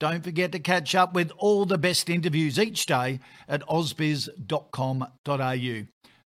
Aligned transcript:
don't 0.00 0.24
forget 0.24 0.50
to 0.50 0.58
catch 0.58 0.96
up 0.96 1.12
with 1.12 1.30
all 1.36 1.66
the 1.66 1.78
best 1.78 2.10
interviews 2.10 2.58
each 2.58 2.86
day 2.86 3.20
at 3.46 3.60
ausbiz.com.au. 3.68 5.06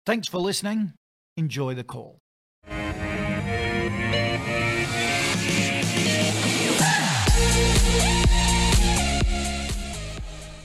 Thanks 0.07 0.29
for 0.29 0.39
listening. 0.39 0.93
Enjoy 1.37 1.75
the 1.75 1.85
call. 1.85 2.21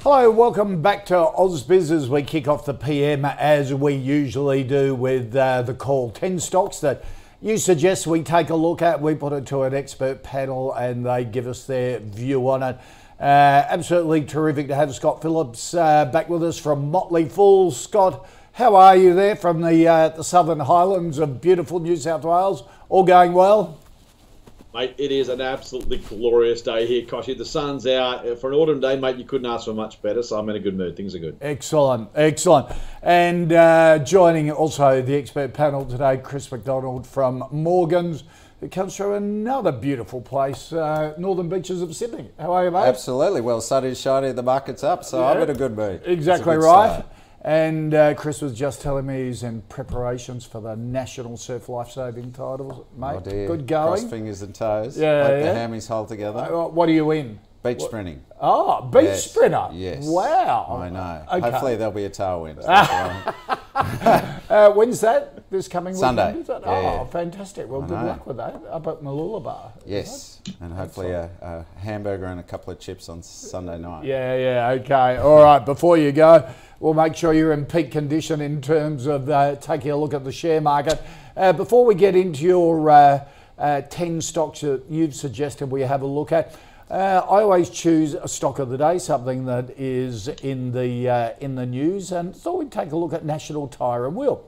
Hello, 0.01 0.31
welcome 0.31 0.81
back 0.81 1.05
to 1.07 1.13
Ausbiz 1.13 1.91
as 1.91 2.09
we 2.09 2.23
kick 2.23 2.47
off 2.47 2.65
the 2.65 2.73
PM 2.73 3.25
as 3.25 3.73
we 3.73 3.93
usually 3.95 4.63
do 4.63 4.95
with 4.95 5.35
uh, 5.35 5.61
the 5.61 5.73
call 5.73 6.09
10 6.11 6.39
stocks 6.39 6.79
that 6.79 7.03
you 7.41 7.57
suggest 7.57 8.05
we 8.05 8.21
take 8.21 8.49
a 8.49 8.55
look 8.55 8.81
at. 8.81 9.01
We 9.01 9.15
put 9.15 9.33
it 9.33 9.45
to 9.47 9.63
an 9.63 9.73
expert 9.73 10.23
panel 10.23 10.73
and 10.73 11.05
they 11.05 11.23
give 11.23 11.47
us 11.47 11.65
their 11.65 11.99
view 11.99 12.49
on 12.49 12.63
it. 12.63 12.77
Uh, 13.19 13.65
absolutely 13.69 14.23
terrific 14.23 14.67
to 14.67 14.75
have 14.75 14.93
Scott 14.93 15.21
Phillips 15.21 15.73
uh, 15.73 16.05
back 16.05 16.29
with 16.29 16.43
us 16.43 16.57
from 16.57 16.91
Motley 16.91 17.25
Fool. 17.25 17.71
Scott, 17.71 18.27
how 18.53 18.75
are 18.75 18.95
you 18.95 19.13
there 19.13 19.35
from 19.35 19.61
the, 19.61 19.87
uh, 19.87 20.09
the 20.09 20.23
Southern 20.23 20.59
Highlands 20.59 21.17
of 21.19 21.41
beautiful 21.41 21.79
New 21.79 21.95
South 21.95 22.23
Wales? 22.23 22.63
All 22.89 23.03
going 23.03 23.33
well? 23.33 23.77
Mate, 24.71 24.93
it 24.99 25.11
is 25.11 25.29
an 25.29 25.41
absolutely 25.41 25.97
glorious 25.97 26.61
day 26.61 26.85
here, 26.85 27.01
Kochie. 27.01 27.35
The 27.35 27.43
sun's 27.43 27.87
out. 27.87 28.39
For 28.39 28.51
an 28.51 28.55
autumn 28.55 28.79
day, 28.79 28.99
mate, 28.99 29.17
you 29.17 29.25
couldn't 29.25 29.47
ask 29.47 29.65
for 29.65 29.73
much 29.73 29.99
better, 30.03 30.21
so 30.21 30.37
I'm 30.37 30.47
in 30.47 30.55
a 30.55 30.59
good 30.59 30.77
mood. 30.77 30.95
Things 30.95 31.15
are 31.15 31.19
good. 31.19 31.37
Excellent, 31.41 32.09
excellent. 32.13 32.67
And 33.01 33.51
uh, 33.51 33.97
joining 33.99 34.51
also 34.51 35.01
the 35.01 35.15
expert 35.15 35.55
panel 35.55 35.85
today, 35.85 36.17
Chris 36.17 36.51
Macdonald 36.51 37.07
from 37.07 37.43
Morgans, 37.51 38.25
who 38.59 38.69
comes 38.69 38.95
from 38.95 39.13
another 39.13 39.71
beautiful 39.71 40.21
place, 40.21 40.71
uh, 40.71 41.15
Northern 41.17 41.49
Beaches 41.49 41.81
of 41.81 41.95
Sydney. 41.95 42.29
How 42.37 42.53
are 42.53 42.65
you, 42.65 42.69
mate? 42.69 42.85
Absolutely. 42.85 43.41
Well, 43.41 43.61
sun 43.61 43.85
is 43.85 43.99
shining, 43.99 44.35
the 44.35 44.43
market's 44.43 44.83
up, 44.83 45.03
so 45.03 45.19
Yeah. 45.19 45.31
I'm 45.31 45.41
in 45.41 45.49
a 45.49 45.55
good 45.55 45.75
mood. 45.75 46.03
Exactly 46.05 46.57
good 46.57 46.63
right. 46.63 46.91
start. 46.91 47.05
And 47.41 47.93
uh, 47.93 48.13
Chris 48.15 48.41
was 48.41 48.53
just 48.57 48.81
telling 48.81 49.05
me 49.05 49.25
he's 49.27 49.43
in 49.43 49.61
preparations 49.69 50.45
for 50.45 50.59
the 50.61 50.75
National 50.75 51.37
Surf 51.37 51.69
Life 51.69 51.91
Saving 51.91 52.31
titles, 52.33 52.85
mate. 52.97 53.15
Oh 53.15 53.19
dear. 53.21 53.47
Good 53.47 53.67
Cross 53.67 54.03
fingers 54.09 54.41
and 54.41 54.53
toes. 54.53 54.97
Yeah, 54.97 55.23
Hope 55.23 55.31
yeah. 55.43 55.53
the 55.53 55.59
hammies 55.59 55.87
hold 55.87 56.09
together. 56.09 56.39
Uh, 56.39 56.67
What 56.67 56.89
are 56.89 56.93
you 56.93 57.11
in? 57.11 57.39
Beach 57.63 57.81
sprinting. 57.81 58.23
Oh, 58.41 58.81
beach 58.83 59.03
Yes. 59.03 59.31
sprinter. 59.31 59.67
Yes. 59.73 60.05
Wow. 60.07 60.79
I 60.81 60.89
know. 60.89 61.25
Okay. 61.29 61.39
Hopefully 61.51 61.75
there'll 61.75 61.91
be 61.93 62.05
a 62.05 62.09
tailwind. 62.09 62.63
Uh, 64.49 64.71
when's 64.71 64.99
that? 65.01 65.49
This 65.51 65.67
coming 65.67 65.95
Sunday. 65.95 66.33
weekend? 66.35 66.47
Yeah, 66.49 66.59
oh, 66.65 66.81
yeah. 66.81 67.05
fantastic. 67.05 67.69
Well, 67.69 67.83
I 67.83 67.87
good 67.87 67.99
know. 67.99 68.05
luck 68.07 68.25
with 68.27 68.37
that 68.37 68.55
up 68.69 68.87
at 68.87 69.01
Mooloolaba. 69.01 69.71
yes. 69.85 70.41
And 70.59 70.73
hopefully 70.73 71.11
a, 71.11 71.29
a 71.41 71.65
hamburger 71.79 72.25
and 72.25 72.39
a 72.39 72.43
couple 72.43 72.73
of 72.73 72.79
chips 72.79 73.09
on 73.09 73.21
Sunday 73.21 73.77
night. 73.77 74.05
Yeah, 74.05 74.35
yeah, 74.35 74.69
okay. 74.81 75.17
All 75.17 75.43
right, 75.43 75.63
before 75.63 75.97
you 75.97 76.11
go, 76.11 76.49
we'll 76.79 76.93
make 76.93 77.15
sure 77.15 77.33
you're 77.33 77.51
in 77.51 77.65
peak 77.65 77.91
condition 77.91 78.41
in 78.41 78.61
terms 78.61 79.05
of 79.05 79.29
uh, 79.29 79.55
taking 79.57 79.91
a 79.91 79.97
look 79.97 80.13
at 80.13 80.23
the 80.23 80.31
share 80.31 80.61
market. 80.61 81.01
Uh, 81.35 81.53
before 81.53 81.85
we 81.85 81.95
get 81.95 82.15
into 82.15 82.43
your 82.43 82.89
uh, 82.89 83.25
uh, 83.57 83.81
10 83.81 84.21
stocks 84.21 84.61
that 84.61 84.83
you've 84.89 85.15
suggested 85.15 85.69
we 85.69 85.81
have 85.81 86.01
a 86.01 86.07
look 86.07 86.31
at, 86.31 86.55
uh, 86.89 87.21
I 87.29 87.43
always 87.43 87.69
choose 87.69 88.15
a 88.15 88.27
stock 88.27 88.57
of 88.57 88.69
the 88.69 88.77
day, 88.77 88.97
something 88.97 89.45
that 89.45 89.69
is 89.77 90.27
in 90.27 90.71
the, 90.71 91.35
in 91.39 91.55
the 91.55 91.65
news, 91.65 92.11
and 92.11 92.35
thought 92.35 92.59
we'd 92.59 92.71
take 92.71 92.91
a 92.91 92.95
look 92.95 93.13
at 93.13 93.23
National 93.23 93.67
Tyre 93.67 94.07
and 94.07 94.15
Wheel, 94.15 94.43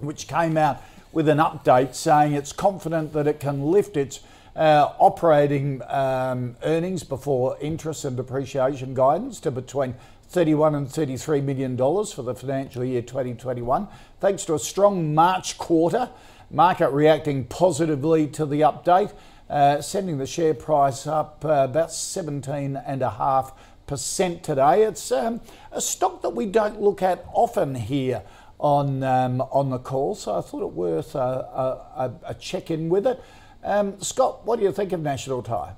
which 0.00 0.28
came 0.28 0.56
out 0.56 0.82
with 1.12 1.28
an 1.28 1.38
update 1.38 1.94
saying 1.94 2.34
it's 2.34 2.52
confident 2.52 3.14
that 3.14 3.26
it 3.26 3.40
can 3.40 3.62
lift 3.62 3.96
its 3.96 4.20
uh, 4.54 4.92
operating 4.98 5.80
um, 5.86 6.56
earnings 6.64 7.04
before 7.04 7.56
interest 7.60 8.04
and 8.04 8.16
depreciation 8.16 8.92
guidance 8.92 9.38
to 9.40 9.50
between 9.50 9.94
31 10.28 10.74
and 10.74 10.90
33 10.90 11.40
million 11.40 11.74
dollars 11.76 12.12
for 12.12 12.22
the 12.22 12.34
financial 12.34 12.84
year 12.84 13.00
2021, 13.02 13.88
thanks 14.20 14.44
to 14.44 14.54
a 14.54 14.58
strong 14.58 15.14
March 15.14 15.56
quarter. 15.58 16.10
Market 16.50 16.90
reacting 16.90 17.44
positively 17.44 18.26
to 18.28 18.46
the 18.46 18.60
update, 18.62 19.12
uh, 19.50 19.80
sending 19.80 20.18
the 20.18 20.26
share 20.26 20.54
price 20.54 21.06
up 21.06 21.44
uh, 21.44 21.66
about 21.68 21.92
17 21.92 22.76
and 22.76 23.02
a 23.02 23.10
half 23.10 23.52
percent 23.86 24.42
today. 24.42 24.82
It's 24.82 25.10
um, 25.12 25.40
a 25.72 25.80
stock 25.80 26.20
that 26.22 26.30
we 26.30 26.46
don't 26.46 26.80
look 26.80 27.02
at 27.02 27.24
often 27.32 27.74
here 27.74 28.22
on 28.58 29.02
um, 29.02 29.40
on 29.40 29.70
the 29.70 29.78
call, 29.78 30.14
so 30.14 30.36
I 30.36 30.40
thought 30.42 30.62
it 30.62 30.72
worth 30.72 31.14
a, 31.14 31.18
a, 31.18 32.02
a- 32.04 32.30
a 32.30 32.34
check 32.34 32.70
in 32.70 32.88
with 32.88 33.06
it. 33.06 33.22
Um, 33.64 34.00
Scott, 34.02 34.44
what 34.46 34.58
do 34.58 34.64
you 34.64 34.72
think 34.72 34.92
of 34.92 35.00
National 35.00 35.42
Tyre? 35.42 35.74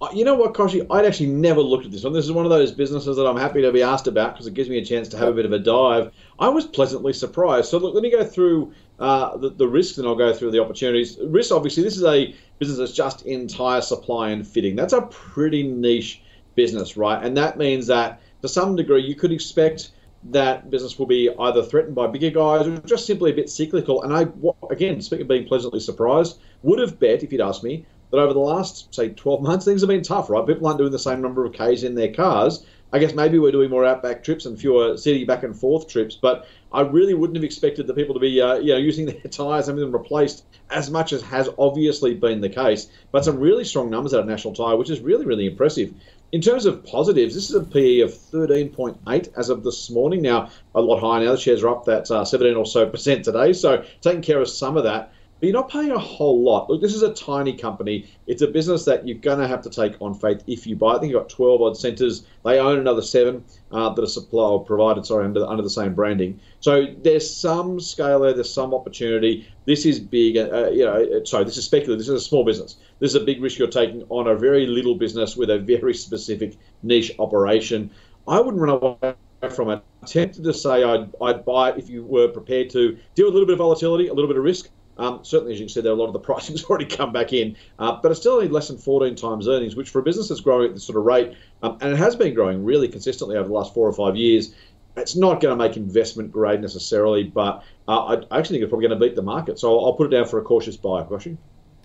Uh, 0.00 0.08
You 0.12 0.24
know 0.24 0.34
what, 0.34 0.52
Kochie? 0.52 0.86
I'd 0.90 1.06
actually 1.06 1.30
never 1.30 1.60
looked 1.60 1.86
at 1.86 1.90
this 1.90 2.04
one. 2.04 2.12
This 2.12 2.26
is 2.26 2.32
one 2.32 2.44
of 2.44 2.50
those 2.50 2.70
businesses 2.70 3.16
that 3.16 3.26
I'm 3.26 3.36
happy 3.36 3.62
to 3.62 3.72
be 3.72 3.82
asked 3.82 4.06
about 4.06 4.34
because 4.34 4.46
it 4.46 4.52
gives 4.52 4.68
me 4.68 4.76
a 4.78 4.84
chance 4.84 5.08
to 5.08 5.16
have 5.16 5.28
a 5.28 5.32
bit 5.32 5.46
of 5.46 5.52
a 5.52 5.58
dive. 5.58 6.12
I 6.38 6.48
was 6.48 6.66
pleasantly 6.66 7.14
surprised. 7.14 7.70
So, 7.70 7.78
look, 7.78 7.94
let 7.94 8.02
me 8.02 8.10
go 8.10 8.22
through 8.22 8.74
uh, 8.98 9.38
the, 9.38 9.50
the 9.50 9.66
risks 9.66 9.96
and 9.96 10.06
I'll 10.06 10.14
go 10.14 10.34
through 10.34 10.50
the 10.50 10.62
opportunities. 10.62 11.18
Risks, 11.22 11.50
obviously, 11.50 11.82
this 11.82 11.96
is 11.96 12.04
a 12.04 12.34
business 12.58 12.78
that's 12.78 12.92
just 12.92 13.24
in 13.24 13.48
tire 13.48 13.80
supply 13.80 14.30
and 14.30 14.46
fitting. 14.46 14.76
That's 14.76 14.92
a 14.92 15.02
pretty 15.02 15.62
niche 15.62 16.22
business, 16.56 16.96
right? 16.98 17.24
And 17.24 17.34
that 17.38 17.56
means 17.56 17.86
that 17.86 18.20
to 18.42 18.48
some 18.48 18.76
degree, 18.76 19.02
you 19.02 19.14
could 19.14 19.32
expect 19.32 19.92
that 20.30 20.70
business 20.70 20.98
will 20.98 21.06
be 21.06 21.30
either 21.38 21.62
threatened 21.62 21.94
by 21.94 22.06
bigger 22.06 22.30
guys 22.30 22.66
or 22.66 22.76
just 22.80 23.06
simply 23.06 23.30
a 23.30 23.34
bit 23.34 23.48
cyclical. 23.48 24.02
And 24.02 24.12
I, 24.12 24.26
again, 24.70 25.00
speaking 25.00 25.22
of 25.22 25.28
being 25.28 25.46
pleasantly 25.46 25.80
surprised, 25.80 26.40
would 26.62 26.80
have 26.80 26.98
bet, 26.98 27.22
if 27.22 27.32
you'd 27.32 27.40
asked 27.40 27.64
me, 27.64 27.86
that 28.10 28.18
over 28.18 28.32
the 28.32 28.38
last, 28.38 28.94
say, 28.94 29.10
12 29.10 29.42
months, 29.42 29.64
things 29.64 29.80
have 29.80 29.88
been 29.88 30.02
tough, 30.02 30.30
right? 30.30 30.46
People 30.46 30.66
aren't 30.66 30.78
doing 30.78 30.92
the 30.92 30.98
same 30.98 31.20
number 31.20 31.44
of 31.44 31.52
Ks 31.52 31.82
in 31.82 31.94
their 31.94 32.12
cars. 32.12 32.64
I 32.92 32.98
guess 33.00 33.14
maybe 33.14 33.38
we're 33.38 33.52
doing 33.52 33.68
more 33.68 33.84
outback 33.84 34.22
trips 34.22 34.46
and 34.46 34.58
fewer 34.58 34.96
city 34.96 35.24
back 35.24 35.42
and 35.42 35.58
forth 35.58 35.88
trips, 35.88 36.14
but 36.14 36.46
I 36.72 36.82
really 36.82 37.14
wouldn't 37.14 37.36
have 37.36 37.44
expected 37.44 37.86
the 37.86 37.94
people 37.94 38.14
to 38.14 38.20
be, 38.20 38.40
uh, 38.40 38.54
you 38.54 38.72
know, 38.72 38.78
using 38.78 39.06
their 39.06 39.20
tyres, 39.30 39.66
having 39.66 39.80
them 39.80 39.92
replaced 39.92 40.44
as 40.70 40.88
much 40.90 41.12
as 41.12 41.22
has 41.22 41.48
obviously 41.58 42.14
been 42.14 42.40
the 42.40 42.48
case. 42.48 42.88
But 43.10 43.24
some 43.24 43.38
really 43.38 43.64
strong 43.64 43.90
numbers 43.90 44.14
out 44.14 44.20
of 44.20 44.26
National 44.26 44.54
Tyre, 44.54 44.76
which 44.76 44.90
is 44.90 45.00
really, 45.00 45.26
really 45.26 45.46
impressive. 45.46 45.92
In 46.32 46.40
terms 46.40 46.64
of 46.66 46.84
positives, 46.84 47.34
this 47.34 47.50
is 47.50 47.56
a 47.56 47.62
PE 47.62 48.00
of 48.00 48.10
13.8 48.10 49.32
as 49.36 49.48
of 49.48 49.62
this 49.62 49.90
morning. 49.90 50.22
Now, 50.22 50.50
a 50.74 50.80
lot 50.80 51.00
higher 51.00 51.24
now. 51.24 51.32
The 51.32 51.38
shares 51.38 51.62
are 51.62 51.68
up 51.68 51.84
that 51.86 52.10
uh, 52.10 52.24
17 52.24 52.56
or 52.56 52.66
so 52.66 52.88
percent 52.88 53.24
today, 53.24 53.52
so 53.52 53.84
taking 54.00 54.22
care 54.22 54.40
of 54.40 54.48
some 54.48 54.76
of 54.76 54.84
that. 54.84 55.12
But 55.38 55.48
you're 55.48 55.52
not 55.52 55.68
paying 55.68 55.90
a 55.90 55.98
whole 55.98 56.42
lot. 56.42 56.70
Look, 56.70 56.80
this 56.80 56.94
is 56.94 57.02
a 57.02 57.12
tiny 57.12 57.52
company. 57.52 58.08
It's 58.26 58.40
a 58.40 58.46
business 58.46 58.86
that 58.86 59.06
you're 59.06 59.18
going 59.18 59.38
to 59.38 59.46
have 59.46 59.60
to 59.62 59.70
take 59.70 60.00
on 60.00 60.14
faith 60.14 60.42
if 60.46 60.66
you 60.66 60.76
buy. 60.76 60.94
I 60.94 60.98
think 60.98 61.12
you've 61.12 61.20
got 61.20 61.28
12 61.28 61.60
odd 61.60 61.76
centres. 61.76 62.26
They 62.42 62.58
own 62.58 62.78
another 62.78 63.02
seven 63.02 63.44
uh, 63.70 63.90
that 63.90 64.02
are 64.02 64.06
supply 64.06 64.44
or 64.44 64.64
provided, 64.64 65.04
sorry, 65.04 65.26
under, 65.26 65.44
under 65.44 65.62
the 65.62 65.68
same 65.68 65.94
branding. 65.94 66.40
So 66.60 66.86
there's 67.02 67.28
some 67.28 67.80
scale 67.80 68.20
there. 68.20 68.32
There's 68.32 68.52
some 68.52 68.72
opportunity. 68.72 69.46
This 69.66 69.84
is 69.84 70.00
big. 70.00 70.38
Uh, 70.38 70.70
you 70.70 70.86
know, 70.86 71.22
sorry, 71.24 71.44
this 71.44 71.58
is 71.58 71.66
speculative. 71.66 71.98
This 71.98 72.08
is 72.08 72.22
a 72.22 72.24
small 72.24 72.44
business. 72.44 72.76
This 73.00 73.10
is 73.10 73.16
a 73.16 73.24
big 73.24 73.42
risk 73.42 73.58
you're 73.58 73.68
taking 73.68 74.04
on 74.08 74.28
a 74.28 74.36
very 74.36 74.66
little 74.66 74.94
business 74.94 75.36
with 75.36 75.50
a 75.50 75.58
very 75.58 75.92
specific 75.92 76.56
niche 76.82 77.12
operation. 77.18 77.90
I 78.26 78.40
wouldn't 78.40 78.62
run 78.62 78.70
away 78.70 79.14
from 79.50 79.68
it. 79.68 79.82
I'm 80.00 80.08
tempted 80.08 80.44
to 80.44 80.54
say 80.54 80.82
I'd, 80.82 81.14
I'd 81.20 81.44
buy 81.44 81.70
it 81.70 81.78
if 81.78 81.90
you 81.90 82.04
were 82.04 82.28
prepared 82.28 82.70
to 82.70 82.96
deal 83.14 83.26
with 83.26 83.34
a 83.34 83.38
little 83.38 83.46
bit 83.46 83.52
of 83.52 83.58
volatility, 83.58 84.08
a 84.08 84.14
little 84.14 84.28
bit 84.28 84.38
of 84.38 84.44
risk. 84.44 84.70
Um, 84.98 85.20
certainly, 85.22 85.52
as 85.52 85.60
you 85.60 85.66
can 85.66 85.72
see, 85.72 85.80
there 85.80 85.92
a 85.92 85.96
lot 85.96 86.06
of 86.06 86.12
the 86.12 86.18
pricing's 86.32 86.64
already 86.64 86.86
come 86.86 87.12
back 87.12 87.32
in, 87.32 87.56
uh, 87.78 87.98
but 88.02 88.10
it's 88.10 88.20
still 88.20 88.34
only 88.34 88.48
less 88.48 88.68
than 88.68 88.78
14 88.78 89.14
times 89.14 89.48
earnings, 89.48 89.76
which 89.76 89.90
for 89.90 89.98
a 89.98 90.02
business 90.02 90.28
that's 90.28 90.40
growing 90.40 90.68
at 90.68 90.74
this 90.74 90.84
sort 90.84 90.98
of 90.98 91.04
rate, 91.04 91.34
um, 91.62 91.78
and 91.80 91.92
it 91.92 91.96
has 91.96 92.16
been 92.16 92.34
growing 92.34 92.64
really 92.64 92.88
consistently 92.88 93.36
over 93.36 93.48
the 93.48 93.54
last 93.54 93.74
four 93.74 93.88
or 93.88 93.92
five 93.92 94.16
years, 94.16 94.54
It's 94.96 95.14
not 95.14 95.40
going 95.42 95.56
to 95.56 95.62
make 95.62 95.76
investment 95.76 96.32
grade 96.32 96.62
necessarily, 96.62 97.24
but 97.24 97.62
uh, 97.86 98.16
I 98.30 98.38
actually 98.38 98.58
think 98.58 98.62
it's 98.62 98.70
probably 98.70 98.88
going 98.88 98.98
to 98.98 99.06
beat 99.06 99.14
the 99.14 99.22
market. 99.22 99.58
So 99.58 99.78
I'll, 99.78 99.92
put 99.92 100.06
it 100.06 100.16
down 100.16 100.26
for 100.26 100.38
a 100.38 100.42
cautious 100.42 100.76
buy, 100.76 101.02
Kochie. 101.02 101.36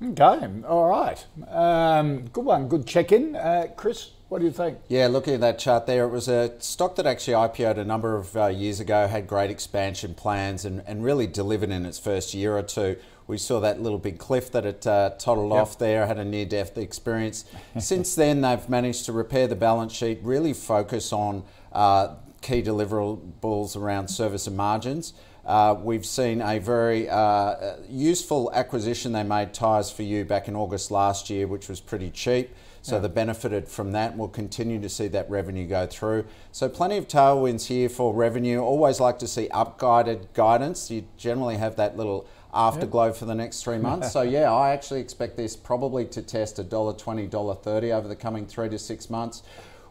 Okay, 0.02 0.50
all 0.66 0.88
right. 0.88 1.26
Um, 1.50 2.28
good 2.28 2.46
one, 2.46 2.68
good 2.70 2.88
check 2.88 3.12
in. 3.12 3.36
Uh, 3.36 3.68
Chris, 3.76 4.12
what 4.32 4.40
do 4.40 4.46
you 4.46 4.52
think? 4.54 4.78
Yeah, 4.88 5.08
looking 5.08 5.34
at 5.34 5.42
that 5.42 5.60
chart 5.60 5.88
there, 5.88 6.06
it 6.06 6.10
was 6.10 6.30
a 6.30 6.54
stock 6.60 6.96
that 6.96 7.06
actually 7.06 7.34
IPO'd 7.34 7.78
a 7.78 7.84
number 7.84 8.16
of 8.16 8.38
uh, 8.38 8.48
years 8.48 8.80
ago, 8.80 9.06
had 9.06 9.28
great 9.28 9.52
expansion 9.52 10.14
plans, 10.14 10.64
and, 10.64 10.82
and 10.88 11.04
really 11.04 11.28
delivered 11.28 11.70
in 11.70 11.86
its 11.86 12.00
first 12.00 12.34
year 12.34 12.56
or 12.58 12.64
two. 12.64 12.96
We 13.28 13.38
saw 13.38 13.60
that 13.60 13.82
little 13.82 13.98
big 14.00 14.20
cliff 14.20 14.50
that 14.54 14.66
it 14.66 14.88
uh, 14.88 15.10
toddled 15.20 15.52
yep. 15.52 15.62
off 15.62 15.78
there, 15.78 16.08
had 16.08 16.18
a 16.18 16.24
near 16.24 16.46
death 16.46 16.78
experience. 16.78 17.44
Since 17.78 18.16
then, 18.16 18.40
they've 18.40 18.70
managed 18.70 19.04
to 19.08 19.12
repair 19.12 19.48
the 19.48 19.56
balance 19.58 19.92
sheet, 19.92 20.20
really 20.24 20.54
focus 20.54 21.12
on 21.12 21.44
uh, 21.74 22.16
key 22.40 22.64
deliverables 22.64 23.76
around 23.76 24.08
service 24.08 24.48
and 24.48 24.56
margins. 24.56 25.14
Uh, 25.46 25.76
we've 25.78 26.06
seen 26.06 26.42
a 26.42 26.58
very 26.58 27.10
uh, 27.10 27.76
useful 27.90 28.50
acquisition 28.54 29.12
they 29.12 29.24
made, 29.24 29.54
Tyres 29.54 29.92
for 29.92 30.04
You, 30.04 30.24
back 30.24 30.48
in 30.48 30.56
August 30.56 30.90
last 30.90 31.30
year, 31.30 31.48
which 31.48 31.68
was 31.68 31.82
pretty 31.82 32.10
cheap. 32.10 32.56
So 32.82 32.96
yeah. 32.96 33.02
they 33.02 33.08
benefited 33.10 33.68
from 33.68 33.92
that. 33.92 34.18
We'll 34.18 34.28
continue 34.28 34.82
to 34.82 34.90
see 34.90 35.08
that 35.10 35.30
revenue 35.30 35.68
go 35.68 35.86
through. 35.86 36.26
So 36.52 36.68
plenty 36.68 36.98
of 36.98 37.08
tailwinds 37.08 37.68
here 37.68 37.90
for 37.90 38.14
revenue. 38.14 38.60
Always 38.60 39.00
like 39.00 39.20
to 39.20 39.28
see 39.28 39.50
up 39.50 39.78
guided 39.78 40.30
guidance. 40.34 40.90
You 40.90 41.06
generally 41.18 41.58
have 41.58 41.76
that 41.76 41.96
little 41.96 42.28
afterglow 42.54 43.08
yep. 43.08 43.16
for 43.16 43.26
the 43.26 43.36
next 43.36 43.64
three 43.64 43.78
months. 43.78 44.12
so 44.12 44.22
yeah, 44.38 44.52
I 44.52 44.72
actually 44.72 45.00
expect 45.00 45.38
this 45.38 45.56
probably 45.56 46.06
to 46.06 46.22
test 46.22 46.60
a 46.60 46.64
dollar 46.64 46.94
twenty, 46.94 47.28
dollar 47.28 47.56
thirty 47.56 47.92
over 47.92 48.08
the 48.08 48.16
coming 48.16 48.46
three 48.46 48.70
to 48.70 48.80
six 48.80 49.10
months. 49.10 49.44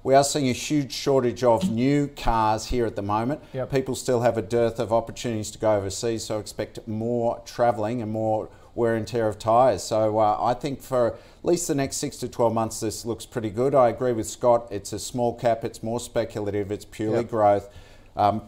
We 0.02 0.14
are 0.14 0.24
seeing 0.24 0.48
a 0.48 0.52
huge 0.52 0.92
shortage 0.92 1.44
of 1.44 1.70
new 1.70 2.08
cars 2.08 2.66
here 2.66 2.86
at 2.86 2.96
the 2.96 3.02
moment. 3.02 3.42
Yep. 3.52 3.70
People 3.70 3.94
still 3.94 4.22
have 4.22 4.38
a 4.38 4.42
dearth 4.42 4.80
of 4.80 4.94
opportunities 4.94 5.50
to 5.50 5.58
go 5.58 5.76
overseas, 5.76 6.24
so 6.24 6.38
expect 6.38 6.86
more 6.88 7.42
travelling 7.44 8.00
and 8.00 8.10
more 8.10 8.48
wear 8.80 8.96
and 8.96 9.06
tear 9.06 9.28
of 9.28 9.38
tyres. 9.38 9.84
So 9.84 10.18
uh, 10.18 10.38
I 10.40 10.54
think 10.54 10.82
for 10.82 11.14
at 11.14 11.44
least 11.44 11.68
the 11.68 11.74
next 11.74 11.96
six 11.96 12.16
to 12.16 12.28
12 12.28 12.52
months, 12.52 12.80
this 12.80 13.04
looks 13.04 13.26
pretty 13.26 13.50
good. 13.50 13.74
I 13.74 13.90
agree 13.90 14.12
with 14.12 14.26
Scott. 14.26 14.66
It's 14.70 14.92
a 14.92 14.98
small 14.98 15.38
cap, 15.38 15.64
it's 15.64 15.82
more 15.82 16.00
speculative, 16.00 16.72
it's 16.72 16.84
purely 16.84 17.18
yep. 17.18 17.30
growth. 17.30 17.68
Um, 18.16 18.42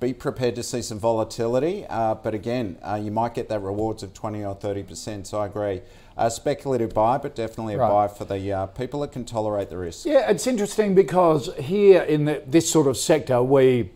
be 0.00 0.12
prepared 0.12 0.56
to 0.56 0.62
see 0.62 0.82
some 0.82 0.98
volatility, 0.98 1.86
uh, 1.88 2.14
but 2.14 2.34
again, 2.34 2.76
uh, 2.82 3.00
you 3.00 3.12
might 3.12 3.34
get 3.34 3.48
that 3.48 3.60
rewards 3.60 4.02
of 4.02 4.12
20 4.12 4.44
or 4.44 4.56
30%. 4.56 5.26
So 5.26 5.38
I 5.38 5.46
agree. 5.46 5.82
A 6.16 6.30
speculative 6.30 6.92
buy, 6.92 7.18
but 7.18 7.36
definitely 7.36 7.74
a 7.74 7.78
right. 7.78 7.88
buy 7.88 8.08
for 8.08 8.24
the 8.24 8.52
uh, 8.52 8.66
people 8.66 9.00
that 9.00 9.12
can 9.12 9.24
tolerate 9.24 9.70
the 9.70 9.78
risk. 9.78 10.04
Yeah, 10.04 10.28
it's 10.28 10.46
interesting 10.46 10.94
because 10.94 11.54
here 11.56 12.02
in 12.02 12.24
the, 12.24 12.42
this 12.46 12.68
sort 12.68 12.86
of 12.86 12.96
sector, 12.96 13.42
we 13.42 13.90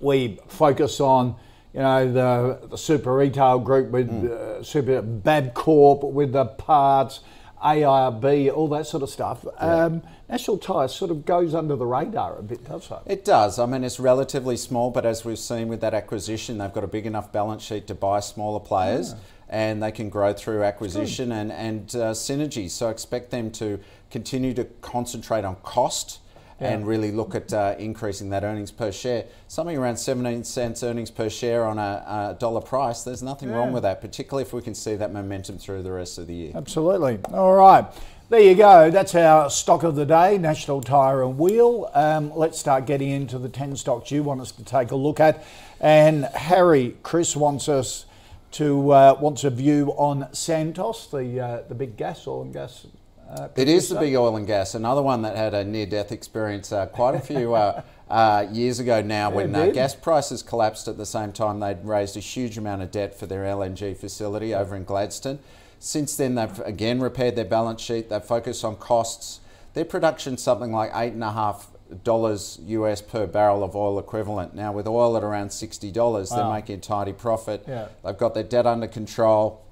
we 0.00 0.38
focus 0.48 1.00
on 1.00 1.36
you 1.76 1.82
know 1.82 2.10
the, 2.10 2.68
the 2.68 2.78
super 2.78 3.14
retail 3.14 3.58
group 3.58 3.90
with 3.90 4.10
mm. 4.10 4.30
uh, 4.30 4.62
super 4.64 5.02
Bapcor 5.02 6.10
with 6.10 6.32
the 6.32 6.46
parts. 6.46 7.20
ARB, 7.64 8.54
all 8.54 8.68
that 8.68 8.86
sort 8.86 9.02
of 9.02 9.08
stuff. 9.08 9.44
Yeah. 9.44 9.84
Um, 9.84 10.02
National 10.28 10.58
Tyre 10.58 10.88
sort 10.88 11.10
of 11.10 11.24
goes 11.24 11.54
under 11.54 11.74
the 11.74 11.86
radar 11.86 12.38
a 12.38 12.42
bit, 12.42 12.62
does 12.68 12.90
it? 12.90 12.98
It 13.06 13.24
does. 13.24 13.58
I 13.58 13.64
mean, 13.64 13.82
it's 13.82 13.98
relatively 13.98 14.58
small, 14.58 14.90
but 14.90 15.06
as 15.06 15.24
we've 15.24 15.38
seen 15.38 15.68
with 15.68 15.80
that 15.80 15.94
acquisition, 15.94 16.58
they've 16.58 16.72
got 16.72 16.84
a 16.84 16.86
big 16.86 17.06
enough 17.06 17.32
balance 17.32 17.62
sheet 17.62 17.86
to 17.86 17.94
buy 17.94 18.20
smaller 18.20 18.60
players. 18.60 19.12
Yeah 19.12 19.18
and 19.48 19.82
they 19.82 19.92
can 19.92 20.08
grow 20.08 20.32
through 20.32 20.62
acquisition 20.64 21.32
and, 21.32 21.52
and 21.52 21.94
uh, 21.94 22.10
synergy. 22.10 22.68
So 22.68 22.88
expect 22.88 23.30
them 23.30 23.50
to 23.52 23.78
continue 24.10 24.54
to 24.54 24.64
concentrate 24.64 25.44
on 25.44 25.56
cost 25.62 26.18
yeah. 26.60 26.72
and 26.72 26.86
really 26.86 27.12
look 27.12 27.34
at 27.34 27.52
uh, 27.52 27.74
increasing 27.78 28.30
that 28.30 28.44
earnings 28.44 28.70
per 28.70 28.90
share. 28.92 29.24
Something 29.48 29.76
around 29.76 29.96
17 29.96 30.44
cents 30.44 30.82
earnings 30.82 31.10
per 31.10 31.28
share 31.28 31.64
on 31.64 31.78
a, 31.78 32.32
a 32.32 32.36
dollar 32.38 32.60
price, 32.60 33.02
there's 33.02 33.22
nothing 33.22 33.50
yeah. 33.50 33.56
wrong 33.56 33.72
with 33.72 33.82
that, 33.82 34.00
particularly 34.00 34.42
if 34.42 34.52
we 34.52 34.62
can 34.62 34.74
see 34.74 34.94
that 34.96 35.12
momentum 35.12 35.58
through 35.58 35.82
the 35.82 35.92
rest 35.92 36.18
of 36.18 36.26
the 36.26 36.34
year. 36.34 36.52
Absolutely. 36.54 37.18
All 37.32 37.54
right. 37.54 37.86
There 38.28 38.40
you 38.40 38.56
go. 38.56 38.90
That's 38.90 39.14
our 39.14 39.48
stock 39.50 39.84
of 39.84 39.94
the 39.94 40.04
day, 40.04 40.36
National 40.36 40.80
Tyre 40.80 41.22
and 41.22 41.38
Wheel. 41.38 41.88
Um, 41.94 42.34
let's 42.34 42.58
start 42.58 42.84
getting 42.84 43.10
into 43.10 43.38
the 43.38 43.48
10 43.48 43.76
stocks 43.76 44.10
you 44.10 44.24
want 44.24 44.40
us 44.40 44.50
to 44.52 44.64
take 44.64 44.90
a 44.90 44.96
look 44.96 45.20
at. 45.20 45.46
And 45.80 46.24
Harry, 46.24 46.96
Chris 47.04 47.36
wants 47.36 47.68
us 47.68 48.06
to 48.52 48.90
uh, 48.90 49.18
wants 49.20 49.44
a 49.44 49.50
view 49.50 49.92
on 49.96 50.32
Santos, 50.32 51.06
the 51.08 51.40
uh, 51.40 51.62
the 51.68 51.74
big 51.74 51.96
gas 51.96 52.26
oil 52.26 52.42
and 52.42 52.52
gas. 52.52 52.86
Uh, 53.28 53.48
it 53.56 53.68
is 53.68 53.88
the 53.88 53.98
big 53.98 54.14
oil 54.14 54.36
and 54.36 54.46
gas. 54.46 54.74
Another 54.74 55.02
one 55.02 55.22
that 55.22 55.36
had 55.36 55.52
a 55.52 55.64
near 55.64 55.86
death 55.86 56.12
experience 56.12 56.70
uh, 56.70 56.86
quite 56.86 57.14
a 57.14 57.20
few 57.20 57.54
uh, 57.54 57.82
uh, 58.10 58.46
years 58.52 58.78
ago 58.78 59.02
now, 59.02 59.30
yeah, 59.30 59.34
when 59.34 59.72
gas 59.72 59.94
prices 59.94 60.42
collapsed 60.42 60.86
at 60.86 60.96
the 60.96 61.06
same 61.06 61.32
time. 61.32 61.58
They'd 61.60 61.84
raised 61.84 62.16
a 62.16 62.20
huge 62.20 62.56
amount 62.56 62.82
of 62.82 62.90
debt 62.90 63.18
for 63.18 63.26
their 63.26 63.42
LNG 63.44 63.96
facility 63.96 64.54
over 64.54 64.76
in 64.76 64.84
Gladstone. 64.84 65.40
Since 65.78 66.16
then, 66.16 66.36
they've 66.36 66.58
again 66.60 67.00
repaired 67.00 67.36
their 67.36 67.44
balance 67.44 67.82
sheet. 67.82 68.08
They've 68.08 68.22
focused 68.22 68.64
on 68.64 68.76
costs. 68.76 69.40
Their 69.74 69.84
production 69.84 70.38
something 70.38 70.72
like 70.72 70.90
eight 70.94 71.12
and 71.12 71.24
a 71.24 71.32
half 71.32 71.68
dollars 72.02 72.58
US 72.66 73.00
per 73.00 73.26
barrel 73.26 73.62
of 73.62 73.76
oil 73.76 73.98
equivalent. 73.98 74.54
Now, 74.54 74.72
with 74.72 74.86
oil 74.86 75.16
at 75.16 75.24
around 75.24 75.50
sixty 75.50 75.90
dollars, 75.90 76.30
wow. 76.30 76.36
they're 76.36 76.52
making 76.52 76.76
a 76.76 76.80
tidy 76.80 77.12
profit. 77.12 77.64
Yeah. 77.66 77.88
They've 78.04 78.16
got 78.16 78.34
their 78.34 78.44
debt 78.44 78.66
under 78.66 78.86
control. 78.86 79.65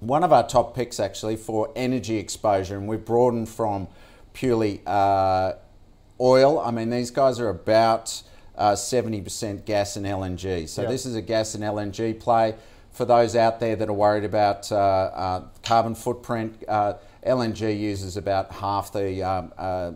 One 0.00 0.24
of 0.24 0.32
our 0.32 0.46
top 0.46 0.74
picks, 0.74 0.98
actually, 0.98 1.36
for 1.36 1.70
energy 1.76 2.16
exposure, 2.16 2.76
and 2.76 2.88
we've 2.88 3.04
broadened 3.04 3.48
from 3.48 3.86
purely 4.32 4.80
uh, 4.86 5.52
oil. 6.18 6.58
I 6.58 6.70
mean, 6.70 6.88
these 6.88 7.10
guys 7.10 7.38
are 7.38 7.50
about 7.50 8.22
uh, 8.56 8.76
seventy 8.76 9.20
percent 9.20 9.66
gas 9.66 9.96
and 9.96 10.06
LNG. 10.06 10.68
So 10.68 10.82
yep. 10.82 10.90
this 10.90 11.04
is 11.04 11.16
a 11.16 11.22
gas 11.22 11.54
and 11.54 11.62
LNG 11.62 12.18
play. 12.18 12.54
For 12.92 13.04
those 13.04 13.36
out 13.36 13.60
there 13.60 13.76
that 13.76 13.88
are 13.88 13.94
worried 13.94 14.24
about 14.24 14.72
uh, 14.72 14.76
uh 14.76 15.44
carbon 15.62 15.94
footprint, 15.94 16.64
uh, 16.66 16.94
LNG 17.24 17.78
uses 17.78 18.16
about 18.16 18.52
half 18.52 18.92
the 18.92 19.22
um, 19.22 19.52
uh, 19.58 19.92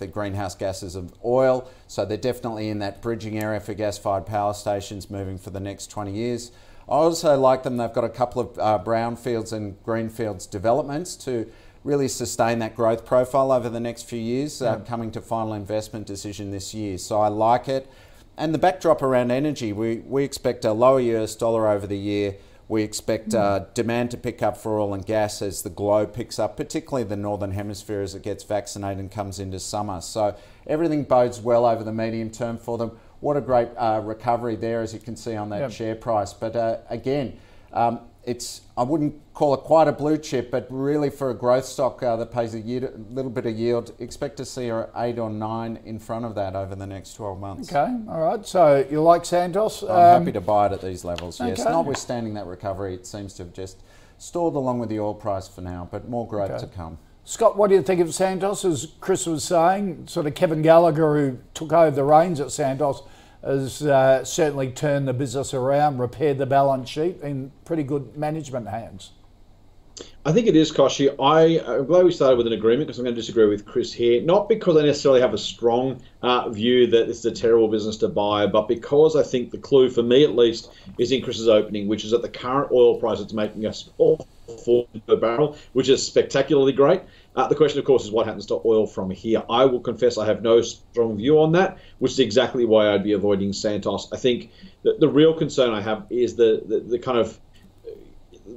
the 0.00 0.06
greenhouse 0.06 0.54
gases 0.54 0.96
of 0.96 1.14
oil. 1.24 1.70
So 1.86 2.04
they're 2.04 2.16
definitely 2.16 2.68
in 2.68 2.80
that 2.80 3.00
bridging 3.00 3.38
area 3.38 3.60
for 3.60 3.74
gas 3.74 3.96
fired 3.96 4.26
power 4.26 4.52
stations 4.52 5.08
moving 5.08 5.38
for 5.38 5.50
the 5.50 5.60
next 5.60 5.86
20 5.88 6.12
years. 6.12 6.50
I 6.88 6.92
also 6.92 7.38
like 7.38 7.62
them, 7.62 7.76
they've 7.76 7.92
got 7.92 8.04
a 8.04 8.08
couple 8.08 8.42
of 8.42 8.58
uh, 8.58 8.82
brownfields 8.84 9.52
and 9.52 9.80
greenfields 9.84 10.46
developments 10.46 11.14
to 11.16 11.50
really 11.84 12.08
sustain 12.08 12.58
that 12.58 12.74
growth 12.74 13.04
profile 13.06 13.52
over 13.52 13.68
the 13.68 13.80
next 13.80 14.02
few 14.02 14.18
years, 14.18 14.60
uh, 14.60 14.78
coming 14.80 15.10
to 15.12 15.20
final 15.20 15.54
investment 15.54 16.06
decision 16.06 16.50
this 16.50 16.74
year. 16.74 16.98
So 16.98 17.20
I 17.20 17.28
like 17.28 17.68
it. 17.68 17.90
And 18.36 18.54
the 18.54 18.58
backdrop 18.58 19.02
around 19.02 19.30
energy, 19.30 19.72
we, 19.72 19.98
we 19.98 20.24
expect 20.24 20.64
a 20.64 20.72
lower 20.72 21.00
US 21.00 21.34
dollar 21.34 21.68
over 21.68 21.86
the 21.86 21.98
year. 21.98 22.36
We 22.68 22.82
expect 22.82 23.34
uh, 23.34 23.64
demand 23.74 24.12
to 24.12 24.16
pick 24.16 24.42
up 24.42 24.56
for 24.56 24.78
oil 24.78 24.94
and 24.94 25.04
gas 25.04 25.42
as 25.42 25.62
the 25.62 25.70
globe 25.70 26.14
picks 26.14 26.38
up, 26.38 26.56
particularly 26.56 27.02
the 27.02 27.16
northern 27.16 27.50
hemisphere 27.50 28.00
as 28.00 28.14
it 28.14 28.22
gets 28.22 28.44
vaccinated 28.44 28.98
and 28.98 29.10
comes 29.10 29.40
into 29.40 29.58
summer. 29.58 30.00
So 30.00 30.36
everything 30.68 31.02
bodes 31.02 31.40
well 31.40 31.66
over 31.66 31.82
the 31.82 31.92
medium 31.92 32.30
term 32.30 32.58
for 32.58 32.78
them. 32.78 32.92
What 33.20 33.36
a 33.36 33.40
great 33.40 33.68
uh, 33.76 34.00
recovery 34.02 34.56
there, 34.56 34.80
as 34.80 34.94
you 34.94 35.00
can 35.00 35.16
see 35.16 35.36
on 35.36 35.50
that 35.50 35.60
yep. 35.60 35.72
share 35.72 35.94
price. 35.94 36.32
But 36.32 36.56
uh, 36.56 36.78
again, 36.88 37.38
um, 37.72 38.00
it's 38.24 38.62
I 38.76 38.82
wouldn't 38.82 39.14
call 39.34 39.54
it 39.54 39.60
quite 39.60 39.88
a 39.88 39.92
blue 39.92 40.18
chip, 40.18 40.50
but 40.50 40.66
really 40.70 41.10
for 41.10 41.30
a 41.30 41.34
growth 41.34 41.64
stock 41.64 42.02
uh, 42.02 42.16
that 42.16 42.30
pays 42.30 42.54
a 42.54 42.58
little 42.58 43.30
bit 43.30 43.46
of 43.46 43.56
yield, 43.56 43.92
expect 43.98 44.36
to 44.38 44.44
see 44.44 44.68
a 44.68 44.88
eight 44.96 45.18
or 45.18 45.30
nine 45.30 45.78
in 45.84 45.98
front 45.98 46.24
of 46.24 46.34
that 46.34 46.54
over 46.54 46.74
the 46.74 46.86
next 46.86 47.14
12 47.14 47.40
months. 47.40 47.72
Okay, 47.72 47.92
all 48.08 48.20
right. 48.20 48.46
So 48.46 48.86
you 48.90 49.02
like 49.02 49.24
Santos? 49.24 49.82
I'm 49.82 49.90
um, 49.90 50.22
happy 50.22 50.32
to 50.32 50.40
buy 50.40 50.66
it 50.66 50.72
at 50.72 50.82
these 50.82 51.04
levels. 51.04 51.40
Okay. 51.40 51.50
Yes, 51.50 51.64
notwithstanding 51.64 52.34
that 52.34 52.46
recovery, 52.46 52.94
it 52.94 53.06
seems 53.06 53.34
to 53.34 53.44
have 53.44 53.52
just 53.52 53.82
stalled 54.18 54.54
along 54.54 54.78
with 54.78 54.90
the 54.90 55.00
oil 55.00 55.14
price 55.14 55.48
for 55.48 55.62
now, 55.62 55.88
but 55.90 56.08
more 56.08 56.26
growth 56.26 56.50
okay. 56.50 56.60
to 56.60 56.66
come. 56.66 56.98
Scott, 57.24 57.56
what 57.56 57.68
do 57.68 57.76
you 57.76 57.82
think 57.82 58.00
of 58.00 58.14
Santos? 58.14 58.64
As 58.64 58.88
Chris 59.00 59.26
was 59.26 59.44
saying, 59.44 60.08
sort 60.08 60.26
of 60.26 60.34
Kevin 60.34 60.62
Gallagher, 60.62 61.16
who 61.16 61.38
took 61.54 61.72
over 61.72 61.94
the 61.94 62.04
reins 62.04 62.40
at 62.40 62.50
Santos 62.50 63.02
has 63.42 63.82
uh, 63.82 64.24
certainly 64.24 64.70
turned 64.70 65.08
the 65.08 65.12
business 65.12 65.54
around, 65.54 65.98
repaired 65.98 66.38
the 66.38 66.46
balance 66.46 66.88
sheet 66.88 67.20
in 67.22 67.52
pretty 67.64 67.82
good 67.82 68.16
management 68.16 68.68
hands. 68.68 69.12
I 70.24 70.32
think 70.32 70.46
it 70.46 70.56
is, 70.56 70.70
Kochie. 70.70 71.14
I, 71.18 71.76
am 71.78 71.86
glad 71.86 72.04
we 72.04 72.12
started 72.12 72.36
with 72.36 72.46
an 72.46 72.52
agreement 72.52 72.86
because 72.86 72.98
I'm 72.98 73.04
going 73.04 73.14
to 73.14 73.20
disagree 73.20 73.46
with 73.46 73.64
Chris 73.64 73.92
here. 73.92 74.20
Not 74.22 74.48
because 74.48 74.76
I 74.76 74.82
necessarily 74.82 75.20
have 75.22 75.32
a 75.32 75.38
strong 75.38 76.02
uh, 76.22 76.48
view 76.50 76.86
that 76.88 77.06
this 77.06 77.20
is 77.20 77.24
a 77.24 77.32
terrible 77.32 77.68
business 77.68 77.96
to 77.98 78.08
buy, 78.08 78.46
but 78.46 78.68
because 78.68 79.16
I 79.16 79.22
think 79.22 79.50
the 79.50 79.58
clue, 79.58 79.88
for 79.88 80.02
me 80.02 80.22
at 80.24 80.36
least, 80.36 80.70
is 80.98 81.12
in 81.12 81.22
Chris's 81.22 81.48
opening, 81.48 81.88
which 81.88 82.04
is 82.04 82.12
at 82.12 82.20
the 82.20 82.28
current 82.28 82.70
oil 82.70 83.00
price, 83.00 83.20
it's 83.20 83.32
making 83.32 83.64
us 83.64 83.88
all 83.96 84.26
per 85.06 85.16
barrel, 85.16 85.56
which 85.72 85.88
is 85.88 86.04
spectacularly 86.04 86.72
great. 86.72 87.02
Uh, 87.36 87.46
the 87.46 87.54
question, 87.54 87.78
of 87.78 87.84
course, 87.84 88.04
is 88.04 88.10
what 88.10 88.26
happens 88.26 88.46
to 88.46 88.60
oil 88.64 88.86
from 88.86 89.10
here. 89.10 89.42
I 89.48 89.64
will 89.64 89.80
confess 89.80 90.18
I 90.18 90.26
have 90.26 90.42
no 90.42 90.60
strong 90.62 91.16
view 91.16 91.40
on 91.40 91.52
that, 91.52 91.78
which 91.98 92.12
is 92.12 92.18
exactly 92.18 92.64
why 92.64 92.92
I'd 92.92 93.04
be 93.04 93.12
avoiding 93.12 93.52
Santos. 93.52 94.08
I 94.12 94.16
think 94.16 94.50
the, 94.82 94.96
the 94.98 95.08
real 95.08 95.34
concern 95.34 95.70
I 95.70 95.80
have 95.80 96.06
is 96.10 96.36
the, 96.36 96.62
the, 96.66 96.80
the 96.80 96.98
kind 96.98 97.18
of 97.18 97.38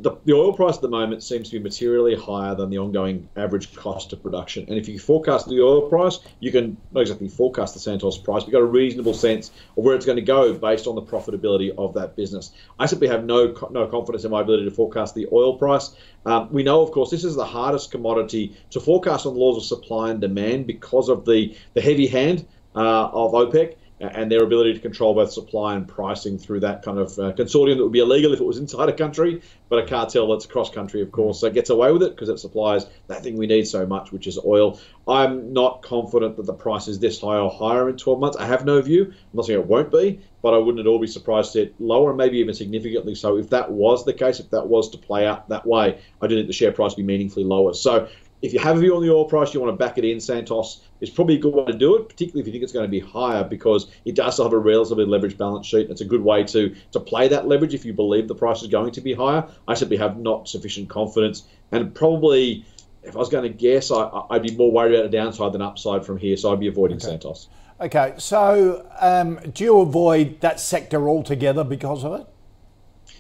the, 0.02 0.12
the 0.26 0.34
oil 0.34 0.54
price 0.54 0.76
at 0.76 0.82
the 0.82 0.90
moment 0.90 1.24
seems 1.24 1.50
to 1.50 1.58
be 1.58 1.64
materially 1.64 2.16
higher 2.16 2.56
than 2.56 2.70
the 2.70 2.78
ongoing 2.78 3.30
average 3.36 3.76
cost 3.76 4.14
of 4.14 4.22
production. 4.22 4.66
And 4.68 4.78
if 4.78 4.88
you 4.88 5.00
forecast 5.00 5.48
the 5.48 5.62
oil 5.62 5.90
price, 5.90 6.20
you 6.40 6.52
can 6.52 6.78
not 6.92 7.02
exactly 7.02 7.30
forecast 7.30 7.74
the 7.74 7.80
Santos 7.80 8.18
price, 8.18 8.44
but 8.44 8.48
you've 8.48 8.54
got 8.54 8.62
a 8.62 8.66
reasonable 8.66 9.14
sense 9.14 9.52
of 9.78 9.84
where 9.84 9.96
it's 9.96 10.06
going 10.06 10.18
to 10.18 10.22
go 10.22 10.54
based 10.54 10.88
on 10.88 10.96
the 10.96 11.02
profitability 11.02 11.74
of 11.78 11.94
that 11.94 12.16
business. 12.16 12.52
I 12.80 12.86
simply 12.86 13.08
have 13.08 13.26
no 13.26 13.54
no 13.72 13.88
confidence 13.88 14.26
in 14.26 14.32
my 14.32 14.42
ability 14.42 14.66
to 14.66 14.72
forecast 14.72 15.16
the 15.16 15.28
oil 15.32 15.58
price. 15.58 15.96
Um, 16.26 16.52
we 16.52 16.64
know, 16.64 16.82
of 16.82 16.92
course, 16.92 17.10
this 17.10 17.24
is 17.24 17.36
the 17.36 17.46
hardest 17.46 17.92
commodity 17.92 18.56
to 18.72 18.80
forecast 18.80 19.26
on 19.26 19.34
the 19.34 19.40
laws 19.40 19.58
of 19.58 19.64
supply 19.64 20.12
and 20.12 20.22
demand 20.22 20.68
because 20.68 21.10
of 21.10 21.26
the, 21.26 21.56
the 21.74 21.82
heavy 21.82 22.08
hand 22.08 22.46
uh, 22.76 23.08
of 23.08 23.34
OPEC 23.34 23.76
and 24.14 24.32
their 24.32 24.44
ability 24.44 24.74
to 24.74 24.80
control 24.80 25.14
both 25.14 25.32
supply 25.32 25.76
and 25.76 25.88
pricing 25.88 26.38
through 26.38 26.60
that 26.62 26.84
kind 26.84 26.98
of 26.98 27.12
uh, 27.20 27.32
consortium 27.34 27.78
that 27.78 27.84
would 27.84 27.92
be 27.92 28.00
illegal 28.00 28.34
if 28.34 28.40
it 28.40 28.46
was 28.46 28.58
inside 28.58 28.90
a 28.90 28.94
country, 28.94 29.42
but 29.70 29.80
a 29.80 29.88
cartel 29.88 30.28
that's 30.28 30.46
cross 30.46 30.70
country, 30.70 31.02
of 31.02 31.12
course, 31.12 31.40
so 31.40 31.50
gets 31.50 31.70
away 31.70 31.92
with 31.92 32.04
it 32.04 32.12
because 32.12 32.30
it 32.30 32.38
supplies 32.40 32.86
that 33.08 33.24
thing 33.24 33.38
we 33.38 33.48
need 33.48 33.68
so 33.68 33.86
much, 33.86 34.12
which 34.12 34.28
is 34.28 34.38
oil. 34.46 34.80
I'm 35.08 35.54
not 35.54 35.82
confident 35.82 36.38
that 36.38 36.46
the 36.46 36.54
price 36.54 36.88
is 36.88 37.00
this 37.00 37.20
high 37.20 37.38
or 37.38 37.52
higher 37.52 37.90
in 37.90 37.98
12 37.98 38.20
months. 38.20 38.38
I 38.38 38.46
have 38.46 38.66
no 38.66 38.82
view. 38.82 39.06
I'm 39.06 39.14
not 39.34 39.46
saying 39.46 39.60
it 39.60 39.66
won't 39.66 39.92
be, 39.92 40.20
but 40.42 40.54
I 40.54 40.58
wouldn't 40.58 40.80
at 40.80 40.88
all 40.88 41.00
be 41.00 41.08
surprised 41.08 41.54
to 41.54 41.64
it 41.64 41.76
lower, 41.80 42.10
and 42.10 42.18
maybe 42.18 42.38
even 42.40 42.54
significantly 42.54 43.16
so. 43.16 43.38
If 43.38 43.50
that 43.50 43.72
was 43.72 44.06
the 44.06 44.14
case, 44.14 44.40
if 44.40 44.50
that 44.52 44.68
was 44.68 44.90
to 44.92 44.98
play 44.98 45.26
out 45.26 45.50
that 45.50 45.66
way, 45.66 46.00
I 46.22 46.28
do 46.28 46.36
think 46.36 46.48
the 46.48 46.54
share 46.54 46.72
price 46.72 46.92
would 46.92 46.98
be 46.98 47.04
meaningfully 47.04 47.46
lower. 47.46 47.74
So 47.74 48.08
if 48.44 48.52
you 48.52 48.60
have 48.60 48.76
a 48.76 48.80
view 48.82 48.94
on 48.94 49.02
the 49.02 49.10
oil 49.10 49.24
price, 49.24 49.54
you 49.54 49.62
want 49.62 49.72
to 49.72 49.78
back 49.78 49.98
it 49.98 50.04
in. 50.04 50.20
Santos 50.20 50.82
is 51.00 51.10
probably 51.10 51.36
a 51.36 51.40
good 51.40 51.54
way 51.54 51.66
to 51.66 51.74
do 51.74 51.96
it, 51.96 52.10
particularly 52.10 52.42
if 52.42 52.48
you 52.48 52.52
think 52.52 52.62
it's 52.62 52.74
going 52.74 52.86
to 52.86 52.92
be 52.92 53.00
higher, 53.00 53.42
because 53.42 53.90
it 54.04 54.16
does 54.16 54.38
have 54.38 54.52
a 54.52 54.58
relatively 54.58 55.06
leveraged 55.06 55.38
balance 55.38 55.66
sheet. 55.66 55.90
It's 55.90 56.02
a 56.02 56.06
good 56.06 56.22
way 56.22 56.44
to 56.44 56.76
to 56.92 57.00
play 57.00 57.30
that 57.30 57.48
leverage 57.48 57.74
if 57.74 57.86
you 57.86 57.94
believe 57.94 58.28
the 58.28 58.36
price 58.36 58.62
is 58.62 58.68
going 58.68 58.92
to 58.92 59.02
be 59.02 59.14
higher. 59.14 59.48
I 59.66 59.76
simply 59.76 59.96
have 59.98 60.20
not 60.20 60.50
sufficient 60.50 60.90
confidence, 60.90 61.44
and 61.72 61.96
probably. 61.96 62.66
If 63.06 63.18
I 63.18 63.20
was 63.20 63.28
going 63.28 63.44
to 63.44 63.50
guess, 63.50 63.92
I, 63.92 64.24
would 64.30 64.44
be 64.44 64.56
more 64.56 64.72
worried 64.72 64.96
about 64.96 65.12
the 65.12 65.18
downside 65.18 65.52
than 65.52 65.62
upside 65.62 66.06
from 66.06 66.18
here, 66.18 66.38
so 66.38 66.54
I'd 66.54 66.62
be 66.62 66.70
avoiding 66.70 66.96
okay. 66.96 67.08
Santos. 67.08 67.50
Okay, 67.82 68.14
so 68.18 68.90
um, 69.02 69.42
do 69.54 69.66
you 69.66 69.80
avoid 69.82 70.40
that 70.40 70.62
sector 70.62 71.10
altogether 71.10 71.66
because 71.66 72.06
of 72.06 72.22
it? 72.22 72.28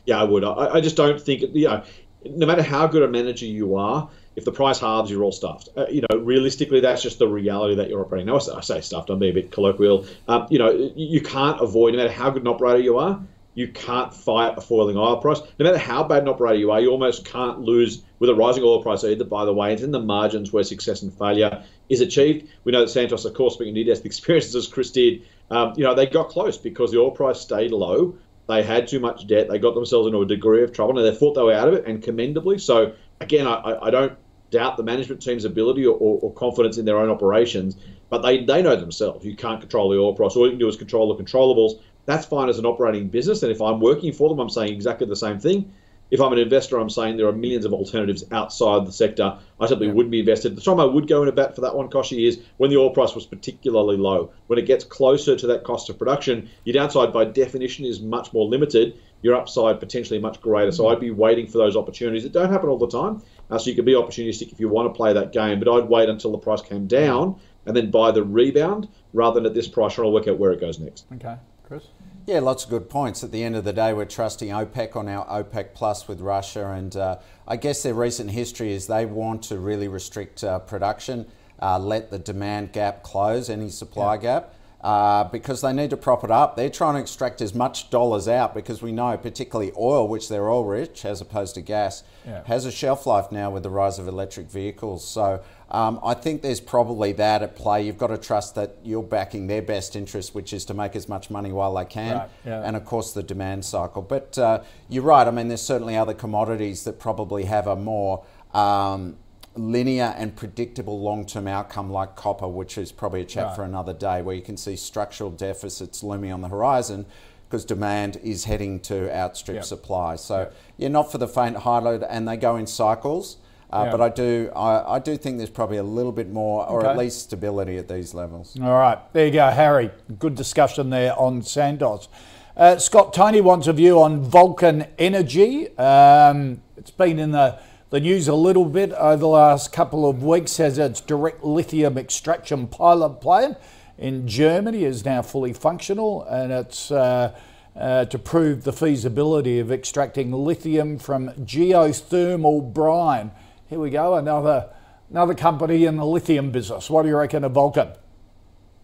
Yeah, 0.05 0.21
I 0.21 0.23
would. 0.23 0.45
I, 0.45 0.75
I 0.75 0.79
just 0.79 0.95
don't 0.95 1.19
think, 1.19 1.41
you 1.53 1.67
know, 1.67 1.83
no 2.25 2.45
matter 2.45 2.61
how 2.61 2.87
good 2.87 3.03
a 3.03 3.09
manager 3.09 3.45
you 3.45 3.75
are, 3.75 4.09
if 4.35 4.45
the 4.45 4.51
price 4.51 4.79
halves, 4.79 5.11
you're 5.11 5.23
all 5.23 5.31
stuffed. 5.31 5.69
Uh, 5.75 5.85
you 5.89 6.01
know, 6.01 6.19
realistically, 6.19 6.79
that's 6.79 7.01
just 7.01 7.19
the 7.19 7.27
reality 7.27 7.75
that 7.75 7.89
you're 7.89 8.01
operating. 8.01 8.27
Now, 8.27 8.37
I 8.37 8.61
say 8.61 8.81
stuffed, 8.81 9.09
I'm 9.09 9.19
being 9.19 9.31
a 9.31 9.35
bit 9.35 9.51
colloquial. 9.51 10.05
Um, 10.27 10.47
you 10.49 10.59
know, 10.59 10.91
you 10.95 11.21
can't 11.21 11.61
avoid, 11.61 11.93
no 11.93 11.97
matter 11.97 12.11
how 12.11 12.29
good 12.29 12.41
an 12.41 12.47
operator 12.47 12.79
you 12.79 12.97
are, 12.97 13.21
you 13.55 13.67
can't 13.67 14.13
fight 14.13 14.57
a 14.57 14.61
falling 14.61 14.97
oil 14.97 15.17
price. 15.17 15.39
No 15.59 15.65
matter 15.65 15.77
how 15.77 16.03
bad 16.03 16.23
an 16.23 16.29
operator 16.29 16.57
you 16.57 16.71
are, 16.71 16.81
you 16.81 16.89
almost 16.89 17.25
can't 17.25 17.59
lose 17.59 18.03
with 18.19 18.29
a 18.29 18.35
rising 18.35 18.63
oil 18.63 18.81
price 18.81 19.03
either, 19.03 19.23
by 19.23 19.45
the 19.45 19.53
way. 19.53 19.73
It's 19.73 19.83
in 19.83 19.91
the 19.91 20.01
margins 20.01 20.51
where 20.51 20.63
success 20.63 21.03
and 21.03 21.13
failure 21.13 21.63
is 21.89 22.01
achieved. 22.01 22.49
We 22.63 22.71
know 22.71 22.81
that 22.81 22.89
Santos, 22.89 23.25
of 23.25 23.33
course, 23.33 23.55
speaking 23.55 23.75
near-death 23.75 24.05
experiences, 24.05 24.55
as 24.55 24.67
Chris 24.67 24.91
did, 24.91 25.23
um, 25.51 25.73
you 25.75 25.83
know, 25.83 25.93
they 25.93 26.07
got 26.07 26.29
close 26.29 26.57
because 26.57 26.91
the 26.91 26.99
oil 26.99 27.11
price 27.11 27.39
stayed 27.39 27.71
low. 27.71 28.17
They 28.47 28.63
had 28.63 28.87
too 28.87 28.99
much 28.99 29.27
debt. 29.27 29.47
They 29.49 29.59
got 29.59 29.75
themselves 29.75 30.07
into 30.07 30.21
a 30.21 30.25
degree 30.25 30.63
of 30.63 30.73
trouble, 30.73 30.97
and 30.97 31.07
they 31.07 31.17
thought 31.17 31.33
they 31.33 31.43
were 31.43 31.53
out 31.53 31.67
of 31.67 31.75
it, 31.75 31.85
and 31.85 32.01
commendably. 32.01 32.57
So, 32.57 32.93
again, 33.21 33.47
I, 33.47 33.77
I 33.83 33.89
don't 33.89 34.17
doubt 34.53 34.77
the 34.77 34.83
management 34.83 35.21
team's 35.21 35.45
ability 35.45 35.85
or, 35.85 35.97
or, 35.97 36.19
or, 36.21 36.31
confidence 36.33 36.77
in 36.77 36.85
their 36.85 36.97
own 36.97 37.09
operations, 37.09 37.75
but 38.09 38.21
they, 38.21 38.45
they 38.45 38.61
know 38.61 38.75
themselves. 38.75 39.25
You 39.25 39.35
can't 39.35 39.59
control 39.59 39.89
the 39.89 39.97
oil 39.97 40.13
price. 40.13 40.35
All 40.35 40.45
you 40.45 40.51
can 40.51 40.59
do 40.59 40.67
is 40.67 40.77
control 40.77 41.13
the 41.13 41.21
controllables. 41.21 41.81
That's 42.05 42.25
fine 42.25 42.49
as 42.49 42.59
an 42.59 42.65
operating 42.65 43.07
business. 43.07 43.41
And 43.43 43.51
if 43.51 43.61
I'm 43.61 43.79
working 43.79 44.13
for 44.13 44.29
them, 44.29 44.39
I'm 44.39 44.49
saying 44.49 44.73
exactly 44.73 45.07
the 45.07 45.15
same 45.15 45.39
thing. 45.39 45.73
If 46.11 46.21
I'm 46.21 46.31
an 46.31 46.37
investor, 46.37 46.77
I'm 46.77 46.91
saying 46.91 47.17
there 47.17 47.27
are 47.27 47.31
millions 47.31 47.65
of 47.65 47.73
alternatives 47.73 48.23
outside 48.31 48.85
the 48.85 48.91
sector. 48.91 49.39
I 49.59 49.65
simply 49.65 49.87
yeah. 49.87 49.93
wouldn't 49.93 50.11
be 50.11 50.19
invested. 50.19 50.55
The 50.55 50.61
time 50.61 50.79
I 50.79 50.85
would 50.85 51.07
go 51.07 51.23
in 51.23 51.27
a 51.27 51.31
bet 51.31 51.55
for 51.55 51.61
that 51.61 51.75
one, 51.75 51.89
Kochie, 51.89 52.27
is 52.27 52.39
when 52.57 52.69
the 52.69 52.77
oil 52.77 52.91
price 52.91 53.15
was 53.15 53.25
particularly 53.25 53.97
low. 53.97 54.31
When 54.45 54.59
it 54.59 54.67
gets 54.67 54.83
closer 54.83 55.35
to 55.35 55.47
that 55.47 55.63
cost 55.63 55.89
of 55.89 55.97
production, 55.97 56.49
your 56.65 56.73
downside 56.75 57.13
by 57.13 57.25
definition 57.25 57.85
is 57.85 57.99
much 57.99 58.31
more 58.31 58.45
limited. 58.45 58.99
Your 59.23 59.33
upside 59.33 59.79
potentially 59.79 60.19
much 60.19 60.39
greater. 60.39 60.71
So 60.71 60.83
mm-hmm. 60.83 60.93
I'd 60.93 60.99
be 60.99 61.09
waiting 61.09 61.47
for 61.47 61.57
those 61.57 61.75
opportunities. 61.75 62.25
It 62.25 62.31
don't 62.31 62.51
happen 62.51 62.69
all 62.69 62.77
the 62.77 62.87
time. 62.87 63.23
Uh, 63.53 63.59
so 63.59 63.69
you 63.69 63.75
can 63.75 63.85
be 63.85 63.93
opportunistic 63.93 64.51
if 64.51 64.59
you 64.59 64.67
want 64.67 64.91
to 64.91 64.97
play 64.97 65.13
that 65.13 65.31
game, 65.31 65.59
but 65.59 65.71
I'd 65.71 65.87
wait 65.87 66.09
until 66.09 66.31
the 66.31 66.39
price 66.39 66.59
came 66.59 66.87
down 66.87 67.39
and 67.67 67.75
then 67.75 67.91
buy 67.91 68.09
the 68.09 68.23
rebound 68.23 68.87
rather 69.13 69.39
than 69.39 69.45
at 69.45 69.53
this 69.53 69.67
price 69.67 69.93
trying 69.93 70.07
to 70.07 70.09
work 70.09 70.27
out 70.27 70.39
where 70.39 70.51
it 70.51 70.59
goes 70.59 70.79
next. 70.79 71.05
Okay, 71.13 71.35
Chris? 71.67 71.83
Yeah, 72.25 72.39
lots 72.39 72.63
of 72.63 72.71
good 72.71 72.89
points. 72.89 73.23
At 73.23 73.31
the 73.31 73.43
end 73.43 73.55
of 73.55 73.63
the 73.63 73.71
day, 73.71 73.93
we're 73.93 74.05
trusting 74.05 74.49
OPEC 74.49 74.95
on 74.95 75.07
our 75.07 75.23
OPEC 75.27 75.75
Plus 75.75 76.07
with 76.07 76.19
Russia, 76.19 76.71
and 76.71 76.95
uh, 76.95 77.19
I 77.47 77.57
guess 77.57 77.83
their 77.83 77.93
recent 77.93 78.31
history 78.31 78.73
is 78.73 78.87
they 78.87 79.05
want 79.05 79.43
to 79.43 79.59
really 79.59 79.87
restrict 79.87 80.43
uh, 80.43 80.57
production, 80.57 81.27
uh, 81.61 81.77
let 81.77 82.09
the 82.09 82.17
demand 82.17 82.71
gap 82.71 83.03
close, 83.03 83.51
any 83.51 83.69
supply 83.69 84.15
yeah. 84.15 84.21
gap 84.21 84.55
uh, 84.83 85.23
because 85.25 85.61
they 85.61 85.71
need 85.71 85.89
to 85.89 85.97
prop 85.97 86.25
it 86.25 86.31
up. 86.31 86.57
They're 86.57 86.69
trying 86.69 86.95
to 86.95 86.99
extract 86.99 87.41
as 87.41 87.55
much 87.55 87.89
dollars 87.89 88.27
out 88.27 88.53
because 88.53 88.81
we 88.81 88.91
know, 88.91 89.17
particularly 89.17 89.71
oil, 89.77 90.09
which 90.09 90.27
they're 90.27 90.49
oil 90.49 90.65
rich 90.65 91.05
as 91.05 91.21
opposed 91.21 91.55
to 91.55 91.61
gas, 91.61 92.03
yeah. 92.25 92.43
has 92.45 92.65
a 92.65 92.71
shelf 92.71 93.05
life 93.05 93.31
now 93.31 93.49
with 93.49 93.63
the 93.63 93.69
rise 93.69 93.97
of 93.97 94.09
electric 94.09 94.47
vehicles. 94.47 95.07
So 95.07 95.41
um, 95.71 96.01
I 96.03 96.13
think 96.13 96.41
there's 96.41 96.59
probably 96.59 97.13
that 97.13 97.41
at 97.41 97.55
play. 97.55 97.85
You've 97.85 97.97
got 97.97 98.07
to 98.07 98.17
trust 98.17 98.55
that 98.55 98.75
you're 98.83 99.03
backing 99.03 99.47
their 99.47 99.61
best 99.61 99.95
interest, 99.95 100.35
which 100.35 100.51
is 100.51 100.65
to 100.65 100.73
make 100.73 100.97
as 100.97 101.07
much 101.07 101.29
money 101.29 101.53
while 101.53 101.73
they 101.75 101.85
can, 101.85 102.17
right. 102.17 102.29
yeah. 102.45 102.61
and 102.63 102.75
of 102.75 102.83
course 102.83 103.13
the 103.13 103.23
demand 103.23 103.63
cycle. 103.63 104.01
But 104.01 104.37
uh, 104.37 104.63
you're 104.89 105.03
right. 105.03 105.25
I 105.25 105.31
mean, 105.31 105.47
there's 105.47 105.61
certainly 105.61 105.95
other 105.95 106.13
commodities 106.13 106.83
that 106.83 106.99
probably 106.99 107.45
have 107.45 107.67
a 107.67 107.77
more 107.77 108.25
um, 108.53 109.15
linear 109.55 110.13
and 110.17 110.35
predictable 110.35 111.01
long 111.01 111.25
term 111.25 111.47
outcome 111.47 111.91
like 111.91 112.15
copper, 112.15 112.47
which 112.47 112.77
is 112.77 112.91
probably 112.91 113.21
a 113.21 113.25
chat 113.25 113.47
right. 113.47 113.55
for 113.55 113.63
another 113.63 113.93
day, 113.93 114.21
where 114.21 114.35
you 114.35 114.41
can 114.41 114.57
see 114.57 114.75
structural 114.75 115.29
deficits 115.29 116.03
looming 116.03 116.31
on 116.31 116.41
the 116.41 116.49
horizon 116.49 117.05
because 117.47 117.65
demand 117.65 118.17
is 118.23 118.45
heading 118.45 118.79
to 118.79 119.15
outstrip 119.15 119.55
yep. 119.55 119.63
supply. 119.63 120.15
So, 120.15 120.39
yep. 120.39 120.55
yeah, 120.77 120.87
not 120.87 121.11
for 121.11 121.19
the 121.19 121.27
faint 121.27 121.57
hearted, 121.57 122.01
and 122.01 122.27
they 122.27 122.35
go 122.35 122.55
in 122.55 122.65
cycles. 122.65 123.37
Uh, 123.71 123.83
yep. 123.83 123.91
But 123.91 124.01
I 124.01 124.09
do, 124.09 124.51
I, 124.55 124.95
I, 124.95 124.99
do 124.99 125.17
think 125.17 125.37
there's 125.37 125.49
probably 125.49 125.77
a 125.77 125.83
little 125.83 126.11
bit 126.11 126.29
more, 126.31 126.67
or 126.67 126.81
okay. 126.81 126.89
at 126.89 126.97
least 126.97 127.21
stability 127.21 127.77
at 127.77 127.87
these 127.87 128.13
levels. 128.13 128.57
All 128.59 128.71
right, 128.71 128.97
there 129.13 129.27
you 129.27 129.31
go, 129.31 129.49
Harry. 129.49 129.91
Good 130.17 130.35
discussion 130.35 130.89
there 130.89 131.17
on 131.19 131.43
Santos. 131.43 132.07
Uh, 132.55 132.77
Scott 132.77 133.13
Tony 133.13 133.41
wants 133.41 133.67
a 133.67 133.73
view 133.73 133.99
on 134.01 134.21
Vulcan 134.21 134.85
Energy. 134.99 135.75
Um, 135.77 136.61
it's 136.77 136.91
been 136.91 137.17
in 137.17 137.31
the 137.31 137.59
the 137.93 137.99
news 137.99 138.27
a 138.27 138.33
little 138.33 138.65
bit 138.65 138.91
over 138.93 139.17
the 139.17 139.27
last 139.27 139.71
couple 139.71 140.09
of 140.09 140.23
weeks 140.23 140.57
has 140.57 140.79
its 140.79 140.99
direct 140.99 141.43
lithium 141.43 141.95
extraction 141.95 142.65
pilot 142.65 143.21
plant 143.21 143.55
in 143.99 144.27
Germany 144.27 144.83
is 144.83 145.05
now 145.05 145.21
fully 145.21 145.53
functional 145.53 146.23
and 146.23 146.51
it's 146.51 146.89
uh, 146.89 147.37
uh, 147.75 148.05
to 148.05 148.17
prove 148.17 148.63
the 148.63 148.73
feasibility 148.73 149.59
of 149.59 149.71
extracting 149.71 150.31
lithium 150.31 150.97
from 150.97 151.29
geothermal 151.45 152.73
brine. 152.73 153.29
Here 153.69 153.77
we 153.77 153.91
go, 153.91 154.15
another 154.15 154.71
another 155.11 155.35
company 155.35 155.85
in 155.85 155.97
the 155.97 156.05
lithium 156.05 156.49
business. 156.49 156.89
What 156.89 157.03
do 157.03 157.09
you 157.09 157.17
reckon 157.17 157.43
of 157.43 157.51
Vulcan? 157.51 157.89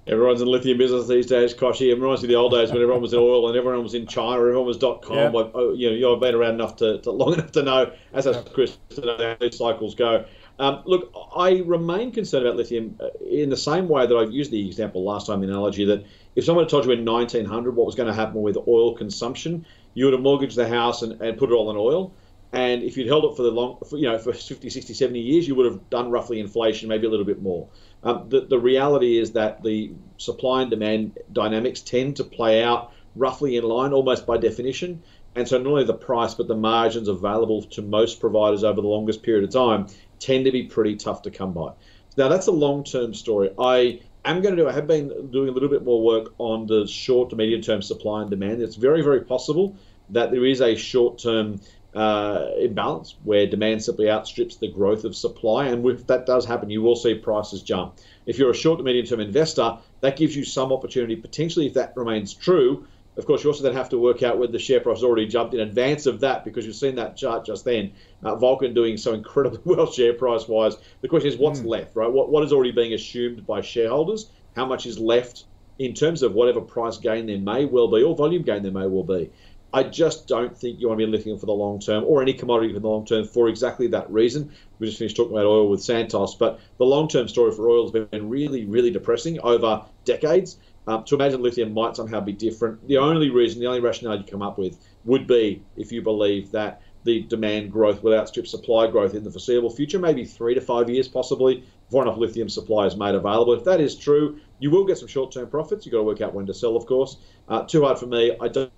Everyone's 0.10 0.42
in 0.42 0.48
lithium 0.48 0.80
business 0.80 1.08
these 1.08 1.28
days, 1.28 1.54
Kochie. 1.54 1.92
It 1.92 1.96
reminds 1.96 2.24
me 2.24 2.26
of 2.26 2.30
the 2.30 2.36
old 2.36 2.52
days 2.52 2.72
when 2.72 2.82
everyone 2.82 3.02
was 3.02 3.14
in 3.14 3.20
oil 3.20 3.48
and 3.48 3.56
everyone 3.56 3.84
was 3.84 3.94
in 3.94 4.08
China, 4.08 4.38
everyone 4.40 4.66
was 4.66 4.78
dot 4.78 5.04
com. 5.04 5.16
Yeah. 5.16 5.32
Oh, 5.54 5.74
you 5.74 5.90
know, 5.90 5.96
you've 5.96 6.20
been 6.20 6.34
around 6.34 6.56
enough 6.56 6.78
to, 6.78 7.00
to 7.02 7.12
long 7.12 7.34
enough 7.36 7.52
to 7.52 7.62
know, 7.64 7.92
as 8.12 8.26
has 8.26 8.44
Chris, 8.54 8.78
to 8.90 9.02
know 9.02 9.18
how 9.18 9.38
these 9.40 9.58
cycles 9.58 9.94
go. 9.94 10.26
Um, 10.58 10.82
look, 10.86 11.14
I 11.36 11.60
remain 11.60 12.12
concerned 12.12 12.46
about 12.46 12.58
lithium 12.58 12.98
uh, 13.00 13.10
in 13.26 13.50
the 13.50 13.58
same 13.58 13.88
way 13.88 14.08
that 14.08 14.16
I've 14.16 14.32
used 14.32 14.52
the 14.52 14.68
example 14.68 15.06
last 15.06 15.28
time, 15.28 15.40
the 15.40 15.48
analogy 15.48 15.86
that 15.86 16.04
if 16.36 16.44
someone 16.44 16.66
had 16.66 16.70
told 16.70 16.86
you 16.86 16.92
in 16.92 17.06
1900 17.06 17.76
what 17.76 17.86
was 17.86 17.96
going 17.96 18.08
to 18.08 18.14
happen 18.14 18.42
with 18.42 18.58
oil 18.68 18.96
consumption, 18.96 19.66
you 19.94 20.06
would 20.06 20.14
have 20.14 20.22
mortgaged 20.22 20.58
the 20.58 20.68
house 20.68 21.02
and, 21.02 21.22
and 21.22 21.38
put 21.38 21.52
it 21.52 21.54
all 21.54 21.70
in 21.70 21.78
oil. 21.78 22.14
And 22.52 22.82
if 22.82 22.98
you'd 22.98 23.08
held 23.08 23.26
it 23.26 23.38
for 23.38 23.44
the 23.44 23.52
long, 23.52 23.78
for, 23.88 23.98
you 23.98 24.10
know, 24.10 24.18
for 24.18 24.34
50, 24.34 24.70
60, 24.70 24.94
70 24.94 25.20
years, 25.20 25.48
you 25.48 25.54
would 25.56 25.68
have 25.68 25.90
done 25.90 26.10
roughly 26.10 26.40
inflation, 26.40 26.90
maybe 26.90 27.06
a 27.06 27.10
little 27.10 27.26
bit 27.26 27.42
more. 27.42 27.70
Um, 28.04 28.30
the, 28.30 28.42
the 28.42 28.60
reality 28.60 29.18
is 29.18 29.34
that 29.34 29.64
the 29.64 29.92
supply 30.18 30.62
and 30.62 30.70
demand 30.70 31.18
dynamics 31.32 31.82
tend 31.82 32.18
to 32.18 32.24
play 32.24 32.64
out 32.64 32.94
roughly 33.16 33.58
in 33.58 33.64
line, 33.64 33.94
almost 33.94 34.26
by 34.26 34.38
definition. 34.38 35.04
And 35.36 35.48
so 35.48 35.58
not 35.58 35.70
only 35.70 35.84
the 35.84 35.94
price, 35.94 36.34
but 36.34 36.48
the 36.48 36.56
margins 36.56 37.08
available 37.08 37.64
to 37.64 37.82
most 37.82 38.20
providers 38.20 38.64
over 38.64 38.82
the 38.82 38.88
longest 38.88 39.22
period 39.24 39.44
of 39.44 39.52
time 39.52 39.88
tend 40.20 40.46
to 40.46 40.52
be 40.52 40.64
pretty 40.64 40.96
tough 40.96 41.24
to 41.24 41.32
come 41.32 41.54
by. 41.54 41.72
Now, 42.18 42.28
that's 42.28 42.48
a 42.48 42.52
long 42.52 42.84
term 42.84 43.14
story. 43.14 43.52
I 43.58 44.02
am 44.26 44.42
going 44.42 44.56
to 44.56 44.64
do, 44.64 44.68
I 44.68 44.74
have 44.74 44.88
been 44.88 45.32
doing 45.32 45.50
a 45.50 45.52
little 45.52 45.70
bit 45.70 45.84
more 45.84 46.04
work 46.04 46.34
on 46.38 46.68
the 46.68 46.88
short 46.88 47.30
to 47.30 47.36
medium 47.36 47.62
term 47.62 47.82
supply 47.82 48.22
and 48.22 48.30
demand. 48.30 48.62
It's 48.62 48.76
very, 48.76 49.02
very 49.02 49.22
possible 49.22 49.76
that 50.10 50.32
there 50.32 50.46
is 50.46 50.62
a 50.62 50.76
short 50.76 51.20
term 51.20 51.62
uh, 51.96 52.50
imbalance 52.58 53.16
where 53.24 53.48
demand 53.48 53.84
simply 53.84 54.10
outstrips 54.10 54.58
the 54.58 54.68
growth 54.68 55.04
of 55.04 55.16
supply. 55.16 55.68
And 55.68 55.86
if 55.88 56.08
that 56.08 56.26
does 56.26 56.46
happen, 56.46 56.70
you 56.70 56.82
will 56.82 56.96
see 56.96 57.16
prices 57.16 57.64
jump. 57.64 57.96
If 58.26 58.38
you're 58.38 58.52
a 58.52 58.56
short 58.56 58.78
to 58.78 58.84
medium 58.84 59.06
term 59.06 59.20
investor, 59.20 59.78
that 60.02 60.16
gives 60.16 60.36
you 60.36 60.44
some 60.44 60.72
opportunity, 60.72 61.16
potentially, 61.16 61.66
if 61.66 61.74
that 61.74 61.94
remains 61.96 62.34
true, 62.34 62.86
Of 63.20 63.26
course, 63.26 63.44
you 63.44 63.50
also 63.50 63.64
then 63.64 63.74
have 63.74 63.90
to 63.90 63.98
work 63.98 64.24
out 64.24 64.38
whether 64.38 64.54
the 64.54 64.60
share 64.60 64.80
price 64.80 65.00
has 65.00 65.04
already 65.04 65.28
jumped 65.28 65.54
in 65.54 65.60
advance 65.60 66.06
of 66.06 66.22
that 66.22 66.46
because 66.46 66.66
you've 66.66 66.78
seen 66.78 66.96
that 66.96 67.18
chart 67.18 67.46
just 67.46 67.66
then. 67.66 67.92
Uh, 68.24 68.36
Vulcan 68.36 68.74
doing 68.74 68.96
so 68.96 69.14
incredibly 69.14 69.60
well 69.66 69.92
share 69.92 70.14
price 70.14 70.48
wise. 70.48 70.78
The 71.02 71.10
question 71.10 71.28
is, 71.28 71.38
what's 71.38 71.60
mm. 71.60 71.68
left, 71.68 71.98
right? 71.98 72.10
What, 72.10 72.30
what 72.30 72.46
is 72.46 72.54
already 72.54 72.72
being 72.72 72.94
assumed 72.94 73.46
by 73.46 73.60
shareholders? 73.60 74.30
How 74.56 74.66
much 74.66 74.86
is 74.86 75.00
left 75.00 75.44
in 75.80 75.94
terms 75.94 76.24
of 76.24 76.34
whatever 76.34 76.62
price 76.62 76.98
gain 76.98 77.26
there 77.26 77.38
may 77.38 77.66
well 77.66 77.90
be 77.90 78.04
or 78.04 78.16
volume 78.16 78.44
gain 78.44 78.64
there 78.64 78.72
may 78.72 78.88
well 78.88 79.04
be? 79.04 79.30
I 79.72 79.84
just 79.84 80.28
don't 80.28 80.58
think 80.58 80.80
you 80.80 80.88
want 80.88 81.00
to 81.00 81.06
be 81.06 81.12
lithium 81.12 81.38
for 81.38 81.46
the 81.46 81.54
long 81.54 81.80
term 81.80 82.04
or 82.06 82.22
any 82.22 82.34
commodity 82.34 82.74
for 82.74 82.80
the 82.80 82.88
long 82.88 83.06
term 83.06 83.26
for 83.26 83.48
exactly 83.48 83.88
that 83.88 84.10
reason. 84.12 84.52
We 84.80 84.88
just 84.88 84.98
finished 84.98 85.16
talking 85.16 85.34
about 85.34 85.46
oil 85.46 85.70
with 85.70 85.84
Santos, 85.84 86.36
but 86.36 86.60
the 86.78 86.86
long 86.86 87.08
term 87.08 87.28
story 87.28 87.52
for 87.52 87.70
oil 87.70 87.84
has 87.84 88.08
been 88.08 88.30
really, 88.30 88.66
really 88.66 88.90
depressing 88.90 89.40
over 89.42 89.86
decades. 90.06 90.58
Um, 90.88 91.04
to 91.04 91.16
imagine 91.16 91.44
lithium 91.44 91.74
might 91.74 91.96
somehow 91.96 92.20
be 92.20 92.34
different, 92.34 92.88
the 92.88 92.98
only 92.98 93.30
reason, 93.30 93.60
the 93.60 93.68
only 93.68 93.80
rationale 93.80 94.18
you 94.18 94.24
come 94.24 94.42
up 94.42 94.58
with 94.58 94.80
would 95.06 95.28
be 95.28 95.62
if 95.78 95.92
you 95.92 96.02
believe 96.02 96.52
that 96.52 96.82
the 97.04 97.22
demand 97.24 97.72
growth 97.72 98.02
will 98.02 98.18
outstrip 98.18 98.48
supply 98.48 98.88
growth 98.88 99.14
in 99.14 99.24
the 99.24 99.30
foreseeable 99.30 99.70
future, 99.70 100.00
maybe 100.00 100.26
three 100.26 100.56
to 100.56 100.62
five 100.62 100.90
years 100.90 101.08
possibly, 101.08 101.64
before 101.86 102.04
enough 102.04 102.18
lithium 102.18 102.50
supply 102.50 102.88
is 102.88 102.96
made 102.96 103.14
available. 103.14 103.54
If 103.54 103.64
that 103.66 103.80
is 103.80 103.96
true, 103.96 104.40
you 104.60 104.72
will 104.72 104.86
get 104.86 104.98
some 104.98 105.08
short 105.08 105.32
term 105.32 105.48
profits. 105.48 105.86
You've 105.86 105.94
got 105.94 106.00
to 106.00 106.04
work 106.04 106.22
out 106.22 106.34
when 106.34 106.48
to 106.48 106.54
sell, 106.54 106.76
of 106.76 106.88
course. 106.88 107.18
Uh, 107.48 107.64
too 107.64 107.84
hard 107.84 108.00
for 108.00 108.08
me. 108.08 108.36
I 108.42 108.48
don't 108.48 108.72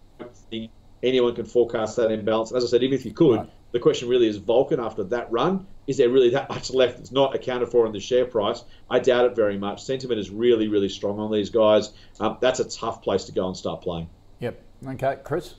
think 0.50 0.72
anyone 1.04 1.36
can 1.36 1.46
forecast 1.46 1.96
that 1.98 2.12
imbalance. 2.12 2.52
As 2.52 2.64
I 2.64 2.68
said, 2.68 2.84
even 2.84 2.98
if 2.98 3.06
you 3.06 3.14
could, 3.14 3.40
right. 3.40 3.50
the 3.72 3.80
question 3.80 4.08
really 4.08 4.28
is 4.28 4.38
Vulcan 4.38 4.80
after 4.80 5.04
that 5.06 5.32
run. 5.32 5.66
Is 5.88 5.98
there 5.98 6.10
really 6.10 6.30
that 6.32 6.50
much 6.50 6.72
left 6.72 6.98
that's 6.98 7.12
not 7.12 7.36
accounted 7.36 7.70
for 7.70 7.86
in 7.86 7.92
the 7.92 8.00
share 8.00 8.26
price? 8.26 8.64
I 8.90 9.00
doubt 9.00 9.26
it 9.26 9.36
very 9.36 9.58
much. 9.58 9.84
Sentiment 9.84 10.20
is 10.20 10.30
really, 10.30 10.68
really 10.68 10.90
strong 10.90 11.20
on 11.20 11.32
these 11.32 11.50
guys. 11.50 11.92
Um, 12.20 12.38
that's 12.40 12.60
a 12.60 12.70
tough 12.70 13.02
place 13.02 13.26
to 13.26 13.32
go 13.32 13.48
and 13.48 13.58
start 13.58 13.82
playing. 13.82 14.10
Yep. 14.40 14.62
Okay, 14.88 15.18
Chris? 15.24 15.56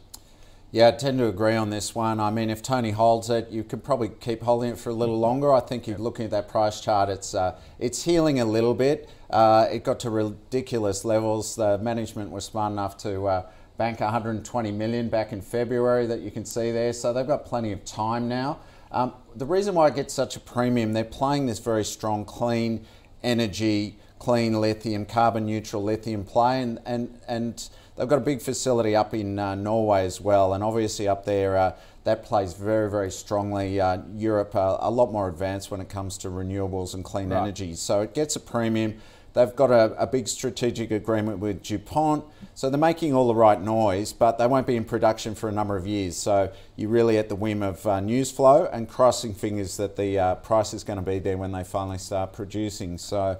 Yeah, 0.73 0.89
I 0.89 0.93
tend 0.93 1.19
to 1.19 1.27
agree 1.27 1.55
on 1.55 1.69
this 1.69 1.95
one. 1.95 2.19
I 2.19 2.31
mean, 2.31 2.49
if 2.49 2.63
Tony 2.63 2.93
holds 2.93 3.29
it, 3.29 3.51
you 3.51 3.63
could 3.63 3.85
probably 3.85 4.09
keep 4.09 4.43
holding 4.43 4.71
it 4.71 4.79
for 4.79 4.89
a 4.89 4.95
little 4.95 5.19
longer. 5.19 5.53
I 5.53 5.61
think 5.61 5.87
you're 5.87 5.99
looking 5.99 6.25
at 6.25 6.31
that 6.31 6.49
price 6.49 6.81
chart. 6.81 7.11
It's 7.11 7.35
uh, 7.35 7.59
it's 7.79 8.05
healing 8.05 8.41
a 8.41 8.47
little 8.47 8.73
bit. 8.73 9.07
Uh, 9.29 9.67
it 9.71 9.85
got 9.85 10.01
to 10.01 10.11
ridiculous 10.11 11.05
levels. 11.05 11.57
The 11.57 11.77
management 11.77 12.31
was 12.31 12.47
smart 12.47 12.73
enough 12.73 12.97
to 12.99 13.27
uh, 13.27 13.51
bank 13.77 14.01
120 14.01 14.71
million 14.73 15.09
back 15.09 15.33
in 15.33 15.41
February 15.41 16.07
that 16.07 16.21
you 16.21 16.31
can 16.31 16.45
see 16.45 16.71
there. 16.71 16.93
So 16.93 17.13
they've 17.13 17.27
got 17.27 17.45
plenty 17.45 17.73
of 17.73 17.85
time 17.85 18.29
now. 18.29 18.61
Um, 18.91 19.15
the 19.35 19.47
reason 19.47 19.75
why 19.75 19.89
it 19.89 19.95
gets 19.95 20.13
such 20.13 20.37
a 20.37 20.41
premium, 20.41 20.93
they're 20.93 21.05
playing 21.05 21.47
this 21.47 21.59
very 21.59 21.85
strong, 21.85 22.25
clean 22.25 22.85
energy, 23.23 23.99
clean 24.19 24.61
lithium, 24.61 25.07
carbon 25.07 25.47
neutral 25.47 25.83
lithium 25.83 26.25
play, 26.25 26.63
and 26.63 26.79
and, 26.85 27.19
and 27.27 27.71
they've 27.97 28.09
got 28.09 28.19
a 28.19 28.25
big 28.25 28.43
facility 28.43 28.95
up 28.95 29.15
in 29.15 29.39
uh, 29.39 29.55
Norway 29.55 30.05
as 30.05 30.21
well, 30.21 30.53
and 30.55 30.63
obviously 30.63 31.09
up 31.09 31.25
there. 31.25 31.57
Uh, 31.57 31.73
that 32.05 32.25
plays 32.25 32.55
very, 32.55 32.91
very 32.91 33.11
strongly. 33.11 33.81
Uh, 33.81 33.99
Europe, 34.17 34.57
uh, 34.57 34.77
a 34.81 34.91
lot 34.91 35.13
more 35.13 35.29
advanced 35.29 35.71
when 35.71 35.81
it 35.81 35.89
comes 35.89 36.19
to 36.19 36.29
renewables 36.29 36.95
and 36.95 37.05
clean 37.05 37.29
right. 37.29 37.43
energy. 37.43 37.75
So 37.75 38.01
it 38.01 38.13
gets 38.13 38.35
a 38.35 38.41
premium. 38.41 39.01
They've 39.35 39.55
got 39.55 39.71
a, 39.71 39.95
a, 39.99 40.07
big 40.07 40.29
strategic 40.29 40.91
agreement 40.91 41.39
with 41.39 41.63
DuPont. 41.63 42.25
So 42.55 42.69
they're 42.69 42.79
making 42.79 43.15
all 43.15 43.27
the 43.29 43.35
right 43.35 43.61
noise, 43.61 44.13
but 44.13 44.37
they 44.37 44.47
won't 44.47 44.67
be 44.67 44.77
in 44.77 44.85
production 44.85 45.35
for 45.35 45.49
a 45.49 45.53
number 45.53 45.77
of 45.77 45.87
years. 45.87 46.17
So 46.17 46.53
you're 46.77 46.91
really 46.91 47.17
at 47.17 47.31
the 47.31 47.35
whim 47.35 47.63
of 47.63 47.87
uh, 47.87 48.01
news 48.01 48.31
flow 48.31 48.69
and 48.71 48.89
crossing 48.89 49.33
fingers 49.33 49.79
that 49.79 49.97
the 49.97 50.19
uh, 50.19 50.35
price 50.37 50.75
is 50.75 50.85
going 50.85 50.99
to 50.99 51.05
be 51.05 51.19
there 51.19 51.39
when 51.39 51.53
they 51.53 51.65
finally 51.65 51.97
start 51.97 52.35
producing. 52.35 52.99
So, 52.99 53.39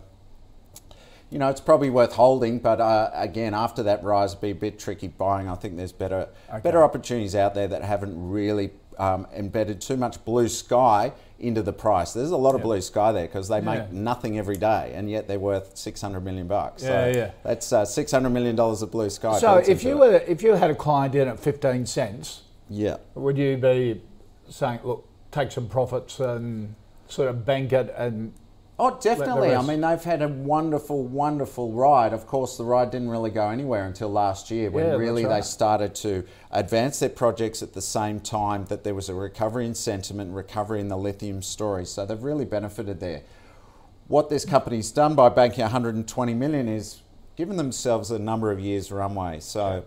you 1.29 1.39
know, 1.39 1.49
it's 1.49 1.61
probably 1.61 1.91
worth 1.91 2.15
holding, 2.15 2.59
but 2.59 2.81
uh, 2.81 3.11
again, 3.13 3.53
after 3.53 3.83
that 3.83 4.03
rise, 4.03 4.33
it'll 4.33 4.43
be 4.43 4.51
a 4.51 4.55
bit 4.55 4.79
tricky 4.79 5.09
buying. 5.09 5.47
I 5.47 5.57
think 5.57 5.77
there's 5.77 5.93
better, 5.93 6.29
okay. 6.49 6.61
better 6.61 6.83
opportunities 6.83 7.35
out 7.35 7.55
there 7.55 7.69
that 7.69 7.83
haven't 7.83 8.31
really 8.31 8.71
um, 8.99 9.27
embedded 9.35 9.81
too 9.81 9.97
much 9.97 10.25
blue 10.25 10.49
sky 10.49 11.13
into 11.43 11.63
the 11.63 11.73
price. 11.73 12.13
There's 12.13 12.31
a 12.31 12.37
lot 12.37 12.55
of 12.55 12.63
blue 12.63 12.81
sky 12.81 13.13
there 13.13 13.27
because 13.27 13.49
they 13.49 13.59
yeah. 13.59 13.75
make 13.79 13.93
nothing 13.93 14.39
every 14.39 14.57
day, 14.57 14.93
and 14.95 15.11
yet 15.11 15.29
they're 15.29 15.39
worth 15.39 15.77
600 15.77 16.21
million 16.21 16.47
bucks. 16.47 16.83
Yeah, 16.83 16.89
so 16.89 17.19
yeah. 17.19 17.31
That's 17.43 17.73
uh, 17.73 17.85
600 17.85 18.31
million 18.31 18.57
dollars 18.57 18.83
of 18.83 18.91
blue 18.91 19.11
sky. 19.11 19.39
So 19.39 19.57
if 19.57 19.83
you 19.83 19.99
were, 19.99 20.17
if 20.27 20.43
you 20.43 20.55
had 20.55 20.71
a 20.71 20.75
client 20.75 21.15
in 21.15 21.29
at 21.29 21.41
15 21.41 21.87
cents, 21.87 22.43
yeah, 22.71 22.97
would 23.15 23.37
you 23.37 23.57
be 23.57 24.01
saying, 24.49 24.81
look, 24.85 25.09
take 25.31 25.51
some 25.51 25.69
profits 25.69 26.21
and 26.21 26.75
sort 27.09 27.29
of 27.29 27.45
bank 27.45 27.73
it 27.73 27.93
and 27.97 28.33
Oh, 28.85 28.99
definitely. 29.01 29.55
I 29.55 29.63
mean, 29.63 29.81
they've 29.81 30.03
had 30.03 30.23
a 30.23 30.29
wonderful, 30.29 31.05
wonderful 31.05 31.71
ride. 31.71 32.13
Of 32.13 32.27
course, 32.27 32.57
the 32.57 32.65
ride 32.65 32.91
didn't 32.91 33.11
really 33.11 33.31
go 33.31 33.49
anywhere 33.49 33.87
until 33.87 34.11
last 34.11 34.51
year 34.51 34.73
when 34.73 34.87
yeah, 34.87 34.95
really 34.95 35.25
right. 35.25 35.37
they 35.37 35.43
started 35.43 35.95
to 35.97 36.25
advance 36.51 36.99
their 36.99 37.09
projects 37.09 37.63
at 37.63 37.75
the 37.75 37.81
same 37.81 38.19
time 38.19 38.65
that 38.65 38.83
there 38.83 38.93
was 38.93 39.09
a 39.09 39.15
recovery 39.15 39.67
in 39.67 39.77
sentiment, 39.77 40.35
recovery 40.35 40.81
in 40.81 40.89
the 40.89 40.97
lithium 40.97 41.43
story. 41.43 41.85
So 41.85 42.05
they've 42.05 42.21
really 42.21 42.45
benefited 42.45 42.99
there. 42.99 43.23
What 44.09 44.31
this 44.31 44.45
company's 44.45 44.91
done 44.91 45.15
by 45.15 45.29
banking 45.29 45.63
120 45.63 46.35
million 46.35 46.69
is 46.69 47.03
given 47.37 47.57
themselves 47.57 48.11
a 48.11 48.19
number 48.19 48.51
of 48.51 48.59
years 48.59 48.91
runway. 48.91 49.39
So 49.39 49.85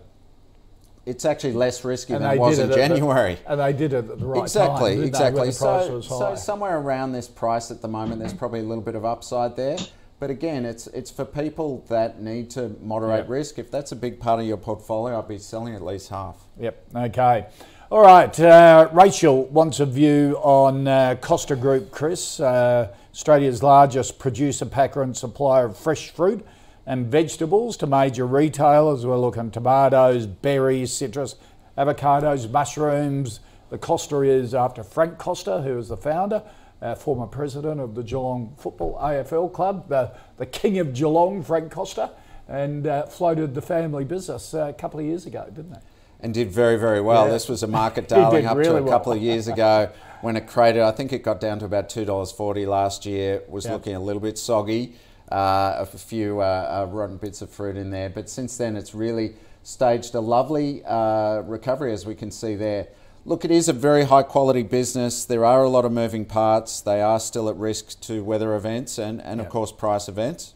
it's 1.05 1.23
actually 1.23 1.53
less 1.53 1.85
risky 1.85 2.13
and 2.13 2.23
than 2.23 2.33
it 2.33 2.39
was 2.39 2.57
in 2.57 2.71
January. 2.71 3.35
The, 3.35 3.51
and 3.51 3.61
they 3.61 3.73
did 3.73 3.93
it 3.93 4.09
at 4.09 4.19
the 4.19 4.25
right 4.25 4.41
exactly, 4.41 4.95
time. 4.95 5.03
Exactly, 5.03 5.47
exactly. 5.47 6.01
So, 6.01 6.01
so 6.01 6.35
somewhere 6.35 6.77
around 6.77 7.11
this 7.11 7.27
price 7.27 7.69
at 7.69 7.81
the 7.81 7.87
moment, 7.87 8.19
there's 8.19 8.33
probably 8.33 8.61
a 8.61 8.63
little 8.63 8.83
bit 8.83 8.95
of 8.95 9.05
upside 9.05 9.55
there. 9.55 9.77
But 10.19 10.29
again, 10.29 10.65
it's 10.65 10.87
it's 10.87 11.11
for 11.11 11.25
people 11.25 11.85
that 11.89 12.21
need 12.21 12.49
to 12.51 12.75
moderate 12.81 13.25
yep. 13.25 13.29
risk. 13.29 13.59
If 13.59 13.69
that's 13.69 13.91
a 13.91 13.95
big 13.95 14.19
part 14.19 14.39
of 14.39 14.47
your 14.47 14.57
portfolio, 14.57 15.19
I'd 15.19 15.27
be 15.27 15.37
selling 15.37 15.75
at 15.75 15.83
least 15.83 16.09
half. 16.09 16.37
Yep. 16.59 16.85
Okay. 16.95 17.45
All 17.91 18.01
right. 18.01 18.39
Uh, 18.39 18.89
Rachel 18.93 19.45
wants 19.45 19.79
a 19.79 19.85
view 19.85 20.39
on 20.41 20.87
uh, 20.87 21.15
Costa 21.21 21.55
Group, 21.55 21.91
Chris, 21.91 22.39
uh, 22.39 22.93
Australia's 23.13 23.61
largest 23.61 24.17
producer, 24.17 24.65
packer, 24.65 25.03
and 25.03 25.15
supplier 25.15 25.65
of 25.65 25.77
fresh 25.77 26.09
fruit 26.09 26.45
and 26.85 27.07
vegetables 27.07 27.77
to 27.77 27.87
major 27.87 28.25
retailers. 28.25 29.05
We're 29.05 29.17
looking 29.17 29.51
tomatoes, 29.51 30.27
berries, 30.27 30.93
citrus, 30.93 31.35
avocados, 31.77 32.49
mushrooms. 32.49 33.39
The 33.69 33.77
Costa 33.77 34.21
is 34.21 34.53
after 34.53 34.83
Frank 34.83 35.17
Costa, 35.17 35.61
who 35.61 35.77
is 35.79 35.89
the 35.89 35.97
founder, 35.97 36.43
uh, 36.81 36.95
former 36.95 37.25
president 37.25 37.79
of 37.79 37.95
the 37.95 38.03
Geelong 38.03 38.53
Football 38.57 38.99
AFL 39.01 39.51
Club, 39.51 39.91
uh, 39.91 40.09
the 40.37 40.45
king 40.45 40.77
of 40.77 40.93
Geelong, 40.93 41.41
Frank 41.43 41.71
Costa, 41.71 42.11
and 42.47 42.85
uh, 42.85 43.07
floated 43.07 43.55
the 43.55 43.61
family 43.61 44.05
business 44.05 44.53
uh, 44.53 44.67
a 44.67 44.73
couple 44.73 44.99
of 44.99 45.05
years 45.05 45.25
ago, 45.25 45.45
didn't 45.47 45.71
they? 45.71 45.79
And 46.19 46.33
did 46.33 46.51
very, 46.51 46.77
very 46.77 47.01
well. 47.01 47.25
Yeah. 47.25 47.33
This 47.33 47.49
was 47.49 47.63
a 47.63 47.67
market 47.83 48.07
darling 48.07 48.45
up 48.45 48.55
really 48.55 48.79
to 48.79 48.85
a 48.85 48.89
couple 48.89 49.11
well. 49.11 49.17
of 49.17 49.23
years 49.23 49.47
ago 49.47 49.91
when 50.21 50.35
it 50.37 50.47
cratered. 50.47 50.83
I 50.83 50.91
think 50.91 51.11
it 51.11 51.23
got 51.23 51.41
down 51.41 51.59
to 51.59 51.65
about 51.65 51.89
$2.40 51.89 52.67
last 52.67 53.05
year, 53.05 53.41
was 53.47 53.67
looking 53.67 53.95
a 53.95 53.99
little 53.99 54.21
bit 54.21 54.37
soggy 54.37 54.95
a 55.31 55.85
few 55.85 56.41
uh, 56.41 56.85
uh, 56.87 56.91
rotten 56.91 57.17
bits 57.17 57.41
of 57.41 57.49
fruit 57.49 57.77
in 57.77 57.89
there. 57.89 58.09
But 58.09 58.29
since 58.29 58.57
then, 58.57 58.75
it's 58.75 58.93
really 58.93 59.35
staged 59.63 60.13
a 60.15 60.19
lovely 60.19 60.83
uh, 60.85 61.41
recovery, 61.41 61.93
as 61.93 62.05
we 62.05 62.15
can 62.15 62.31
see 62.31 62.55
there. 62.55 62.87
Look, 63.25 63.43
it 63.43 63.49
is 63.49 63.67
a 63.67 63.73
very 63.73 64.05
high 64.05 64.21
quality 64.21 64.61
business. 64.61 65.25
There 65.25 65.43
are 65.43 65.63
a 65.63 65.69
lot 65.69 65.83
of 65.83 65.91
moving 65.91 66.25
parts. 66.25 66.79
They 66.79 67.01
are 67.01 67.19
still 67.19 67.49
at 67.49 67.55
risk 67.55 67.99
to 68.01 68.23
weather 68.23 68.55
events 68.55 68.99
and, 68.99 69.19
and 69.21 69.39
yep. 69.39 69.47
of 69.47 69.51
course, 69.51 69.71
price 69.71 70.07
events. 70.07 70.53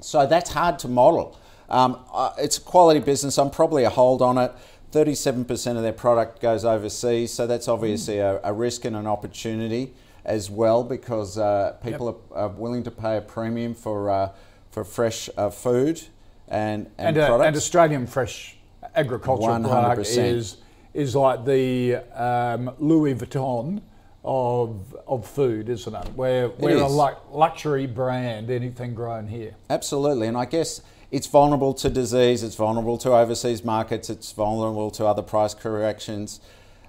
So 0.00 0.26
that's 0.26 0.50
hard 0.50 0.78
to 0.80 0.88
model. 0.88 1.38
Um, 1.70 2.04
uh, 2.12 2.32
it's 2.36 2.58
a 2.58 2.60
quality 2.60 3.00
business. 3.00 3.38
I'm 3.38 3.50
probably 3.50 3.84
a 3.84 3.90
hold 3.90 4.20
on 4.20 4.36
it. 4.36 4.52
37% 4.92 5.76
of 5.76 5.82
their 5.82 5.92
product 5.92 6.40
goes 6.40 6.64
overseas, 6.64 7.32
so 7.32 7.46
that's 7.46 7.68
obviously 7.68 8.16
mm. 8.16 8.40
a, 8.42 8.50
a 8.50 8.52
risk 8.52 8.84
and 8.84 8.96
an 8.96 9.06
opportunity 9.06 9.92
as 10.28 10.50
well 10.50 10.84
because 10.84 11.38
uh, 11.38 11.72
people 11.82 12.06
yep. 12.06 12.38
are, 12.38 12.44
are, 12.44 12.48
willing 12.48 12.82
to 12.84 12.90
pay 12.90 13.16
a 13.16 13.20
premium 13.20 13.74
for 13.74 14.10
uh, 14.10 14.30
for 14.70 14.84
fresh 14.84 15.30
uh, 15.36 15.48
food 15.48 16.00
and 16.46 16.86
and, 16.98 17.16
and, 17.16 17.26
products. 17.26 17.46
and 17.46 17.56
Australian 17.56 18.06
fresh 18.06 18.56
agricultural 18.94 19.56
100%. 19.56 19.68
product 19.68 20.06
is 20.06 20.58
is 20.92 21.16
like 21.16 21.44
the 21.44 21.96
um, 22.14 22.70
Louis 22.78 23.14
Vuitton 23.14 23.80
of 24.22 24.94
of 25.06 25.26
food, 25.26 25.70
isn't 25.70 25.94
it? 25.94 26.08
We're 26.14 26.48
we're 26.50 26.76
is. 26.76 26.82
a 26.82 27.16
luxury 27.32 27.86
brand. 27.86 28.50
Anything 28.50 28.94
grown 28.94 29.28
here. 29.28 29.54
Absolutely, 29.70 30.26
and 30.26 30.36
I 30.36 30.44
guess 30.44 30.82
it's 31.10 31.26
vulnerable 31.26 31.72
to 31.72 31.88
disease. 31.88 32.42
It's 32.42 32.56
vulnerable 32.56 32.98
to 32.98 33.14
overseas 33.14 33.64
markets. 33.64 34.10
It's 34.10 34.30
vulnerable 34.32 34.90
to 34.92 35.06
other 35.06 35.22
price 35.22 35.54
corrections. 35.54 36.40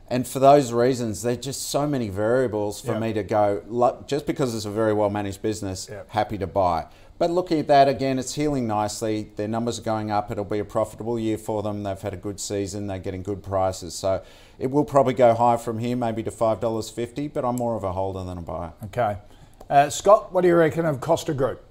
And 0.09 0.27
for 0.27 0.39
those 0.39 0.73
reasons, 0.73 1.21
there's 1.21 1.37
just 1.37 1.69
so 1.69 1.85
many 1.87 2.09
variables 2.09 2.81
for 2.81 2.93
yep. 2.93 3.01
me 3.01 3.13
to 3.13 3.23
go, 3.23 4.03
just 4.07 4.25
because 4.25 4.55
it's 4.55 4.65
a 4.65 4.71
very 4.71 4.91
well 4.91 5.09
managed 5.09 5.41
business, 5.41 5.87
yep. 5.89 6.09
happy 6.09 6.37
to 6.39 6.47
buy. 6.47 6.87
But 7.19 7.29
looking 7.29 7.59
at 7.59 7.67
that 7.67 7.87
again, 7.87 8.17
it's 8.17 8.33
healing 8.33 8.65
nicely. 8.65 9.29
Their 9.35 9.49
numbers 9.49 9.77
are 9.77 9.83
going 9.83 10.09
up. 10.09 10.31
It'll 10.31 10.45
be 10.45 10.59
a 10.59 10.65
profitable 10.65 11.19
year 11.19 11.37
for 11.37 11.61
them. 11.61 11.83
They've 11.83 11.99
had 11.99 12.13
a 12.13 12.17
good 12.17 12.39
season. 12.39 12.87
They're 12.87 12.97
getting 12.97 13.23
good 13.23 13.43
prices. 13.43 13.93
So 13.93 14.23
it 14.57 14.71
will 14.71 14.85
probably 14.85 15.13
go 15.13 15.35
higher 15.35 15.57
from 15.57 15.79
here, 15.79 15.97
maybe 15.97 16.23
to 16.23 16.31
$5.50, 16.31 17.31
but 17.33 17.43
I'm 17.43 17.57
more 17.57 17.75
of 17.75 17.83
a 17.83 17.91
holder 17.91 18.23
than 18.23 18.37
a 18.37 18.41
buyer. 18.41 18.71
Okay. 18.85 19.17
Uh, 19.69 19.89
Scott, 19.89 20.31
what 20.31 20.41
do 20.41 20.47
you 20.47 20.55
reckon 20.55 20.85
of 20.85 21.01
Costa 21.01 21.33
Group? 21.33 21.61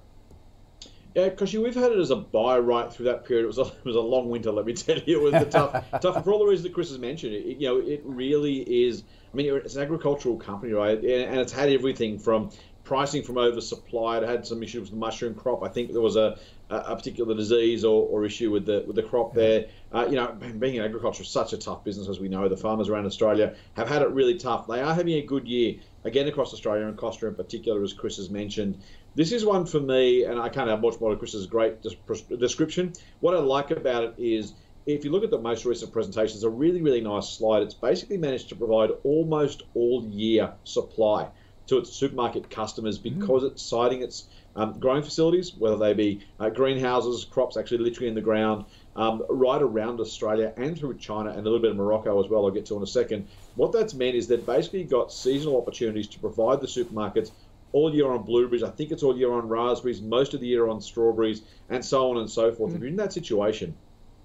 Yeah, 1.18 1.30
because 1.30 1.52
we've 1.52 1.74
had 1.74 1.90
it 1.90 1.98
as 1.98 2.12
a 2.12 2.16
buy 2.16 2.60
right 2.60 2.92
through 2.92 3.06
that 3.06 3.24
period. 3.24 3.42
It 3.42 3.46
was 3.48 3.58
a, 3.58 3.62
it 3.78 3.84
was 3.84 3.96
a 3.96 4.00
long 4.00 4.28
winter, 4.28 4.52
let 4.52 4.64
me 4.64 4.72
tell 4.72 4.98
you. 4.98 5.26
It 5.26 5.32
was 5.32 5.32
the 5.32 5.50
tough, 5.50 5.84
tough 6.00 6.22
for 6.22 6.32
all 6.32 6.38
the 6.38 6.44
reasons 6.44 6.62
that 6.62 6.74
Chris 6.74 6.90
has 6.90 6.98
mentioned. 7.00 7.34
It, 7.34 7.58
you 7.58 7.66
know, 7.66 7.78
it 7.78 8.02
really 8.04 8.86
is. 8.86 9.02
I 9.32 9.36
mean, 9.36 9.52
it's 9.52 9.74
an 9.74 9.82
agricultural 9.82 10.36
company, 10.36 10.72
right? 10.74 10.96
And, 10.96 11.04
and 11.04 11.40
it's 11.40 11.52
had 11.52 11.70
everything 11.70 12.20
from 12.20 12.50
pricing 12.84 13.24
from 13.24 13.36
oversupply. 13.36 14.18
It 14.18 14.28
had 14.28 14.46
some 14.46 14.62
issues 14.62 14.82
with 14.82 14.90
the 14.90 14.96
mushroom 14.96 15.34
crop. 15.34 15.64
I 15.64 15.68
think 15.68 15.92
there 15.92 16.00
was 16.00 16.14
a, 16.14 16.38
a 16.70 16.94
particular 16.94 17.34
disease 17.34 17.84
or, 17.84 18.08
or 18.08 18.24
issue 18.24 18.50
with 18.52 18.64
the 18.64 18.84
with 18.86 18.96
the 18.96 19.02
crop 19.02 19.34
there. 19.34 19.66
Uh, 19.92 20.06
you 20.08 20.14
know, 20.14 20.32
being 20.58 20.76
in 20.76 20.82
agriculture 20.82 21.22
is 21.22 21.28
such 21.28 21.52
a 21.52 21.58
tough 21.58 21.84
business, 21.84 22.08
as 22.08 22.20
we 22.20 22.28
know. 22.28 22.48
The 22.48 22.56
farmers 22.56 22.88
around 22.88 23.06
Australia 23.06 23.56
have 23.74 23.88
had 23.88 24.02
it 24.02 24.10
really 24.10 24.38
tough. 24.38 24.66
They 24.68 24.80
are 24.80 24.94
having 24.94 25.14
a 25.14 25.22
good 25.22 25.46
year 25.46 25.74
again 26.04 26.28
across 26.28 26.54
Australia 26.54 26.86
and 26.86 26.96
Costa 26.96 27.26
in 27.26 27.34
particular, 27.34 27.82
as 27.82 27.92
Chris 27.92 28.16
has 28.16 28.30
mentioned. 28.30 28.80
This 29.18 29.32
is 29.32 29.44
one 29.44 29.66
for 29.66 29.80
me, 29.80 30.22
and 30.22 30.38
I 30.38 30.48
can't 30.48 30.70
have 30.70 30.80
much 30.80 31.00
more 31.00 31.12
of 31.12 31.18
Chris's 31.18 31.48
great 31.48 31.82
description. 31.82 32.92
What 33.18 33.34
I 33.34 33.40
like 33.40 33.72
about 33.72 34.04
it 34.04 34.14
is 34.16 34.52
if 34.86 35.04
you 35.04 35.10
look 35.10 35.24
at 35.24 35.32
the 35.32 35.40
most 35.40 35.64
recent 35.64 35.92
presentation, 35.92 36.36
it's 36.36 36.44
a 36.44 36.48
really, 36.48 36.82
really 36.82 37.00
nice 37.00 37.28
slide. 37.28 37.64
It's 37.64 37.74
basically 37.74 38.16
managed 38.16 38.48
to 38.50 38.54
provide 38.54 38.90
almost 39.02 39.64
all 39.74 40.04
year 40.04 40.52
supply 40.62 41.26
to 41.66 41.78
its 41.78 41.90
supermarket 41.90 42.48
customers 42.48 42.96
mm. 42.96 43.18
because 43.18 43.42
mm. 43.42 43.50
it's 43.50 43.60
citing 43.60 44.02
its 44.02 44.28
um, 44.54 44.78
growing 44.78 45.02
facilities, 45.02 45.52
whether 45.58 45.76
they 45.76 45.94
be 45.94 46.24
uh, 46.38 46.48
greenhouses, 46.48 47.24
crops 47.24 47.56
actually 47.56 47.78
literally 47.78 48.06
in 48.06 48.14
the 48.14 48.20
ground, 48.20 48.66
um, 48.94 49.24
right 49.28 49.60
around 49.60 49.98
Australia 49.98 50.52
and 50.56 50.78
through 50.78 50.96
China 50.98 51.30
and 51.30 51.40
a 51.40 51.42
little 51.42 51.58
bit 51.58 51.72
of 51.72 51.76
Morocco 51.76 52.22
as 52.22 52.30
well, 52.30 52.44
I'll 52.44 52.52
get 52.52 52.66
to 52.66 52.76
in 52.76 52.84
a 52.84 52.86
second. 52.86 53.26
What 53.56 53.72
that's 53.72 53.94
meant 53.94 54.14
is 54.14 54.28
they've 54.28 54.46
basically 54.46 54.84
got 54.84 55.12
seasonal 55.12 55.56
opportunities 55.56 56.06
to 56.08 56.20
provide 56.20 56.60
the 56.60 56.68
supermarkets 56.68 57.32
all 57.72 57.94
year 57.94 58.10
on 58.10 58.22
blueberries. 58.22 58.62
I 58.62 58.70
think 58.70 58.90
it's 58.90 59.02
all 59.02 59.16
year 59.16 59.32
on 59.32 59.48
raspberries, 59.48 60.00
most 60.00 60.34
of 60.34 60.40
the 60.40 60.46
year 60.46 60.68
on 60.68 60.80
strawberries, 60.80 61.42
and 61.68 61.84
so 61.84 62.10
on 62.10 62.18
and 62.18 62.30
so 62.30 62.52
forth. 62.52 62.72
Mm. 62.72 62.76
If 62.76 62.80
you're 62.80 62.90
in 62.90 62.96
that 62.96 63.12
situation, 63.12 63.76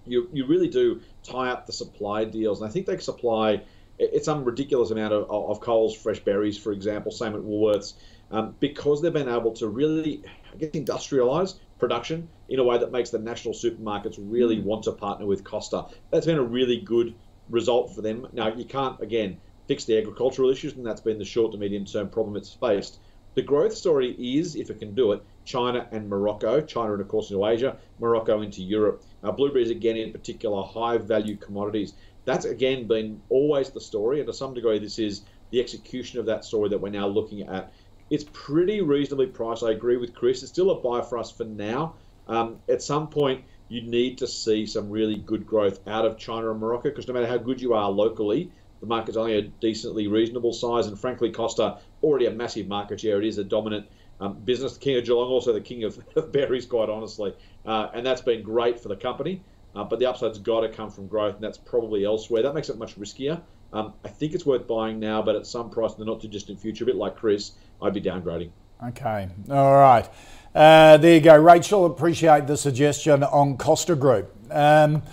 you, 0.05 0.29
you 0.33 0.45
really 0.45 0.69
do 0.69 1.01
tie 1.23 1.49
up 1.49 1.65
the 1.65 1.73
supply 1.73 2.25
deals. 2.25 2.61
And 2.61 2.69
I 2.69 2.71
think 2.71 2.85
they 2.85 2.97
supply 2.97 3.61
it's 3.99 4.25
some 4.25 4.43
ridiculous 4.43 4.91
amount 4.91 5.13
of, 5.13 5.29
of 5.29 5.59
Coles 5.59 5.95
fresh 5.95 6.19
berries, 6.19 6.57
for 6.57 6.71
example, 6.71 7.11
same 7.11 7.35
at 7.35 7.41
Woolworths, 7.41 7.93
um, 8.31 8.55
because 8.59 9.01
they've 9.01 9.13
been 9.13 9.29
able 9.29 9.53
to 9.53 9.67
really, 9.67 10.23
I 10.51 10.57
guess, 10.57 10.71
industrialise 10.71 11.55
production 11.79 12.27
in 12.49 12.59
a 12.59 12.63
way 12.63 12.77
that 12.77 12.91
makes 12.91 13.11
the 13.11 13.19
national 13.19 13.53
supermarkets 13.53 14.15
really 14.17 14.57
mm. 14.57 14.63
want 14.63 14.83
to 14.83 14.91
partner 14.91 15.25
with 15.25 15.43
Costa. 15.43 15.85
That's 16.11 16.25
been 16.25 16.37
a 16.37 16.43
really 16.43 16.79
good 16.79 17.13
result 17.49 17.93
for 17.93 18.01
them. 18.01 18.27
Now, 18.33 18.53
you 18.53 18.65
can't, 18.65 18.99
again, 19.01 19.37
fix 19.67 19.85
the 19.85 19.97
agricultural 19.97 20.49
issues, 20.49 20.73
and 20.73 20.85
that's 20.85 21.01
been 21.01 21.19
the 21.19 21.25
short 21.25 21.51
to 21.51 21.57
medium 21.57 21.85
term 21.85 22.09
problem 22.09 22.35
it's 22.35 22.53
faced. 22.53 22.99
The 23.35 23.41
growth 23.41 23.75
story 23.75 24.11
is, 24.19 24.55
if 24.55 24.69
it 24.69 24.79
can 24.79 24.93
do 24.93 25.11
it, 25.11 25.23
China 25.45 25.87
and 25.91 26.07
Morocco. 26.07 26.61
China 26.61 26.93
and, 26.93 27.01
of 27.01 27.07
course, 27.07 27.31
into 27.31 27.45
Asia, 27.45 27.77
Morocco 27.99 28.41
into 28.41 28.61
Europe. 28.61 29.03
Uh, 29.23 29.31
blueberries, 29.31 29.69
again, 29.69 29.97
in 29.97 30.11
particular, 30.11 30.63
high 30.63 30.97
value 30.97 31.35
commodities 31.35 31.93
that's 32.25 32.45
again 32.45 32.87
been 32.87 33.21
always 33.29 33.69
the 33.69 33.81
story, 33.81 34.19
and 34.19 34.27
to 34.27 34.33
some 34.33 34.53
degree, 34.53 34.79
this 34.79 34.99
is 34.99 35.21
the 35.51 35.59
execution 35.59 36.19
of 36.19 36.25
that 36.25 36.45
story 36.45 36.69
that 36.69 36.79
we're 36.79 36.89
now 36.89 37.07
looking 37.07 37.47
at. 37.47 37.73
It's 38.09 38.25
pretty 38.31 38.81
reasonably 38.81 39.27
priced. 39.27 39.63
I 39.63 39.71
agree 39.71 39.97
with 39.97 40.13
Chris. 40.13 40.41
It's 40.41 40.51
still 40.51 40.71
a 40.71 40.79
buy 40.79 41.01
for 41.01 41.17
us 41.17 41.31
for 41.31 41.45
now. 41.45 41.95
Um, 42.27 42.59
at 42.69 42.81
some 42.81 43.07
point, 43.07 43.43
you 43.69 43.81
need 43.81 44.17
to 44.19 44.27
see 44.27 44.65
some 44.65 44.89
really 44.89 45.17
good 45.17 45.45
growth 45.45 45.79
out 45.87 46.05
of 46.05 46.17
China 46.17 46.51
and 46.51 46.59
Morocco 46.59 46.89
because 46.89 47.07
no 47.07 47.13
matter 47.13 47.27
how 47.27 47.37
good 47.37 47.61
you 47.61 47.73
are 47.73 47.89
locally, 47.89 48.51
the 48.83 48.87
market's 48.87 49.15
only 49.15 49.37
a 49.37 49.41
decently 49.41 50.07
reasonable 50.07 50.51
size. 50.51 50.87
And 50.87 50.99
frankly, 50.99 51.31
Costa 51.31 51.77
already 52.03 52.25
a 52.25 52.31
massive 52.31 52.67
market 52.67 52.99
share. 52.99 53.17
It 53.17 53.25
is 53.25 53.37
a 53.37 53.43
dominant 53.45 53.87
um, 54.19 54.33
business. 54.43 54.73
The 54.73 54.79
king 54.81 54.97
of 54.97 55.05
Geelong, 55.05 55.29
also 55.29 55.53
the 55.53 55.61
king 55.61 55.85
of, 55.85 55.97
of 56.17 56.33
berries, 56.33 56.65
quite 56.65 56.89
honestly. 56.89 57.33
Uh, 57.65 57.87
and 57.93 58.05
that's 58.05 58.19
been 58.19 58.43
great 58.43 58.77
for 58.77 58.89
the 58.89 58.97
company. 58.97 59.41
Uh, 59.73 59.85
but 59.85 59.99
the 59.99 60.05
upside's 60.05 60.37
got 60.37 60.61
to 60.61 60.69
come 60.69 60.91
from 60.91 61.07
growth, 61.07 61.35
and 61.35 61.43
that's 61.43 61.57
probably 61.57 62.03
elsewhere. 62.03 62.43
That 62.43 62.53
makes 62.53 62.67
it 62.67 62.77
much 62.77 62.99
riskier. 62.99 63.41
Um, 63.71 63.93
I 64.03 64.09
think 64.09 64.33
it's 64.33 64.45
worth 64.45 64.67
buying 64.67 64.99
now, 64.99 65.21
but 65.21 65.37
at 65.37 65.47
some 65.47 65.69
price 65.69 65.93
in 65.93 65.99
the 65.99 66.05
not 66.05 66.19
too 66.19 66.27
distant 66.27 66.59
future, 66.59 66.83
a 66.83 66.87
bit 66.87 66.97
like 66.97 67.15
Chris, 67.15 67.53
I'd 67.81 67.93
be 67.93 68.01
downgrading. 68.01 68.49
Okay, 68.85 69.29
all 69.49 69.71
right. 69.75 70.09
Uh, 70.53 70.97
there 70.97 71.15
you 71.15 71.21
go, 71.21 71.37
Rachel. 71.37 71.85
Appreciate 71.85 72.47
the 72.47 72.57
suggestion 72.57 73.23
on 73.23 73.57
Costa 73.57 73.95
Group. 73.95 74.29
Um, 74.51 75.03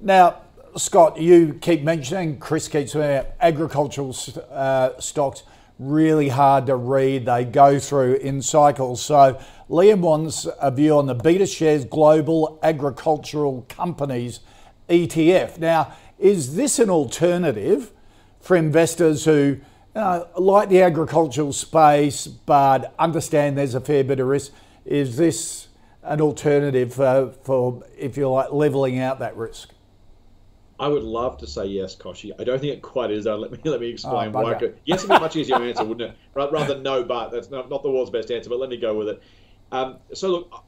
now, 0.00 0.42
Scott, 0.76 1.18
you 1.18 1.54
keep 1.54 1.82
mentioning, 1.82 2.38
Chris 2.38 2.68
keeps 2.68 2.94
mentioning 2.94 3.32
agricultural 3.40 4.14
uh, 4.50 4.90
stocks 4.98 5.42
really 5.78 6.28
hard 6.28 6.66
to 6.66 6.76
read. 6.76 7.24
They 7.24 7.46
go 7.46 7.78
through 7.78 8.16
in 8.16 8.42
cycles. 8.42 9.02
So 9.02 9.40
Liam 9.70 10.00
wants 10.00 10.46
a 10.60 10.70
view 10.70 10.98
on 10.98 11.06
the 11.06 11.14
BetaShares 11.14 11.88
Global 11.88 12.58
Agricultural 12.62 13.64
Companies 13.70 14.40
ETF. 14.90 15.58
Now, 15.58 15.94
is 16.18 16.56
this 16.56 16.78
an 16.78 16.90
alternative 16.90 17.90
for 18.40 18.54
investors 18.54 19.24
who 19.24 19.58
like 19.94 20.68
the 20.68 20.82
agricultural 20.82 21.54
space 21.54 22.26
but 22.26 22.94
understand 22.98 23.56
there's 23.56 23.74
a 23.74 23.80
fair 23.80 24.04
bit 24.04 24.20
of 24.20 24.26
risk? 24.26 24.52
Is 24.84 25.16
this 25.16 25.68
an 26.02 26.20
alternative 26.20 27.00
uh, 27.00 27.28
for, 27.28 27.82
if 27.96 28.18
you 28.18 28.28
like, 28.30 28.52
levelling 28.52 28.98
out 28.98 29.20
that 29.20 29.36
risk? 29.38 29.72
I 30.78 30.88
would 30.88 31.02
love 31.02 31.38
to 31.38 31.46
say 31.46 31.66
yes, 31.66 31.96
Kochie. 31.96 32.32
I 32.38 32.44
don't 32.44 32.60
think 32.60 32.74
it 32.74 32.82
quite 32.82 33.10
is. 33.10 33.24
Though. 33.24 33.36
Let 33.36 33.50
me 33.50 33.58
let 33.64 33.80
me 33.80 33.88
explain 33.88 34.34
oh, 34.34 34.42
why. 34.42 34.54
Could, 34.54 34.78
yes, 34.84 35.02
would 35.02 35.08
be 35.08 35.16
a 35.16 35.20
much 35.20 35.36
easier 35.36 35.56
answer, 35.56 35.84
wouldn't 35.84 36.10
it? 36.10 36.16
Rather 36.34 36.74
than 36.74 36.82
no, 36.82 37.02
but 37.02 37.30
that's 37.30 37.50
not, 37.50 37.70
not 37.70 37.82
the 37.82 37.90
world's 37.90 38.10
best 38.10 38.30
answer. 38.30 38.50
But 38.50 38.58
let 38.58 38.68
me 38.68 38.76
go 38.76 38.94
with 38.94 39.08
it. 39.08 39.22
Um, 39.72 39.96
so 40.12 40.28
look, 40.28 40.64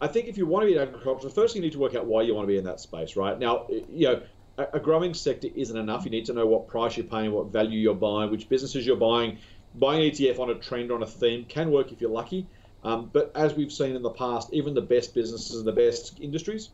I 0.00 0.06
think 0.06 0.28
if 0.28 0.38
you 0.38 0.46
want 0.46 0.62
to 0.62 0.66
be 0.66 0.76
in 0.76 0.82
agriculture, 0.82 1.28
first 1.28 1.56
you 1.56 1.60
need 1.60 1.72
to 1.72 1.78
work 1.78 1.94
out 1.94 2.06
why 2.06 2.22
you 2.22 2.34
want 2.34 2.44
to 2.46 2.52
be 2.52 2.58
in 2.58 2.64
that 2.64 2.80
space, 2.80 3.16
right? 3.16 3.38
Now, 3.38 3.66
you 3.68 4.08
know, 4.08 4.22
a, 4.56 4.66
a 4.74 4.80
growing 4.80 5.14
sector 5.14 5.48
isn't 5.54 5.76
enough. 5.76 6.04
You 6.04 6.10
need 6.10 6.26
to 6.26 6.32
know 6.32 6.46
what 6.46 6.68
price 6.68 6.96
you're 6.96 7.06
paying, 7.06 7.32
what 7.32 7.46
value 7.46 7.78
you're 7.78 7.94
buying, 7.94 8.30
which 8.30 8.48
businesses 8.48 8.86
you're 8.86 8.96
buying. 8.96 9.38
Buying 9.74 10.02
an 10.02 10.10
ETF 10.10 10.38
on 10.38 10.50
a 10.50 10.54
trend 10.54 10.90
or 10.90 10.94
on 10.94 11.02
a 11.02 11.06
theme 11.06 11.44
can 11.44 11.70
work 11.70 11.92
if 11.92 12.00
you're 12.00 12.10
lucky. 12.10 12.46
Um, 12.84 13.10
but 13.12 13.32
as 13.34 13.54
we've 13.54 13.72
seen 13.72 13.96
in 13.96 14.02
the 14.02 14.10
past, 14.10 14.52
even 14.52 14.74
the 14.74 14.80
best 14.80 15.12
businesses 15.14 15.56
and 15.56 15.66
the 15.66 15.72
best 15.72 16.20
industries 16.20 16.70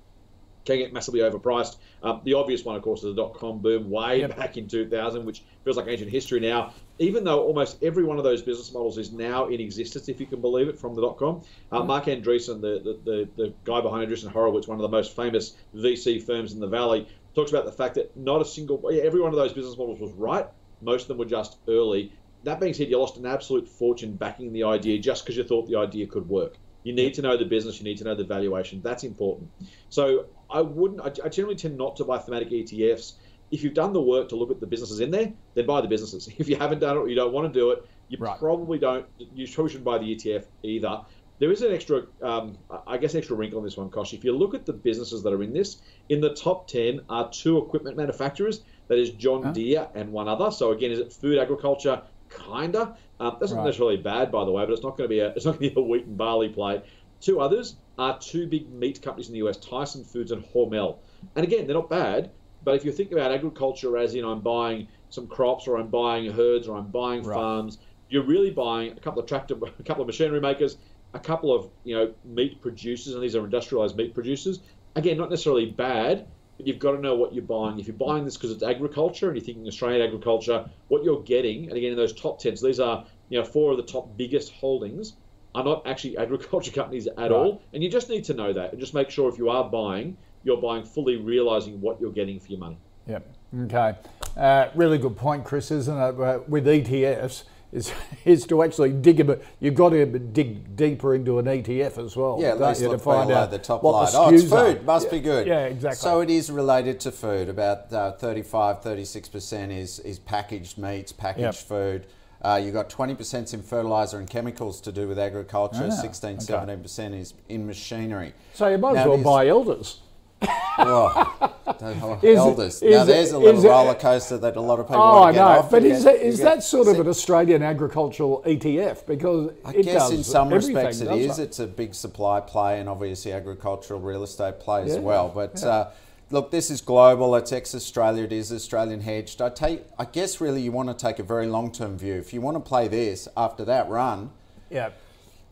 can 0.64 0.78
get 0.78 0.92
massively 0.92 1.20
overpriced. 1.20 1.76
Um, 2.02 2.20
the 2.24 2.34
obvious 2.34 2.64
one, 2.64 2.76
of 2.76 2.82
course, 2.82 3.00
is 3.00 3.14
the 3.14 3.22
dot 3.22 3.34
com 3.34 3.58
boom 3.58 3.90
way 3.90 4.20
yep. 4.20 4.36
back 4.36 4.56
in 4.56 4.66
2000, 4.66 5.24
which 5.24 5.42
feels 5.64 5.76
like 5.76 5.86
ancient 5.88 6.10
history 6.10 6.40
now. 6.40 6.72
Even 6.98 7.24
though 7.24 7.42
almost 7.42 7.82
every 7.82 8.04
one 8.04 8.18
of 8.18 8.24
those 8.24 8.42
business 8.42 8.72
models 8.72 8.98
is 8.98 9.12
now 9.12 9.46
in 9.46 9.60
existence, 9.60 10.08
if 10.08 10.20
you 10.20 10.26
can 10.26 10.40
believe 10.40 10.68
it, 10.68 10.78
from 10.78 10.94
the 10.94 11.02
dot 11.02 11.16
com. 11.16 11.42
Uh, 11.70 11.78
mm-hmm. 11.78 11.88
Marc 11.88 12.04
Andreessen, 12.06 12.60
the, 12.60 12.80
the, 12.82 12.98
the, 13.04 13.28
the, 13.36 13.54
guy 13.64 13.80
behind 13.80 14.08
Andreessen 14.08 14.30
Horowitz, 14.30 14.66
one 14.66 14.78
of 14.78 14.82
the 14.82 14.88
most 14.88 15.14
famous 15.14 15.56
VC 15.74 16.22
firms 16.22 16.52
in 16.52 16.60
the 16.60 16.66
Valley, 16.66 17.08
talks 17.34 17.50
about 17.50 17.64
the 17.64 17.72
fact 17.72 17.94
that 17.96 18.16
not 18.16 18.40
a 18.40 18.44
single, 18.44 18.90
every 19.02 19.20
one 19.20 19.32
of 19.32 19.36
those 19.36 19.52
business 19.52 19.76
models 19.76 20.00
was 20.00 20.12
right. 20.12 20.46
Most 20.80 21.02
of 21.02 21.08
them 21.08 21.18
were 21.18 21.24
just 21.24 21.58
early. 21.68 22.12
That 22.44 22.60
being 22.60 22.74
said, 22.74 22.90
you 22.90 22.98
lost 22.98 23.16
an 23.16 23.26
absolute 23.26 23.66
fortune 23.66 24.14
backing 24.14 24.52
the 24.52 24.64
idea 24.64 24.98
just 24.98 25.24
because 25.24 25.36
you 25.36 25.44
thought 25.44 25.66
the 25.66 25.76
idea 25.76 26.06
could 26.06 26.28
work. 26.28 26.56
You 26.84 26.92
need 26.92 27.14
to 27.14 27.22
know 27.22 27.36
the 27.36 27.46
business. 27.46 27.78
You 27.78 27.84
need 27.84 27.98
to 27.98 28.04
know 28.04 28.14
the 28.14 28.24
valuation. 28.24 28.82
That's 28.82 29.04
important. 29.04 29.50
So 29.88 30.26
I 30.50 30.60
wouldn't. 30.60 31.00
I, 31.00 31.28
generally 31.28 31.56
tend 31.56 31.76
not 31.76 31.96
to 31.96 32.04
buy 32.04 32.18
thematic 32.18 32.50
ETFs. 32.50 33.14
If 33.50 33.62
you've 33.62 33.74
done 33.74 33.92
the 33.92 34.00
work 34.00 34.28
to 34.30 34.36
look 34.36 34.50
at 34.50 34.60
the 34.60 34.66
businesses 34.66 35.00
in 35.00 35.10
there, 35.10 35.32
then 35.54 35.66
buy 35.66 35.80
the 35.80 35.88
businesses. 35.88 36.28
If 36.38 36.48
you 36.48 36.56
haven't 36.56 36.80
done 36.80 36.96
it 36.96 37.00
or 37.00 37.08
you 37.08 37.14
don't 37.14 37.32
want 37.32 37.52
to 37.52 37.58
do 37.58 37.70
it, 37.70 37.86
you 38.08 38.18
right. 38.18 38.38
probably 38.38 38.78
don't. 38.78 39.06
You 39.18 39.46
probably 39.48 39.70
shouldn't 39.70 39.84
buy 39.84 39.98
the 39.98 40.14
ETF 40.14 40.44
either. 40.62 41.00
There 41.40 41.50
is 41.50 41.62
an 41.62 41.72
extra, 41.72 42.04
um, 42.22 42.56
I 42.86 42.96
guess, 42.96 43.14
extra 43.14 43.34
wrinkle 43.34 43.58
on 43.58 43.64
this 43.64 43.76
one, 43.76 43.90
Kosh. 43.90 44.14
If 44.14 44.24
you 44.24 44.36
look 44.36 44.54
at 44.54 44.66
the 44.66 44.72
businesses 44.72 45.22
that 45.24 45.32
are 45.32 45.42
in 45.42 45.52
this, 45.52 45.78
in 46.08 46.20
the 46.20 46.32
top 46.32 46.68
ten 46.68 47.00
are 47.08 47.28
two 47.30 47.58
equipment 47.58 47.96
manufacturers. 47.96 48.62
That 48.88 48.98
is 48.98 49.10
John 49.10 49.42
huh? 49.42 49.52
Deere 49.52 49.88
and 49.94 50.12
one 50.12 50.28
other. 50.28 50.50
So 50.50 50.72
again, 50.72 50.90
is 50.90 50.98
it 50.98 51.12
food, 51.12 51.38
agriculture, 51.38 52.02
kinda? 52.30 52.96
Um, 53.20 53.36
that's 53.40 53.52
right. 53.52 53.58
not 53.58 53.64
necessarily 53.66 53.96
bad, 53.96 54.30
by 54.30 54.44
the 54.44 54.50
way, 54.50 54.64
but 54.64 54.72
it's 54.72 54.82
not 54.82 54.96
going 54.96 55.08
to 55.08 55.14
be 55.14 55.20
a 55.20 55.28
it's 55.28 55.44
not 55.44 55.58
going 55.58 55.70
to 55.70 55.74
be 55.74 55.80
a 55.80 55.84
wheat 55.84 56.06
and 56.06 56.16
barley 56.16 56.48
play. 56.48 56.82
Two 57.24 57.40
others 57.40 57.76
are 57.96 58.18
two 58.18 58.46
big 58.46 58.70
meat 58.70 59.00
companies 59.00 59.28
in 59.28 59.32
the 59.32 59.48
US, 59.48 59.56
Tyson 59.56 60.04
Foods 60.04 60.30
and 60.30 60.44
Hormel. 60.44 60.98
And 61.34 61.42
again, 61.42 61.66
they're 61.66 61.74
not 61.74 61.88
bad, 61.88 62.30
but 62.62 62.74
if 62.74 62.84
you 62.84 62.92
think 62.92 63.12
about 63.12 63.32
agriculture 63.32 63.96
as 63.96 64.14
in 64.14 64.26
I'm 64.26 64.42
buying 64.42 64.88
some 65.08 65.26
crops 65.26 65.66
or 65.66 65.78
I'm 65.78 65.88
buying 65.88 66.30
herds 66.30 66.68
or 66.68 66.76
I'm 66.76 66.88
buying 66.88 67.22
right. 67.22 67.34
farms, 67.34 67.78
you're 68.10 68.24
really 68.24 68.50
buying 68.50 68.92
a 68.92 69.00
couple 69.00 69.22
of 69.22 69.26
tractor, 69.26 69.54
a 69.78 69.82
couple 69.84 70.02
of 70.02 70.06
machinery 70.06 70.42
makers, 70.42 70.76
a 71.14 71.18
couple 71.18 71.50
of 71.54 71.70
you 71.84 71.96
know 71.96 72.12
meat 72.26 72.60
producers, 72.60 73.14
and 73.14 73.22
these 73.22 73.34
are 73.34 73.42
industrialized 73.42 73.96
meat 73.96 74.12
producers. 74.12 74.60
Again, 74.94 75.16
not 75.16 75.30
necessarily 75.30 75.64
bad, 75.64 76.26
but 76.58 76.66
you've 76.66 76.78
got 76.78 76.92
to 76.92 77.00
know 77.00 77.14
what 77.14 77.32
you're 77.32 77.42
buying. 77.42 77.78
If 77.78 77.86
you're 77.86 77.96
buying 77.96 78.26
this 78.26 78.36
because 78.36 78.50
it's 78.50 78.62
agriculture 78.62 79.28
and 79.28 79.38
you're 79.38 79.46
thinking 79.46 79.66
Australian 79.66 80.02
agriculture, 80.02 80.68
what 80.88 81.04
you're 81.04 81.22
getting, 81.22 81.70
and 81.70 81.78
again 81.78 81.92
in 81.92 81.96
those 81.96 82.12
top 82.12 82.38
ten, 82.38 82.54
so 82.54 82.66
these 82.66 82.80
are 82.80 83.06
you 83.30 83.38
know 83.38 83.46
four 83.46 83.70
of 83.70 83.78
the 83.78 83.82
top 83.82 84.14
biggest 84.18 84.52
holdings 84.52 85.14
are 85.54 85.64
not 85.64 85.86
actually 85.86 86.16
agriculture 86.18 86.70
companies 86.70 87.06
at 87.06 87.16
right. 87.16 87.30
all. 87.30 87.62
And 87.72 87.82
you 87.82 87.90
just 87.90 88.08
need 88.08 88.24
to 88.24 88.34
know 88.34 88.52
that 88.52 88.72
and 88.72 88.80
just 88.80 88.94
make 88.94 89.10
sure 89.10 89.28
if 89.28 89.38
you 89.38 89.50
are 89.50 89.64
buying, 89.64 90.16
you're 90.42 90.60
buying 90.60 90.84
fully 90.84 91.16
realizing 91.16 91.80
what 91.80 92.00
you're 92.00 92.12
getting 92.12 92.38
for 92.40 92.48
your 92.48 92.60
money. 92.60 92.78
Yep. 93.06 93.26
Okay. 93.64 93.94
Uh, 94.36 94.68
really 94.74 94.98
good 94.98 95.16
point, 95.16 95.44
Chris, 95.44 95.70
isn't 95.70 95.96
it? 95.96 96.48
With 96.48 96.66
ETFs, 96.66 97.44
is, 97.74 97.92
is 98.24 98.46
to 98.46 98.62
actually 98.62 98.92
dig 98.92 99.20
a 99.20 99.24
bit. 99.24 99.44
You've 99.60 99.74
got 99.74 99.90
to 99.90 100.06
dig 100.06 100.76
deeper 100.76 101.14
into 101.14 101.38
an 101.38 101.46
ETF 101.46 102.04
as 102.04 102.16
well. 102.16 102.38
Yeah, 102.40 102.50
at 102.50 102.60
least 102.60 102.80
you, 102.80 102.88
look 102.88 102.98
to 102.98 103.04
find 103.04 103.28
below 103.28 103.40
out 103.40 103.50
the 103.50 103.58
top 103.58 103.82
line. 103.82 104.10
the 104.10 104.18
oh, 104.18 104.30
it's 104.30 104.44
skews 104.44 104.52
are. 104.52 104.74
food. 104.74 104.86
Must 104.86 105.06
yeah. 105.06 105.10
be 105.10 105.20
good. 105.20 105.46
Yeah, 105.46 105.64
exactly. 105.66 105.96
So 105.96 106.20
it 106.20 106.30
is 106.30 106.50
related 106.50 107.00
to 107.00 107.12
food. 107.12 107.48
About 107.48 107.92
uh, 107.92 108.12
35, 108.12 108.80
36% 108.82 109.76
is, 109.76 109.98
is 110.00 110.18
packaged 110.20 110.78
meats, 110.78 111.12
packaged 111.12 111.44
Yep. 111.44 111.54
food. 111.54 112.06
Uh, 112.44 112.56
you've 112.62 112.74
got 112.74 112.90
20% 112.90 113.54
in 113.54 113.62
fertiliser 113.62 114.18
and 114.18 114.28
chemicals 114.28 114.78
to 114.82 114.92
do 114.92 115.08
with 115.08 115.18
agriculture, 115.18 115.88
Ah, 115.90 115.94
16, 115.94 116.34
okay. 116.34 116.44
17% 116.44 117.18
is 117.18 117.32
in 117.48 117.66
machinery. 117.66 118.34
So 118.52 118.68
you 118.68 118.76
might 118.76 118.96
as 118.98 119.06
well 119.06 119.16
buy 119.22 119.48
Elders. 119.48 120.00
Oh, 120.76 122.18
Is 122.22 122.36
Elders. 122.36 122.82
is 122.82 122.90
now 122.96 123.02
it- 123.02 123.06
there's 123.06 123.30
a 123.32 123.38
little 123.38 123.58
is 123.58 123.64
it- 123.64 123.68
roller 123.68 123.94
coaster 123.94 124.36
that 124.38 124.56
a 124.56 124.60
lot 124.60 124.80
of 124.80 124.86
people 124.88 125.00
Oh, 125.02 125.06
I 125.06 125.20
want 125.20 125.28
to 125.28 125.38
get 125.38 125.44
know, 125.44 125.48
off. 125.60 125.70
but 125.70 125.84
is 125.84 126.04
get- 126.04 126.18
that, 126.18 126.26
is 126.26 126.38
you 126.40 126.44
that 126.44 126.62
sort 126.64 126.88
of 126.88 126.98
an 127.00 127.06
Australian 127.08 127.62
agricultural 127.62 128.42
ETF? 128.44 129.06
Because 129.06 129.52
I 129.64 129.70
it 129.70 129.84
guess 129.84 130.10
in 130.10 130.24
some 130.24 130.48
respects 130.52 131.00
it 131.00 131.04
doesn't. 131.06 131.42
It's 131.44 131.60
a 131.60 131.66
big 131.68 131.94
supply 131.94 132.40
play 132.40 132.80
and 132.80 132.88
obviously 132.88 133.32
agricultural 133.32 134.00
real 134.00 134.24
estate 134.24 134.58
play 134.60 134.82
as 134.82 134.98
well. 134.98 135.28
But 135.32 135.62
uh, 135.62 135.90
look, 136.30 136.50
this 136.50 136.70
is 136.70 136.80
global. 136.80 137.34
It's 137.36 137.52
ex-Australia. 137.52 138.24
It 138.24 138.32
is 138.32 138.52
Australian 138.52 139.00
hedged. 139.00 139.40
I 139.42 139.48
take. 139.50 139.82
I 139.98 140.04
guess 140.04 140.40
really 140.40 140.62
you 140.62 140.72
want 140.72 140.88
to 140.88 140.94
take 140.94 141.18
a 141.18 141.22
very 141.22 141.46
long-term 141.46 141.98
view. 141.98 142.14
If 142.14 142.32
you 142.32 142.40
want 142.40 142.56
to 142.56 142.60
play 142.60 142.88
this 142.88 143.28
after 143.36 143.64
that 143.66 143.88
run, 143.88 144.30
Yeah. 144.70 144.90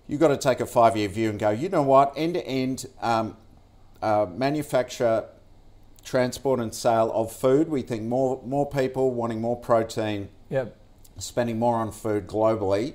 you've 0.08 0.20
got 0.20 0.28
to 0.28 0.36
take 0.36 0.60
a 0.60 0.66
five-year 0.66 1.08
view 1.08 1.30
and 1.30 1.38
go. 1.38 1.50
You 1.50 1.68
know 1.68 1.82
what? 1.82 2.12
End-to-end 2.16 2.86
um, 3.00 3.36
uh, 4.02 4.26
manufacture, 4.34 5.24
transport, 6.04 6.58
and 6.60 6.74
sale 6.74 7.12
of 7.14 7.30
food. 7.32 7.68
We 7.68 7.82
think 7.82 8.02
more 8.02 8.40
more 8.44 8.68
people 8.68 9.10
wanting 9.12 9.40
more 9.40 9.56
protein 9.56 10.28
Yeah. 10.50 10.66
spending 11.18 11.58
more 11.58 11.76
on 11.76 11.92
food 11.92 12.26
globally. 12.26 12.94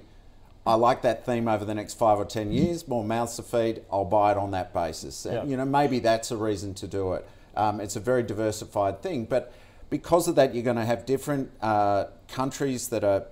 I 0.65 0.73
like 0.73 1.01
that 1.03 1.25
theme 1.25 1.47
over 1.47 1.63
the 1.63 1.73
next 1.73 1.93
five 1.93 2.19
or 2.19 2.25
ten 2.25 2.51
years. 2.51 2.85
More 2.89 3.01
mouths 3.05 3.37
to 3.37 3.43
feed. 3.43 3.83
I'll 3.89 4.03
buy 4.03 4.31
it 4.31 4.37
on 4.37 4.51
that 4.51 4.73
basis. 4.73 5.25
Yeah. 5.25 5.45
You 5.45 5.55
know, 5.55 5.63
maybe 5.63 5.99
that's 5.99 6.29
a 6.29 6.35
reason 6.35 6.73
to 6.73 6.87
do 6.87 7.13
it. 7.13 7.25
Um, 7.57 7.81
it's 7.81 7.95
a 7.95 7.99
very 7.99 8.23
diversified 8.23 9.01
thing, 9.01 9.25
but 9.25 9.51
because 9.89 10.27
of 10.27 10.35
that, 10.35 10.53
you're 10.53 10.63
going 10.63 10.77
to 10.77 10.85
have 10.85 11.05
different 11.05 11.49
uh, 11.61 12.05
countries 12.27 12.89
that 12.89 13.03
are 13.03 13.25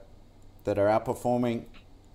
that 0.64 0.80
are 0.80 0.88
outperforming 0.88 1.66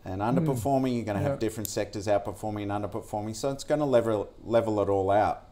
and 0.04 0.20
underperforming. 0.20 0.96
You're 0.96 1.04
going 1.04 1.18
to 1.18 1.22
Yeah. 1.22 1.28
have 1.30 1.38
different 1.38 1.68
sectors 1.68 2.06
outperforming 2.08 2.68
and 2.68 2.72
underperforming. 2.72 3.36
So 3.36 3.50
it's 3.52 3.62
going 3.64 3.78
to 3.78 3.84
level 3.86 4.28
level 4.44 4.80
it 4.80 4.88
all 4.88 5.10
out. 5.10 5.44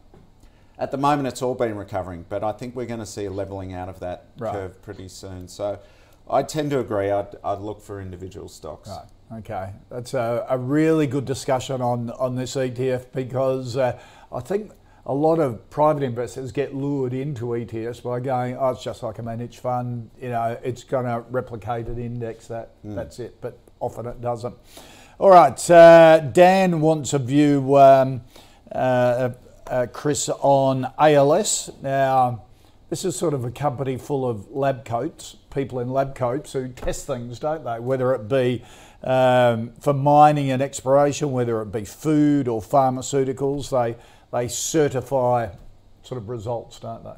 At 0.77 0.91
the 0.91 0.97
moment, 0.97 1.27
it's 1.27 1.41
all 1.41 1.55
been 1.55 1.75
recovering, 1.77 2.25
but 2.29 2.43
I 2.43 2.51
think 2.51 2.75
we're 2.75 2.85
going 2.85 2.99
to 3.01 3.05
see 3.05 3.25
a 3.25 3.31
leveling 3.31 3.73
out 3.73 3.89
of 3.89 3.99
that 4.01 4.25
Right. 4.37 4.53
curve 4.53 4.81
pretty 4.81 5.07
soon. 5.09 5.47
So 5.47 5.79
I 6.29 6.43
tend 6.43 6.71
to 6.71 6.79
agree. 6.79 7.09
I'd, 7.09 7.35
I'd 7.43 7.59
look 7.59 7.81
for 7.81 8.01
individual 8.01 8.47
stocks. 8.49 8.89
Right. 8.89 9.39
Okay. 9.39 9.69
That's 9.89 10.13
a, 10.13 10.45
a 10.49 10.57
really 10.57 11.05
good 11.05 11.25
discussion 11.25 11.81
on, 11.81 12.09
on 12.11 12.35
this 12.35 12.55
ETF 12.55 13.07
because 13.13 13.75
uh, 13.77 13.99
I 14.31 14.39
think 14.39 14.71
a 15.05 15.13
lot 15.13 15.39
of 15.39 15.69
private 15.69 16.03
investors 16.03 16.51
get 16.51 16.75
lured 16.75 17.13
into 17.13 17.47
ETFs 17.47 18.03
by 18.03 18.19
going, 18.19 18.57
oh, 18.57 18.69
it's 18.69 18.83
just 18.83 19.01
like 19.01 19.19
a 19.19 19.23
managed 19.23 19.59
fund. 19.59 20.09
You 20.21 20.29
know, 20.29 20.57
it's 20.63 20.83
going 20.83 21.05
to 21.05 21.23
replicate 21.29 21.87
an 21.87 21.99
index. 21.99 22.47
That 22.47 22.71
That's 22.95 23.19
it. 23.19 23.39
But 23.41 23.57
often 23.79 24.05
it 24.05 24.21
doesn't. 24.21 24.55
All 25.17 25.29
right. 25.29 25.69
Uh, 25.69 26.19
Dan 26.19 26.81
wants 26.81 27.13
a 27.13 27.19
view, 27.19 27.75
um, 27.77 28.21
uh, 28.71 29.31
uh, 29.67 29.87
Chris, 29.91 30.29
on 30.29 30.91
ALS. 30.97 31.71
Now, 31.81 32.43
this 32.89 33.05
is 33.05 33.15
sort 33.15 33.33
of 33.33 33.45
a 33.45 33.51
company 33.51 33.97
full 33.97 34.27
of 34.27 34.49
lab 34.51 34.85
coats, 34.85 35.35
people 35.53 35.79
in 35.79 35.89
lab 35.89 36.15
coats 36.15 36.53
who 36.53 36.69
test 36.69 37.05
things, 37.05 37.39
don't 37.39 37.63
they? 37.63 37.79
Whether 37.79 38.13
it 38.13 38.27
be 38.27 38.63
um, 39.03 39.73
for 39.79 39.93
mining 39.93 40.51
and 40.51 40.61
exploration, 40.61 41.31
whether 41.31 41.61
it 41.61 41.71
be 41.71 41.85
food 41.85 42.47
or 42.47 42.61
pharmaceuticals, 42.61 43.69
they 43.69 43.97
they 44.31 44.47
certify 44.47 45.49
sort 46.03 46.19
of 46.21 46.29
results, 46.29 46.79
don't 46.79 47.03
they? 47.03 47.13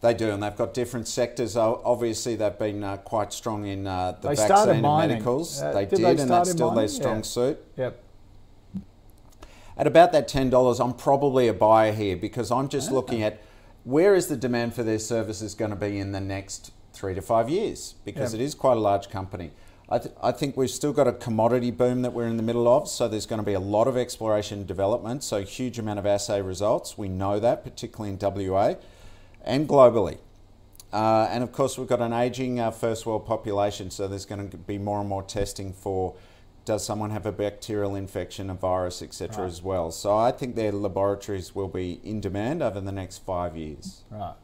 They 0.00 0.14
do, 0.14 0.30
and 0.30 0.42
they've 0.42 0.54
got 0.56 0.74
different 0.74 1.08
sectors. 1.08 1.56
Obviously, 1.56 2.36
they've 2.36 2.58
been 2.58 2.84
uh, 2.84 2.98
quite 2.98 3.32
strong 3.32 3.66
in 3.66 3.86
uh, 3.86 4.12
the 4.20 4.28
They 4.28 4.34
vaccine 4.36 4.68
and 4.68 4.82
medicals. 4.82 5.62
Uh, 5.62 5.72
they 5.72 5.86
did 5.86 5.96
did, 5.96 6.04
they 6.18 6.22
and 6.22 6.30
that's 6.30 6.50
still 6.50 6.70
their 6.72 6.88
strong 6.88 7.16
Yeah. 7.16 7.22
suit. 7.22 7.64
Yep. 7.76 8.02
At 9.76 9.86
about 9.86 10.12
that 10.12 10.28
ten 10.28 10.50
dollars, 10.50 10.78
I'm 10.78 10.92
probably 10.92 11.48
a 11.48 11.54
buyer 11.54 11.92
here 11.92 12.16
because 12.16 12.50
I'm 12.50 12.68
just 12.68 12.90
Ah. 12.90 12.94
looking 12.94 13.22
at 13.22 13.40
where 13.84 14.14
is 14.14 14.28
the 14.28 14.36
demand 14.36 14.74
for 14.74 14.82
their 14.82 14.98
services 14.98 15.54
going 15.54 15.70
to 15.70 15.76
be 15.76 15.98
in 15.98 16.12
the 16.12 16.20
next 16.20 16.70
three 16.92 17.14
to 17.14 17.22
five 17.22 17.48
years 17.48 17.94
because 18.04 18.34
Yeah. 18.34 18.40
it 18.40 18.44
is 18.44 18.54
quite 18.54 18.76
a 18.76 18.80
large 18.80 19.08
company. 19.10 19.50
I, 19.88 19.98
th- 19.98 20.14
I 20.22 20.32
think 20.32 20.56
we've 20.56 20.70
still 20.70 20.92
got 20.92 21.06
a 21.06 21.12
commodity 21.12 21.70
boom 21.70 22.02
that 22.02 22.12
we're 22.12 22.26
in 22.26 22.36
the 22.38 22.42
middle 22.42 22.66
of, 22.66 22.88
so 22.88 23.06
there's 23.06 23.26
going 23.26 23.40
to 23.40 23.44
be 23.44 23.52
a 23.52 23.60
lot 23.60 23.86
of 23.86 23.96
exploration 23.96 24.60
and 24.60 24.66
development, 24.66 25.22
so 25.22 25.42
huge 25.42 25.78
amount 25.78 25.98
of 25.98 26.06
assay 26.06 26.40
results. 26.40 26.96
We 26.96 27.08
know 27.08 27.38
that, 27.38 27.64
particularly 27.64 28.10
in 28.10 28.48
WA 28.50 28.74
and 29.44 29.68
globally. 29.68 30.18
Uh, 30.92 31.28
and 31.30 31.42
of 31.42 31.52
course, 31.52 31.76
we've 31.76 31.88
got 31.88 32.00
an 32.00 32.12
aging 32.12 32.60
uh, 32.60 32.70
first 32.70 33.04
world 33.04 33.26
population, 33.26 33.90
so 33.90 34.08
there's 34.08 34.24
going 34.24 34.48
to 34.48 34.56
be 34.56 34.78
more 34.78 35.00
and 35.00 35.08
more 35.08 35.22
testing 35.22 35.72
for 35.72 36.14
does 36.64 36.84
someone 36.84 37.10
have 37.10 37.26
a 37.26 37.32
bacterial 37.32 37.94
infection, 37.94 38.48
a 38.48 38.54
virus, 38.54 39.02
etc. 39.02 39.46
as 39.46 39.62
well. 39.62 39.90
So 39.90 40.16
I 40.16 40.32
think 40.32 40.56
their 40.56 40.72
laboratories 40.72 41.54
will 41.54 41.68
be 41.68 42.00
in 42.02 42.20
demand 42.20 42.62
over 42.62 42.80
the 42.80 42.92
next 42.92 43.18
five 43.18 43.56
years. 43.56 44.02
Right. 44.10 44.34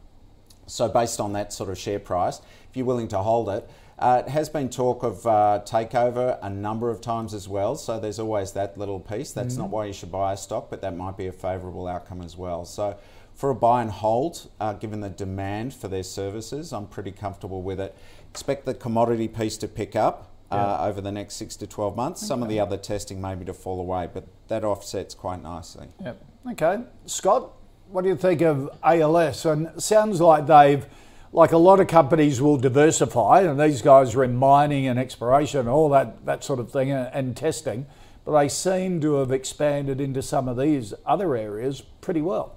So 0.67 0.89
based 0.89 1.19
on 1.19 1.33
that 1.33 1.53
sort 1.53 1.71
of 1.71 1.79
share 1.79 1.99
price, 1.99 2.41
if 2.69 2.77
you're 2.77 2.87
willing 2.87 3.09
to 3.09 3.19
hold 3.19 3.49
it, 3.49 3.69
uh, 4.01 4.23
it 4.27 4.31
has 4.31 4.49
been 4.49 4.71
talk 4.71 5.03
of 5.03 5.27
uh, 5.27 5.61
takeover 5.65 6.39
a 6.43 6.49
number 6.49 6.89
of 6.89 7.03
times 7.03 7.35
as 7.35 7.47
well. 7.47 7.77
So 7.77 8.01
there's 8.01 8.19
always 8.19 8.53
that 8.53 8.79
little 8.79 8.99
piece. 8.99 9.33
That's 9.33 9.57
not 9.57 9.69
why 9.69 9.87
you 9.87 9.93
should 9.93 10.11
buy 10.11 10.33
a 10.33 10.37
stock, 10.39 10.71
but 10.71 10.81
that 10.81 10.97
might 10.97 11.19
be 11.19 11.27
a 11.27 11.33
favourable 11.33 11.87
outcome 11.87 12.23
as 12.23 12.35
well. 12.35 12.65
So 12.65 12.97
for 13.35 13.51
a 13.51 13.55
buy 13.55 13.83
and 13.83 13.91
hold, 13.91 14.51
uh, 14.59 14.73
given 14.73 15.03
the 15.03 15.11
demand 15.11 15.75
for 15.75 15.89
their 15.89 16.03
services, 16.03 16.73
I'm 16.73 16.87
pretty 16.87 17.13
comfortable 17.13 17.61
with 17.61 17.79
it. 17.79 17.95
Expect 18.31 18.65
the 18.65 18.73
commodity 18.73 19.29
piece 19.29 19.59
to 19.59 19.69
pick 19.69 19.95
up. 19.95 20.27
Uh, 20.53 20.79
over 20.81 21.01
the 21.01 21.13
next 21.13 21.35
six 21.35 21.55
to 21.55 21.65
12 21.65 21.95
months. 21.95 22.27
Some 22.27 22.43
of 22.43 22.49
the 22.49 22.59
other 22.59 22.77
testing 22.77 23.21
maybe 23.21 23.45
to 23.45 23.55
fall 23.55 23.79
away, 23.79 24.09
but 24.13 24.27
that 24.49 24.65
offsets 24.65 25.15
quite 25.15 25.41
nicely. 25.41 25.87
Yep. 26.03 26.25
Okay. 26.51 26.83
Scott, 27.07 27.53
what 27.89 28.03
do 28.03 28.09
you 28.09 28.17
think 28.17 28.41
of 28.41 28.69
ALS? 28.83 29.45
And 29.45 29.81
sounds 29.81 30.21
like 30.21 30.49
they've, 30.49 30.85
like 31.33 31.53
a 31.53 31.59
lot 31.59 31.81
of 31.81 31.87
companies 31.87 32.41
will 32.41 32.57
diversify, 32.57 33.43
and 33.43 33.59
these 33.61 33.83
guys 33.83 34.15
are 34.15 34.25
in 34.25 34.37
mining 34.37 34.87
and 34.87 34.99
exploration, 34.99 35.69
all 35.69 35.89
that, 35.91 36.25
that 36.27 36.43
sort 36.43 36.59
of 36.59 36.71
thing, 36.73 36.91
and, 36.91 37.09
and 37.13 37.37
testing, 37.37 37.87
but 38.25 38.39
they 38.39 38.49
seem 38.49 39.01
to 39.01 39.15
have 39.15 39.31
expanded 39.31 40.01
into 40.01 40.23
some 40.23 40.49
of 40.49 40.57
these 40.57 40.93
other 41.07 41.37
areas 41.37 41.83
pretty 42.01 42.21
well. 42.21 42.57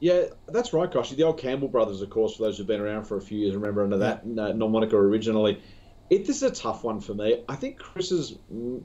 Yeah, 0.00 0.24
that's 0.46 0.72
right, 0.72 0.90
Kochie. 0.90 1.16
The 1.16 1.24
old 1.24 1.38
Campbell 1.38 1.68
brothers, 1.68 2.02
of 2.02 2.10
course, 2.10 2.36
for 2.36 2.44
those 2.44 2.58
who've 2.58 2.66
been 2.66 2.80
around 2.80 3.04
for 3.04 3.16
a 3.16 3.20
few 3.20 3.38
years, 3.38 3.54
remember 3.54 3.82
under 3.82 3.98
that 3.98 4.22
uh, 4.22 4.52
non 4.52 4.70
moniker 4.70 4.96
originally. 4.96 5.60
It, 6.10 6.24
this 6.24 6.36
is 6.36 6.42
a 6.44 6.50
tough 6.50 6.84
one 6.84 7.00
for 7.00 7.14
me. 7.14 7.42
I 7.48 7.56
think 7.56 7.78
Chris 7.78 8.12
is 8.12 8.36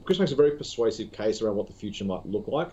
Chris 0.04 0.18
makes 0.18 0.32
a 0.32 0.36
very 0.36 0.50
persuasive 0.52 1.12
case 1.12 1.40
around 1.40 1.56
what 1.56 1.68
the 1.68 1.72
future 1.72 2.04
might 2.04 2.26
look 2.26 2.48
like. 2.48 2.70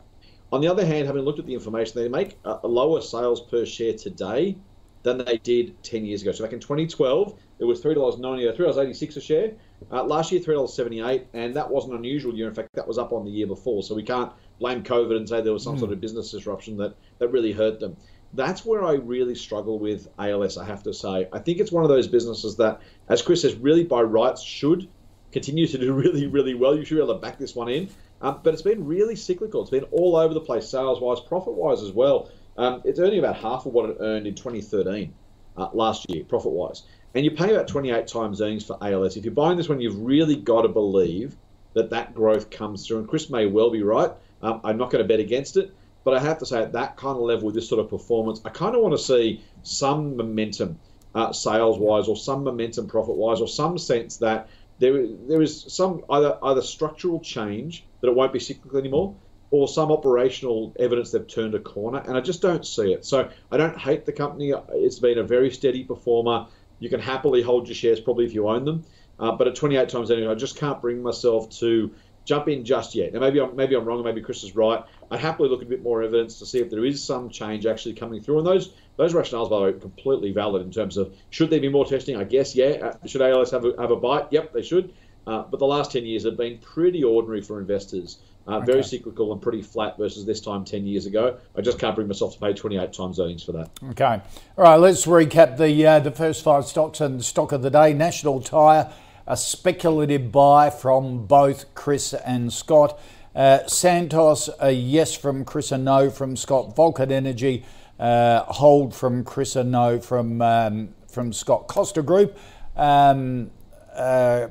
On 0.52 0.60
the 0.60 0.67
other 0.67 0.86
hand, 0.86 1.08
having 1.08 1.22
looked 1.22 1.39
at 1.39 1.46
the 1.46 1.54
information, 1.54 2.02
they 2.02 2.10
make 2.10 2.38
a, 2.44 2.60
a 2.63 2.67
lower 2.67 3.00
sales 3.00 3.41
per 3.41 3.63
share 3.63 3.94
today 3.94 4.58
than 5.03 5.17
they 5.19 5.37
did 5.37 5.81
10 5.83 6.05
years 6.05 6.21
ago. 6.21 6.31
So 6.31 6.43
back 6.43 6.53
in 6.53 6.59
2012, 6.59 7.39
it 7.59 7.65
was 7.65 7.81
$3.90, 7.81 8.55
$3.86 8.55 9.17
a 9.17 9.21
share. 9.21 9.51
Uh, 9.91 10.03
last 10.03 10.31
year, 10.31 10.41
$3.78, 10.41 11.25
and 11.33 11.55
that 11.55 11.69
wasn't 11.69 11.93
an 11.93 11.99
unusual 11.99 12.35
year. 12.35 12.47
In 12.47 12.53
fact, 12.53 12.69
that 12.73 12.87
was 12.87 12.97
up 12.97 13.11
on 13.11 13.25
the 13.25 13.31
year 13.31 13.47
before. 13.47 13.83
So 13.83 13.95
we 13.95 14.03
can't 14.03 14.31
blame 14.59 14.83
COVID 14.83 15.15
and 15.15 15.27
say 15.27 15.41
there 15.41 15.53
was 15.53 15.63
some 15.63 15.77
sort 15.77 15.91
of 15.91 15.99
business 15.99 16.31
disruption 16.31 16.77
that, 16.77 16.95
that 17.19 17.29
really 17.29 17.51
hurt 17.51 17.79
them. 17.79 17.97
That's 18.33 18.65
where 18.65 18.83
I 18.83 18.93
really 18.93 19.35
struggle 19.35 19.79
with 19.79 20.07
ALS, 20.17 20.57
I 20.57 20.65
have 20.65 20.83
to 20.83 20.93
say. 20.93 21.27
I 21.33 21.39
think 21.39 21.59
it's 21.59 21.71
one 21.71 21.83
of 21.83 21.89
those 21.89 22.07
businesses 22.07 22.55
that, 22.57 22.81
as 23.09 23.21
Chris 23.21 23.41
says, 23.41 23.55
really 23.55 23.83
by 23.83 24.01
rights 24.01 24.41
should 24.41 24.87
continue 25.31 25.67
to 25.67 25.77
do 25.77 25.93
really, 26.03 26.27
really 26.27 26.53
well. 26.53 26.75
You 26.75 26.85
should 26.85 26.95
be 26.95 27.01
able 27.01 27.15
to 27.15 27.19
back 27.19 27.37
this 27.39 27.55
one 27.55 27.69
in. 27.69 27.89
Um, 28.21 28.39
but 28.43 28.53
it's 28.53 28.61
been 28.61 28.85
really 28.85 29.15
cyclical. 29.15 29.61
It's 29.61 29.71
been 29.71 29.85
all 29.85 30.15
over 30.15 30.33
the 30.33 30.41
place, 30.41 30.69
sales 30.69 31.01
wise, 31.01 31.19
profit 31.19 31.53
wise 31.53 31.81
as 31.81 31.91
well. 31.91 32.29
Um, 32.62 32.80
it's 32.86 33.00
earning 33.00 33.17
about 33.17 33.38
half 33.38 33.65
of 33.65 33.74
what 33.74 33.89
it 33.89 33.97
earned 34.02 34.28
in 34.28 34.36
2013 34.36 35.12
uh, 35.58 35.69
last 35.74 36.08
year, 36.12 36.24
profit 36.24 36.52
wise. 36.52 36.84
And 37.15 37.26
you 37.26 37.32
pay 37.32 37.56
about 37.56 37.67
28 37.67 38.06
times 38.06 38.39
earnings 38.39 38.63
for 38.63 38.78
ALS. 38.82 39.17
If 39.17 39.26
you're 39.26 39.34
buying 39.34 39.58
this 39.58 39.67
one, 39.67 39.82
you've 39.82 40.00
really 40.00 40.36
got 40.36 40.62
to 40.62 40.67
believe 40.67 41.36
that 41.74 41.89
that 41.89 42.13
growth 42.13 42.52
comes 42.52 42.86
through. 42.86 43.00
And 43.00 43.08
Chris 43.08 43.32
may 43.32 43.47
well 43.47 43.71
be 43.71 43.82
right. 43.82 44.12
Um, 44.43 44.62
I'm 44.63 44.78
not 44.78 44.91
going 44.91 45.04
to 45.04 45.08
bet 45.08 45.19
against 45.19 45.58
it. 45.58 45.74
But 46.04 46.13
I 46.13 46.19
have 46.19 46.38
to 46.38 46.45
say, 46.45 46.62
at 46.62 46.74
that 46.74 46.97
kind 46.97 47.17
of 47.17 47.24
level 47.24 47.47
with 47.47 47.56
this 47.56 47.67
sort 47.67 47.82
of 47.82 47.89
performance, 47.89 48.41
I 48.45 48.50
kind 48.50 48.76
of 48.76 48.82
want 48.84 48.93
to 48.93 49.04
see 49.04 49.43
some 49.63 50.15
momentum 50.15 50.78
uh, 51.15 51.34
sales 51.34 51.80
wise, 51.80 52.08
or 52.08 52.15
some 52.15 52.43
momentum 52.43 52.86
profit 52.88 53.15
wise, 53.15 53.41
or 53.41 53.47
some 53.47 53.80
sense 53.80 54.17
that 54.17 54.50
there 54.78 55.08
there 55.28 55.41
is 55.41 55.65
some 55.67 56.04
either 56.10 56.38
either 56.43 56.62
structural 56.62 57.19
change 57.19 57.86
that 58.02 58.08
it 58.08 58.15
won't 58.15 58.34
be 58.34 58.39
cyclical 58.39 58.80
anymore, 58.80 59.15
or 59.51 59.67
some 59.67 59.91
operational 59.91 60.73
evidence 60.79 61.11
they've 61.11 61.27
turned 61.27 61.53
a 61.53 61.59
corner, 61.59 61.99
and 61.99 62.17
I 62.17 62.21
just 62.21 62.41
don't 62.41 62.65
see 62.65 62.93
it. 62.93 63.05
So 63.05 63.29
I 63.51 63.57
don't 63.57 63.77
hate 63.77 64.05
the 64.05 64.13
company. 64.13 64.53
It's 64.69 64.99
been 64.99 65.17
a 65.17 65.23
very 65.23 65.51
steady 65.51 65.83
performer. 65.83 66.47
You 66.79 66.89
can 66.89 67.01
happily 67.01 67.41
hold 67.41 67.67
your 67.67 67.75
shares 67.75 67.99
probably 67.99 68.25
if 68.25 68.33
you 68.33 68.47
own 68.47 68.65
them. 68.65 68.85
Uh, 69.19 69.33
but 69.33 69.47
at 69.47 69.55
28 69.55 69.87
times 69.89 70.09
earnings, 70.09 70.29
I 70.29 70.35
just 70.35 70.57
can't 70.57 70.81
bring 70.81 71.03
myself 71.03 71.49
to 71.59 71.91
jump 72.23 72.47
in 72.47 72.63
just 72.63 72.95
yet. 72.95 73.13
Now 73.13 73.19
maybe 73.19 73.39
I'm 73.41 73.55
maybe 73.55 73.75
I'm 73.75 73.85
wrong, 73.85 73.99
or 73.99 74.03
maybe 74.03 74.21
Chris 74.21 74.43
is 74.43 74.55
right. 74.55 74.83
I'd 75.09 75.19
happily 75.19 75.49
look 75.49 75.61
at 75.61 75.67
a 75.67 75.69
bit 75.69 75.83
more 75.83 76.01
evidence 76.01 76.39
to 76.39 76.45
see 76.45 76.59
if 76.59 76.69
there 76.69 76.85
is 76.85 77.03
some 77.03 77.29
change 77.29 77.65
actually 77.65 77.93
coming 77.93 78.21
through. 78.21 78.39
And 78.39 78.47
those 78.47 78.73
those 78.97 79.13
rationales, 79.13 79.49
by 79.49 79.57
the 79.57 79.63
way, 79.63 79.69
are 79.69 79.73
completely 79.73 80.31
valid 80.31 80.61
in 80.61 80.71
terms 80.71 80.97
of 80.97 81.13
should 81.29 81.49
there 81.49 81.59
be 81.59 81.69
more 81.69 81.85
testing? 81.85 82.15
I 82.15 82.23
guess 82.23 82.55
yeah. 82.55 82.91
Uh, 83.03 83.07
should 83.07 83.21
ALS 83.21 83.51
have 83.51 83.65
a, 83.65 83.73
have 83.79 83.91
a 83.91 83.95
bite? 83.95 84.27
Yep, 84.31 84.53
they 84.53 84.61
should. 84.61 84.93
Uh, 85.27 85.43
but 85.43 85.60
the 85.60 85.65
last 85.65 85.91
10 85.91 86.05
years 86.05 86.23
have 86.25 86.38
been 86.38 86.57
pretty 86.60 87.03
ordinary 87.03 87.41
for 87.41 87.60
investors. 87.60 88.17
Uh, 88.47 88.57
okay. 88.57 88.65
Very 88.65 88.84
cyclical 88.84 89.31
and 89.31 89.41
pretty 89.41 89.62
flat 89.62 89.97
versus 89.97 90.25
this 90.25 90.41
time 90.41 90.65
10 90.65 90.86
years 90.86 91.05
ago. 91.05 91.38
I 91.55 91.62
just 91.62 91.77
can't 91.77 91.95
bring 91.95 92.07
myself 92.07 92.34
to 92.34 92.39
pay 92.39 92.53
28 92.53 92.91
times 92.91 93.19
earnings 93.19 93.43
for 93.43 93.51
that. 93.51 93.69
Okay. 93.91 94.19
All 94.57 94.63
right, 94.63 94.77
let's 94.77 95.05
recap 95.05 95.57
the, 95.57 95.86
uh, 95.86 95.99
the 95.99 96.12
first 96.12 96.43
five 96.43 96.65
stocks 96.65 97.01
and 97.01 97.23
stock 97.23 97.51
of 97.51 97.62
the 97.62 97.69
day. 97.69 97.93
National 97.93 98.41
Tyre, 98.41 98.91
a 99.27 99.38
speculative 99.38 100.31
buy 100.31 100.71
from 100.71 101.27
both 101.27 101.73
Chris 101.75 102.13
and 102.13 102.51
Scott. 102.51 102.99
Uh, 103.36 103.60
Santos, 103.67 104.49
a 104.60 104.71
yes 104.71 105.15
from 105.15 105.45
Chris, 105.45 105.71
a 105.71 105.77
no 105.77 106.10
from 106.10 106.36
Scott. 106.36 106.75
Vulcan 106.75 107.12
Energy, 107.12 107.63
uh, 107.99 108.41
hold 108.45 108.95
from 108.95 109.23
Chris, 109.23 109.55
a 109.55 109.63
no 109.63 109.99
from, 109.99 110.41
um, 110.41 110.89
from 111.07 111.31
Scott. 111.31 111.67
Costa 111.67 112.01
Group, 112.01 112.38
um, 112.75 113.51
uh, 113.93 114.47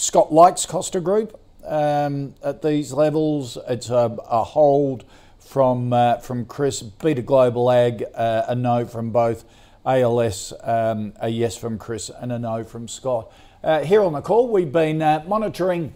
Scott 0.00 0.32
likes 0.32 0.64
Costa 0.64 0.98
Group 0.98 1.38
um, 1.62 2.34
at 2.42 2.62
these 2.62 2.90
levels. 2.90 3.58
It's 3.68 3.90
a, 3.90 4.16
a 4.30 4.42
hold 4.42 5.04
from 5.38 5.92
uh, 5.92 6.16
from 6.16 6.46
Chris. 6.46 6.80
Beta 6.80 7.20
Global 7.20 7.70
Ag, 7.70 8.06
uh, 8.14 8.44
a 8.48 8.54
no 8.54 8.86
from 8.86 9.10
both. 9.10 9.44
ALS, 9.84 10.54
um, 10.62 11.12
a 11.20 11.28
yes 11.28 11.54
from 11.54 11.76
Chris, 11.76 12.10
and 12.18 12.32
a 12.32 12.38
no 12.38 12.64
from 12.64 12.88
Scott. 12.88 13.30
Uh, 13.62 13.80
here 13.80 14.02
on 14.02 14.14
the 14.14 14.22
call, 14.22 14.48
we've 14.48 14.72
been 14.72 15.02
uh, 15.02 15.22
monitoring 15.28 15.92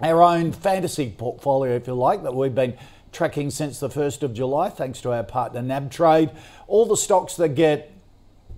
our 0.00 0.22
own 0.22 0.52
fantasy 0.52 1.10
portfolio, 1.10 1.76
if 1.76 1.86
you 1.86 1.94
like, 1.94 2.22
that 2.22 2.34
we've 2.34 2.54
been 2.54 2.76
tracking 3.12 3.50
since 3.50 3.80
the 3.80 3.88
1st 3.88 4.22
of 4.22 4.32
July, 4.32 4.70
thanks 4.70 5.02
to 5.02 5.12
our 5.12 5.24
partner 5.24 5.60
NabTrade. 5.60 6.34
All 6.68 6.86
the 6.86 6.96
stocks 6.96 7.36
that 7.36 7.50
get 7.50 7.92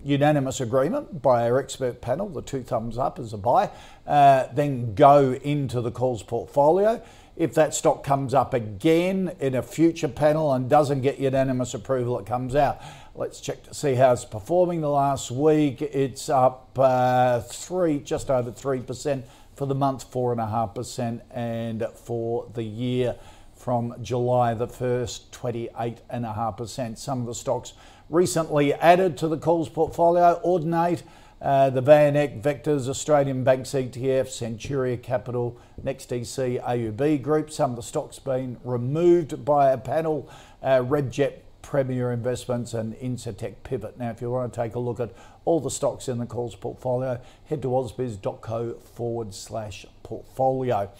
unanimous 0.04 0.60
agreement 0.60 1.22
by 1.22 1.48
our 1.48 1.58
expert 1.58 2.00
panel, 2.00 2.28
the 2.28 2.42
two 2.42 2.62
thumbs 2.62 2.98
up 2.98 3.18
as 3.18 3.32
a 3.32 3.38
buy, 3.38 3.70
uh, 4.06 4.46
then 4.52 4.94
go 4.94 5.32
into 5.42 5.80
the 5.80 5.90
calls 5.90 6.22
portfolio. 6.22 7.02
If 7.36 7.54
that 7.54 7.74
stock 7.74 8.04
comes 8.04 8.32
up 8.32 8.54
again 8.54 9.32
in 9.40 9.54
a 9.54 9.62
future 9.62 10.08
panel 10.08 10.52
and 10.52 10.70
doesn't 10.70 11.00
get 11.00 11.18
unanimous 11.18 11.74
approval, 11.74 12.18
it 12.18 12.26
comes 12.26 12.54
out. 12.54 12.80
Let's 13.16 13.40
check 13.40 13.62
to 13.64 13.74
see 13.74 13.94
how 13.94 14.12
it's 14.12 14.24
performing 14.24 14.80
the 14.80 14.90
last 14.90 15.30
week. 15.30 15.82
It's 15.82 16.28
up 16.28 16.70
uh, 16.76 17.40
three, 17.40 17.98
just 17.98 18.30
over 18.30 18.52
three 18.52 18.80
percent 18.80 19.24
for 19.56 19.66
the 19.66 19.74
month, 19.74 20.04
four 20.04 20.32
and 20.32 20.40
a 20.40 20.46
half 20.46 20.74
percent, 20.74 21.22
and 21.30 21.86
for 21.94 22.50
the 22.54 22.62
year 22.62 23.16
from 23.56 23.94
July 24.02 24.52
the 24.54 24.66
1st, 24.66 25.30
28.5%. 25.30 26.98
Some 26.98 27.20
of 27.20 27.26
the 27.26 27.34
stocks 27.34 27.72
recently 28.10 28.74
added 28.74 29.16
to 29.18 29.28
the 29.28 29.36
calls 29.36 29.68
portfolio 29.68 30.40
Audinate, 30.44 31.02
uh, 31.40 31.70
the 31.70 31.82
VanEck 31.82 32.40
Vectors, 32.40 32.88
Australian 32.88 33.44
Banks 33.44 33.70
ETF, 33.70 34.28
Centuria 34.28 35.00
Capital, 35.00 35.58
NextDC, 35.82 36.62
AUB 36.62 37.22
Group. 37.22 37.50
Some 37.50 37.70
of 37.70 37.76
the 37.76 37.82
stocks 37.82 38.18
been 38.18 38.58
removed 38.64 39.44
by 39.44 39.70
a 39.70 39.78
panel, 39.78 40.30
uh, 40.62 40.78
Redjet 40.78 41.43
Premier 41.64 42.12
Investments 42.12 42.74
and 42.74 42.94
Incitec 42.96 43.54
Pivot. 43.64 43.98
Now, 43.98 44.10
if 44.10 44.20
you 44.20 44.30
want 44.30 44.52
to 44.52 44.60
take 44.60 44.74
a 44.74 44.78
look 44.78 45.00
at 45.00 45.10
all 45.46 45.60
the 45.60 45.70
stocks 45.70 46.08
in 46.08 46.18
the 46.18 46.26
calls 46.26 46.54
portfolio, 46.54 47.18
head 47.46 47.62
to 47.62 47.68
ausbiz.co 47.68 48.74
forward 48.74 49.34
slash 49.34 49.86
portfolio. 50.02 50.90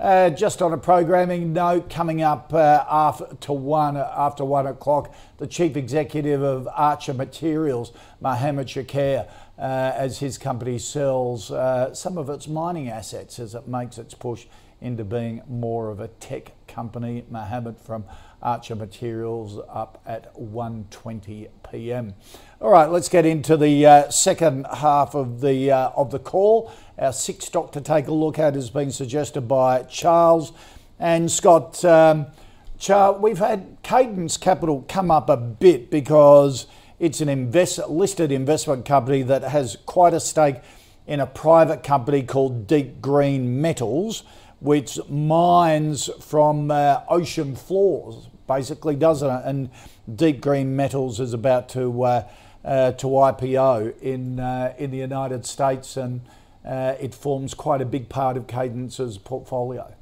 Uh, 0.00 0.30
just 0.30 0.62
on 0.62 0.72
a 0.72 0.78
programming 0.78 1.52
note, 1.52 1.90
coming 1.90 2.22
up 2.22 2.54
uh, 2.54 2.84
after 2.88 3.52
one 3.52 3.98
after 3.98 4.44
one 4.46 4.66
o'clock, 4.66 5.14
the 5.36 5.46
chief 5.46 5.76
executive 5.76 6.42
of 6.42 6.66
Archer 6.72 7.14
Materials, 7.14 7.92
Mohammed 8.20 8.66
Choucair, 8.66 9.28
uh, 9.58 9.60
as 9.60 10.18
his 10.18 10.38
company 10.38 10.78
sells 10.78 11.50
uh, 11.50 11.94
some 11.94 12.16
of 12.16 12.30
its 12.30 12.48
mining 12.48 12.88
assets 12.88 13.38
as 13.38 13.54
it 13.54 13.68
makes 13.68 13.98
its 13.98 14.14
push 14.14 14.46
into 14.80 15.04
being 15.04 15.42
more 15.48 15.90
of 15.90 16.00
a 16.00 16.08
tech 16.08 16.52
company. 16.66 17.24
Mohammed 17.30 17.78
from 17.78 18.04
Archer 18.44 18.76
Materials 18.76 19.58
up 19.68 20.00
at 20.06 20.34
1:20 20.36 21.48
p.m. 21.70 22.14
All 22.60 22.70
right, 22.70 22.90
let's 22.90 23.08
get 23.08 23.24
into 23.24 23.56
the 23.56 23.86
uh, 23.86 24.10
second 24.10 24.66
half 24.72 25.14
of 25.14 25.40
the 25.40 25.72
uh, 25.72 25.90
of 25.96 26.10
the 26.10 26.18
call. 26.18 26.70
Our 26.98 27.12
sixth 27.12 27.48
stock 27.48 27.72
to 27.72 27.80
take 27.80 28.06
a 28.06 28.12
look 28.12 28.38
at 28.38 28.54
has 28.54 28.70
been 28.70 28.92
suggested 28.92 29.42
by 29.42 29.82
Charles 29.84 30.52
and 30.98 31.30
Scott. 31.30 31.84
Um, 31.84 32.26
we've 33.20 33.38
had 33.38 33.78
Cadence 33.82 34.36
Capital 34.36 34.84
come 34.88 35.10
up 35.10 35.30
a 35.30 35.36
bit 35.36 35.90
because 35.90 36.66
it's 36.98 37.20
an 37.20 37.28
invest, 37.28 37.78
listed 37.88 38.30
investment 38.30 38.84
company 38.84 39.22
that 39.22 39.42
has 39.42 39.76
quite 39.86 40.14
a 40.14 40.20
stake 40.20 40.56
in 41.06 41.20
a 41.20 41.26
private 41.26 41.82
company 41.82 42.22
called 42.22 42.66
Deep 42.66 43.00
Green 43.00 43.60
Metals, 43.60 44.22
which 44.60 44.98
mines 45.08 46.08
from 46.20 46.70
uh, 46.70 47.00
ocean 47.08 47.54
floors, 47.54 48.28
basically, 48.46 48.96
doesn't 48.96 49.30
it? 49.30 49.42
And 49.44 49.70
Deep 50.12 50.40
Green 50.40 50.76
Metals 50.76 51.20
is 51.20 51.32
about 51.32 51.68
to 51.70 52.02
uh, 52.02 52.28
uh, 52.64 52.92
to 52.92 53.06
IPO 53.06 54.00
in 54.00 54.40
uh, 54.40 54.74
in 54.78 54.90
the 54.90 54.98
United 54.98 55.44
States 55.46 55.96
and 55.96 56.22
uh, 56.64 56.94
it 56.98 57.14
forms 57.14 57.54
quite 57.54 57.82
a 57.82 57.84
big 57.84 58.08
part 58.08 58.36
of 58.36 58.46
Cadence's 58.46 59.18
portfolio. 59.18 59.94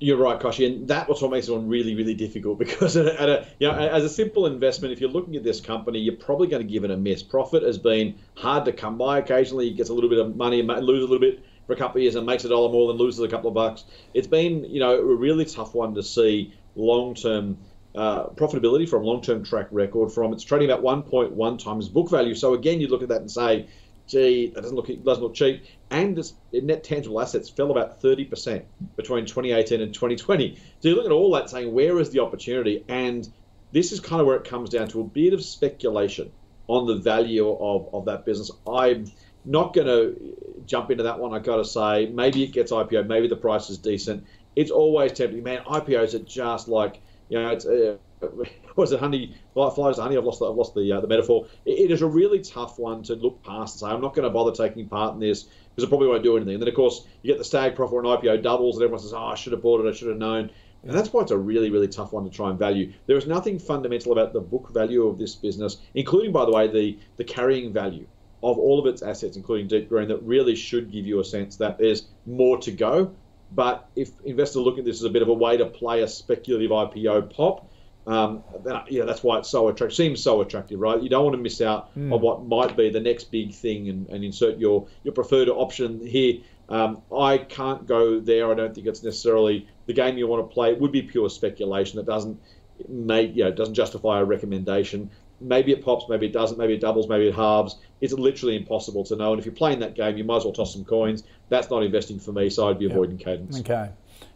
You're 0.00 0.16
right, 0.16 0.38
Kochie, 0.38 0.66
and 0.66 0.88
that 0.88 1.08
was 1.08 1.20
what 1.20 1.32
makes 1.32 1.48
it 1.48 1.52
one 1.52 1.68
really, 1.68 1.96
really 1.96 2.14
difficult 2.14 2.60
because 2.60 2.96
at 2.96 3.06
a, 3.06 3.20
at 3.20 3.28
a, 3.28 3.46
you 3.58 3.66
know, 3.66 3.76
as 3.76 4.04
a 4.04 4.08
simple 4.08 4.46
investment, 4.46 4.92
if 4.92 5.00
you're 5.00 5.10
looking 5.10 5.34
at 5.34 5.42
this 5.42 5.60
company, 5.60 5.98
you're 5.98 6.14
probably 6.14 6.46
going 6.46 6.64
to 6.64 6.72
give 6.72 6.84
it 6.84 6.92
a 6.92 6.96
miss. 6.96 7.24
Profit 7.24 7.64
has 7.64 7.78
been 7.78 8.14
hard 8.36 8.64
to 8.66 8.72
come 8.72 8.96
by. 8.96 9.18
Occasionally, 9.18 9.68
it 9.68 9.76
gets 9.76 9.90
a 9.90 9.94
little 9.94 10.08
bit 10.08 10.20
of 10.20 10.36
money 10.36 10.60
and 10.60 10.68
lose 10.68 11.02
a 11.02 11.06
little 11.06 11.18
bit 11.18 11.44
for 11.66 11.72
a 11.72 11.76
couple 11.76 11.98
of 11.98 12.02
years 12.04 12.14
and 12.14 12.24
makes 12.24 12.44
a 12.44 12.48
dollar 12.48 12.70
more 12.70 12.86
than 12.86 12.96
loses 12.96 13.20
a 13.20 13.28
couple 13.28 13.48
of 13.48 13.54
bucks. 13.54 13.84
It's 14.14 14.28
been, 14.28 14.64
you 14.64 14.78
know, 14.78 14.94
a 14.94 15.16
really 15.16 15.44
tough 15.44 15.74
one 15.74 15.96
to 15.96 16.02
see 16.04 16.54
long-term 16.78 17.58
uh, 17.94 18.28
profitability 18.28 18.88
from 18.88 19.02
long-term 19.02 19.44
track 19.44 19.66
record 19.70 20.12
from. 20.12 20.32
It's 20.32 20.44
trading 20.44 20.70
about 20.70 20.82
1.1 20.82 21.62
times 21.62 21.88
book 21.88 22.10
value. 22.10 22.34
So 22.34 22.54
again, 22.54 22.80
you 22.80 22.88
look 22.88 23.02
at 23.02 23.08
that 23.08 23.20
and 23.20 23.30
say 23.30 23.68
gee, 24.08 24.50
that 24.54 24.62
doesn't 24.62 24.76
look 24.76 24.88
doesn't 25.04 25.22
look 25.22 25.34
cheap. 25.34 25.64
And 25.90 26.18
its 26.18 26.34
net 26.52 26.82
tangible 26.82 27.20
assets 27.20 27.48
fell 27.48 27.70
about 27.70 28.02
30% 28.02 28.64
between 28.96 29.26
2018 29.26 29.80
and 29.80 29.94
2020. 29.94 30.56
So 30.80 30.88
you 30.88 30.96
look 30.96 31.06
at 31.06 31.12
all 31.12 31.32
that 31.32 31.50
saying, 31.50 31.72
where 31.72 31.98
is 31.98 32.10
the 32.10 32.20
opportunity? 32.20 32.84
And 32.88 33.28
this 33.72 33.92
is 33.92 34.00
kind 34.00 34.20
of 34.20 34.26
where 34.26 34.36
it 34.36 34.44
comes 34.44 34.70
down 34.70 34.88
to 34.88 35.00
a 35.00 35.04
bit 35.04 35.34
of 35.34 35.44
speculation 35.44 36.32
on 36.66 36.86
the 36.86 36.96
value 36.96 37.48
of, 37.48 37.94
of 37.94 38.06
that 38.06 38.24
business. 38.24 38.50
I'm 38.66 39.10
not 39.44 39.72
going 39.72 39.86
to 39.86 40.62
jump 40.66 40.90
into 40.90 41.04
that 41.04 41.18
one. 41.18 41.32
I've 41.32 41.44
got 41.44 41.56
to 41.56 41.64
say, 41.64 42.06
maybe 42.06 42.42
it 42.42 42.52
gets 42.52 42.72
IPO, 42.72 43.06
maybe 43.06 43.28
the 43.28 43.36
price 43.36 43.70
is 43.70 43.78
decent. 43.78 44.26
It's 44.58 44.72
always 44.72 45.12
tempting, 45.12 45.44
man. 45.44 45.62
IPOs 45.66 46.14
are 46.14 46.18
just 46.18 46.66
like 46.66 47.00
you 47.28 47.38
know, 47.38 47.50
it's 47.50 47.64
uh, 47.64 47.96
was 48.76 48.90
it 48.90 48.98
honey 48.98 49.36
flies 49.54 49.98
honey? 49.98 50.16
I've 50.16 50.24
lost 50.24 50.40
the, 50.40 50.50
I've 50.50 50.56
lost 50.56 50.74
the 50.74 50.90
uh, 50.92 51.00
the 51.00 51.06
metaphor. 51.06 51.46
It, 51.64 51.78
it 51.78 51.90
is 51.92 52.02
a 52.02 52.08
really 52.08 52.40
tough 52.40 52.76
one 52.76 53.04
to 53.04 53.14
look 53.14 53.40
past 53.44 53.74
and 53.74 53.88
say 53.88 53.94
I'm 53.94 54.00
not 54.00 54.16
going 54.16 54.24
to 54.24 54.30
bother 54.30 54.50
taking 54.50 54.88
part 54.88 55.14
in 55.14 55.20
this 55.20 55.44
because 55.44 55.84
I 55.84 55.88
probably 55.88 56.08
won't 56.08 56.24
do 56.24 56.36
anything. 56.36 56.54
And 56.54 56.62
then 56.62 56.68
of 56.68 56.74
course 56.74 57.06
you 57.22 57.32
get 57.32 57.38
the 57.38 57.44
stag 57.44 57.76
profit 57.76 57.98
or 57.98 58.02
IPO 58.02 58.42
doubles 58.42 58.76
and 58.76 58.82
everyone 58.82 59.00
says 59.00 59.12
oh 59.12 59.26
I 59.26 59.36
should 59.36 59.52
have 59.52 59.62
bought 59.62 59.84
it 59.86 59.88
I 59.88 59.92
should 59.92 60.08
have 60.08 60.18
known. 60.18 60.50
And 60.82 60.92
that's 60.92 61.12
why 61.12 61.22
it's 61.22 61.30
a 61.30 61.38
really, 61.38 61.70
really 61.70 61.88
tough 61.88 62.12
one 62.12 62.24
to 62.24 62.30
try 62.30 62.50
and 62.50 62.58
value. 62.58 62.92
There 63.06 63.16
is 63.16 63.28
nothing 63.28 63.60
fundamental 63.60 64.10
about 64.10 64.32
the 64.32 64.40
book 64.40 64.70
value 64.72 65.06
of 65.06 65.18
this 65.18 65.34
business, 65.34 65.78
including, 65.94 66.30
by 66.30 66.44
the 66.44 66.52
way, 66.52 66.68
the, 66.68 66.98
the 67.16 67.24
carrying 67.24 67.72
value 67.72 68.06
of 68.44 68.58
all 68.58 68.78
of 68.78 68.86
its 68.86 69.02
assets, 69.02 69.36
including 69.36 69.66
Deep 69.66 69.88
Green, 69.88 70.06
that 70.08 70.22
really 70.22 70.54
should 70.54 70.92
give 70.92 71.04
you 71.04 71.18
a 71.18 71.24
sense 71.24 71.56
that 71.56 71.78
there's 71.78 72.06
more 72.26 72.58
to 72.58 72.70
go. 72.70 73.12
But 73.52 73.88
if 73.96 74.10
investors 74.24 74.62
look 74.62 74.78
at 74.78 74.84
this 74.84 74.96
as 74.96 75.04
a 75.04 75.10
bit 75.10 75.22
of 75.22 75.28
a 75.28 75.32
way 75.32 75.56
to 75.56 75.66
play 75.66 76.02
a 76.02 76.08
speculative 76.08 76.70
IPO 76.70 77.34
pop, 77.34 77.70
um, 78.06 78.42
that, 78.64 78.90
yeah, 78.90 79.04
that's 79.04 79.22
why 79.22 79.38
it's 79.38 79.50
so 79.50 79.68
attractive. 79.68 79.94
Seems 79.94 80.22
so 80.22 80.40
attractive, 80.40 80.80
right? 80.80 81.00
You 81.00 81.10
don't 81.10 81.24
want 81.24 81.36
to 81.36 81.42
miss 81.42 81.60
out 81.60 81.94
mm. 81.94 82.12
on 82.12 82.20
what 82.20 82.46
might 82.46 82.76
be 82.76 82.88
the 82.88 83.00
next 83.00 83.30
big 83.30 83.52
thing 83.52 83.88
and, 83.90 84.08
and 84.08 84.24
insert 84.24 84.58
your 84.58 84.86
your 85.04 85.12
preferred 85.12 85.48
option 85.48 86.04
here. 86.06 86.40
Um, 86.70 87.02
I 87.14 87.38
can't 87.38 87.86
go 87.86 88.18
there. 88.18 88.50
I 88.50 88.54
don't 88.54 88.74
think 88.74 88.86
it's 88.86 89.02
necessarily 89.02 89.66
the 89.86 89.92
game 89.92 90.16
you 90.16 90.26
want 90.26 90.48
to 90.48 90.52
play. 90.52 90.70
It 90.70 90.80
would 90.80 90.92
be 90.92 91.02
pure 91.02 91.28
speculation 91.28 91.96
that 91.96 92.06
doesn't 92.06 92.40
make 92.88 93.34
you 93.34 93.44
know 93.44 93.52
doesn't 93.52 93.74
justify 93.74 94.20
a 94.20 94.24
recommendation. 94.24 95.10
Maybe 95.40 95.72
it 95.72 95.84
pops, 95.84 96.06
maybe 96.08 96.26
it 96.26 96.32
doesn't, 96.32 96.58
maybe 96.58 96.74
it 96.74 96.80
doubles, 96.80 97.08
maybe 97.08 97.28
it 97.28 97.34
halves. 97.34 97.76
It's 98.00 98.12
literally 98.12 98.56
impossible 98.56 99.04
to 99.04 99.16
know. 99.16 99.32
And 99.32 99.38
if 99.38 99.46
you're 99.46 99.54
playing 99.54 99.78
that 99.80 99.94
game, 99.94 100.16
you 100.16 100.24
might 100.24 100.38
as 100.38 100.44
well 100.44 100.52
toss 100.52 100.72
some 100.72 100.84
coins. 100.84 101.22
That's 101.48 101.70
not 101.70 101.82
investing 101.82 102.18
for 102.18 102.32
me, 102.32 102.50
so 102.50 102.68
I'd 102.68 102.78
be 102.78 102.86
avoiding 102.86 103.18
cadence. 103.18 103.60
Okay. 103.60 103.90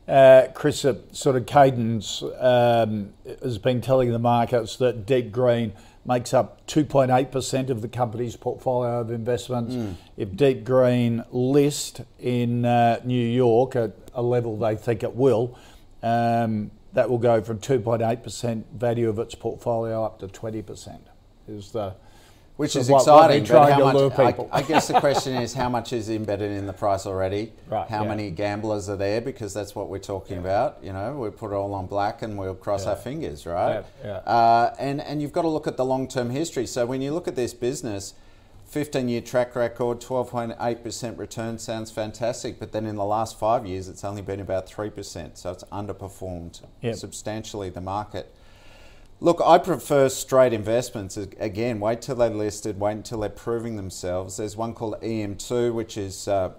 uh, 0.08 0.48
Chris, 0.54 0.84
uh, 0.84 0.94
sort 1.12 1.36
of 1.36 1.46
cadence 1.46 2.22
um, 2.38 3.12
has 3.42 3.58
been 3.58 3.80
telling 3.80 4.10
the 4.12 4.18
markets 4.18 4.76
that 4.76 5.06
Deep 5.06 5.32
Green 5.32 5.72
makes 6.04 6.34
up 6.34 6.66
2.8% 6.66 7.70
of 7.70 7.80
the 7.80 7.88
company's 7.88 8.36
portfolio 8.36 9.00
of 9.00 9.10
investments. 9.10 9.74
Mm. 9.74 9.94
If 10.16 10.34
Deep 10.36 10.64
Green 10.64 11.24
list 11.30 12.00
in 12.18 12.64
uh, 12.64 13.00
New 13.04 13.26
York 13.26 13.76
at 13.76 13.92
a 14.14 14.22
level 14.22 14.56
they 14.56 14.74
think 14.74 15.02
it 15.02 15.14
will, 15.14 15.56
um, 16.02 16.72
that 16.92 17.08
will 17.08 17.18
go 17.18 17.40
from 17.42 17.58
2.8% 17.58 18.64
value 18.74 19.08
of 19.08 19.18
its 19.18 19.34
portfolio 19.34 20.04
up 20.04 20.18
to 20.20 20.28
20%. 20.28 21.00
Is 21.48 21.72
the 21.72 21.94
which 22.56 22.76
is 22.76 22.88
what, 22.88 23.00
exciting. 23.00 23.42
What 23.42 23.50
but 23.50 23.72
how 23.72 23.92
much, 23.92 24.18
I, 24.52 24.58
I, 24.58 24.62
guess 24.62 24.86
the 24.86 25.00
question 25.00 25.34
is 25.34 25.54
how 25.54 25.68
much 25.68 25.92
is 25.92 26.10
embedded 26.10 26.52
in 26.52 26.66
the 26.66 26.72
price 26.72 27.06
already? 27.06 27.52
Right, 27.66 27.88
how 27.88 28.02
yeah. 28.02 28.08
many 28.08 28.30
gamblers 28.30 28.88
are 28.88 28.96
there? 28.96 29.20
Because 29.20 29.54
that's 29.54 29.74
what 29.74 29.88
we're 29.88 29.98
talking 29.98 30.36
yeah. 30.36 30.42
about. 30.42 30.78
You 30.82 30.92
know, 30.92 31.16
we 31.16 31.30
put 31.30 31.50
it 31.50 31.54
all 31.54 31.72
on 31.74 31.86
black 31.86 32.22
and 32.22 32.38
we'll 32.38 32.54
cross 32.54 32.84
yeah. 32.84 32.90
our 32.90 32.96
fingers, 32.96 33.46
right? 33.46 33.84
Yeah. 34.04 34.10
Uh, 34.18 34.74
and 34.78 35.00
and 35.00 35.22
you've 35.22 35.32
got 35.32 35.42
to 35.42 35.48
look 35.48 35.66
at 35.66 35.76
the 35.76 35.84
long 35.84 36.06
term 36.06 36.30
history. 36.30 36.66
So 36.66 36.84
when 36.86 37.00
you 37.02 37.12
look 37.12 37.26
at 37.26 37.36
this 37.36 37.54
business. 37.54 38.14
15 38.72 39.06
year 39.06 39.20
track 39.20 39.54
record, 39.54 40.00
12.8% 40.00 41.18
return 41.18 41.58
sounds 41.58 41.90
fantastic, 41.90 42.58
but 42.58 42.72
then 42.72 42.86
in 42.86 42.96
the 42.96 43.04
last 43.04 43.38
five 43.38 43.66
years 43.66 43.86
it's 43.86 44.02
only 44.02 44.22
been 44.22 44.40
about 44.40 44.66
3%, 44.66 45.36
so 45.36 45.50
it's 45.50 45.62
underperformed 45.64 46.62
yep. 46.80 46.94
substantially 46.94 47.68
the 47.68 47.82
market. 47.82 48.34
Look, 49.20 49.42
I 49.44 49.58
prefer 49.58 50.08
straight 50.08 50.54
investments. 50.54 51.18
Again, 51.18 51.80
wait 51.80 52.00
till 52.00 52.14
they're 52.14 52.30
listed, 52.30 52.80
wait 52.80 52.92
until 52.92 53.20
they're 53.20 53.28
proving 53.28 53.76
themselves. 53.76 54.38
There's 54.38 54.56
one 54.56 54.72
called 54.72 54.98
EM2, 55.02 55.74
which 55.74 55.98
is 55.98 56.26
uh, 56.26 56.52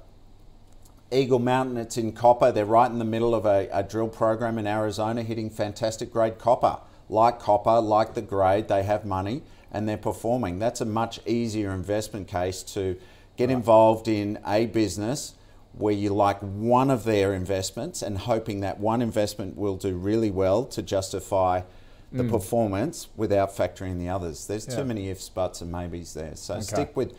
Eagle 1.11 1.39
Mountain. 1.39 1.77
It's 1.77 1.97
in 1.97 2.11
copper. 2.11 2.51
They're 2.51 2.63
right 2.63 2.91
in 2.91 2.99
the 2.99 3.05
middle 3.05 3.33
of 3.33 3.47
a, 3.47 3.67
a 3.73 3.81
drill 3.81 4.07
program 4.07 4.59
in 4.59 4.67
Arizona, 4.67 5.23
hitting 5.23 5.49
fantastic 5.49 6.13
grade 6.13 6.37
copper. 6.37 6.77
Like 7.09 7.39
copper, 7.39 7.81
like 7.81 8.13
the 8.13 8.21
grade, 8.21 8.67
they 8.67 8.83
have 8.83 9.03
money 9.03 9.41
and 9.73 9.89
they're 9.89 9.97
performing. 9.97 10.59
That's 10.59 10.81
a 10.81 10.85
much 10.85 11.19
easier 11.25 11.71
investment 11.71 12.27
case 12.27 12.63
to 12.63 12.95
get 13.35 13.49
right. 13.49 13.55
involved 13.55 14.07
in 14.07 14.39
a 14.45 14.67
business 14.67 15.33
where 15.73 15.93
you 15.93 16.13
like 16.13 16.39
one 16.39 16.91
of 16.91 17.03
their 17.03 17.33
investments 17.33 18.03
and 18.03 18.17
hoping 18.17 18.59
that 18.59 18.79
one 18.79 19.01
investment 19.01 19.57
will 19.57 19.75
do 19.75 19.95
really 19.95 20.29
well 20.29 20.65
to 20.65 20.83
justify 20.83 21.61
the 22.11 22.23
mm. 22.23 22.29
performance 22.29 23.07
without 23.17 23.49
factoring 23.49 23.97
the 23.97 24.07
others. 24.07 24.45
There's 24.45 24.67
yeah. 24.67 24.75
too 24.75 24.85
many 24.85 25.09
ifs, 25.09 25.29
buts, 25.29 25.61
and 25.61 25.71
maybes 25.71 26.13
there. 26.13 26.35
So 26.35 26.55
okay. 26.55 26.63
stick 26.63 26.95
with 26.95 27.17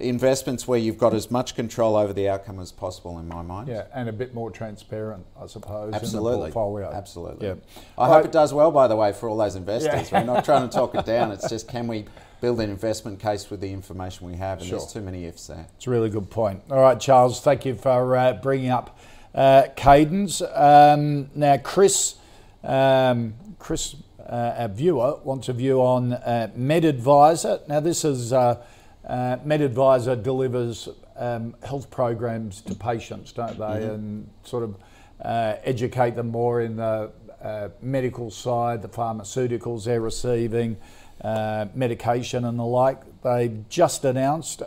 investments 0.00 0.66
where 0.66 0.78
you've 0.78 0.98
got 0.98 1.14
as 1.14 1.30
much 1.30 1.54
control 1.54 1.96
over 1.96 2.12
the 2.12 2.28
outcome 2.28 2.60
as 2.60 2.72
possible, 2.72 3.18
in 3.18 3.28
my 3.28 3.42
mind. 3.42 3.68
Yeah, 3.68 3.84
and 3.92 4.08
a 4.08 4.12
bit 4.12 4.34
more 4.34 4.50
transparent, 4.50 5.26
I 5.40 5.46
suppose. 5.46 5.94
Absolutely. 5.94 6.52
portfolio. 6.52 6.92
Absolutely. 6.92 7.48
Yeah. 7.48 7.54
I 7.96 8.08
hope 8.08 8.24
it 8.24 8.32
does 8.32 8.54
well, 8.54 8.70
by 8.70 8.88
the 8.88 8.96
way, 8.96 9.12
for 9.12 9.28
all 9.28 9.36
those 9.36 9.56
investors. 9.56 10.10
Yeah. 10.10 10.20
We're 10.20 10.26
not 10.26 10.44
trying 10.44 10.68
to 10.68 10.74
talk 10.74 10.94
it 10.94 11.04
down. 11.06 11.32
It's 11.32 11.48
just 11.48 11.68
can 11.68 11.86
we 11.86 12.06
build 12.40 12.60
an 12.60 12.70
investment 12.70 13.18
case 13.18 13.50
with 13.50 13.60
the 13.60 13.72
information 13.72 14.26
we 14.26 14.36
have, 14.36 14.58
and 14.58 14.68
sure. 14.68 14.78
there's 14.78 14.92
too 14.92 15.00
many 15.00 15.24
ifs 15.24 15.48
there. 15.48 15.66
It's 15.76 15.86
a 15.86 15.90
really 15.90 16.10
good 16.10 16.30
point. 16.30 16.62
All 16.70 16.80
right, 16.80 16.98
Charles, 16.98 17.40
thank 17.40 17.64
you 17.64 17.74
for 17.74 18.16
uh, 18.16 18.34
bringing 18.34 18.70
up 18.70 18.98
uh, 19.34 19.64
Cadence. 19.76 20.40
Um, 20.54 21.30
now, 21.34 21.56
Chris, 21.56 22.16
um, 22.62 23.34
Chris 23.58 23.96
uh, 24.28 24.54
our 24.58 24.68
viewer 24.68 25.18
wants 25.24 25.48
a 25.48 25.52
view 25.52 25.80
on 25.80 26.12
uh, 26.12 26.50
MedAdvisor. 26.56 27.66
Now, 27.66 27.80
this 27.80 28.04
is 28.04 28.32
uh, 28.32 28.62
uh, 29.08 29.38
MedAdvisor 29.38 30.22
delivers 30.22 30.88
um, 31.16 31.54
health 31.62 31.90
programs 31.90 32.60
to 32.62 32.74
patients, 32.74 33.32
don't 33.32 33.58
they, 33.58 33.64
mm-hmm. 33.64 33.90
and 33.90 34.30
sort 34.44 34.64
of 34.64 34.76
uh, 35.24 35.56
educate 35.64 36.14
them 36.14 36.28
more 36.28 36.60
in 36.60 36.76
the 36.76 37.10
uh, 37.42 37.68
medical 37.80 38.30
side, 38.30 38.82
the 38.82 38.88
pharmaceuticals 38.88 39.84
they're 39.84 40.00
receiving, 40.00 40.76
uh, 41.22 41.66
medication 41.74 42.44
and 42.44 42.58
the 42.58 42.64
like. 42.64 43.00
They 43.22 43.52
just 43.68 44.04
announced 44.04 44.62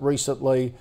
recently 0.00 0.74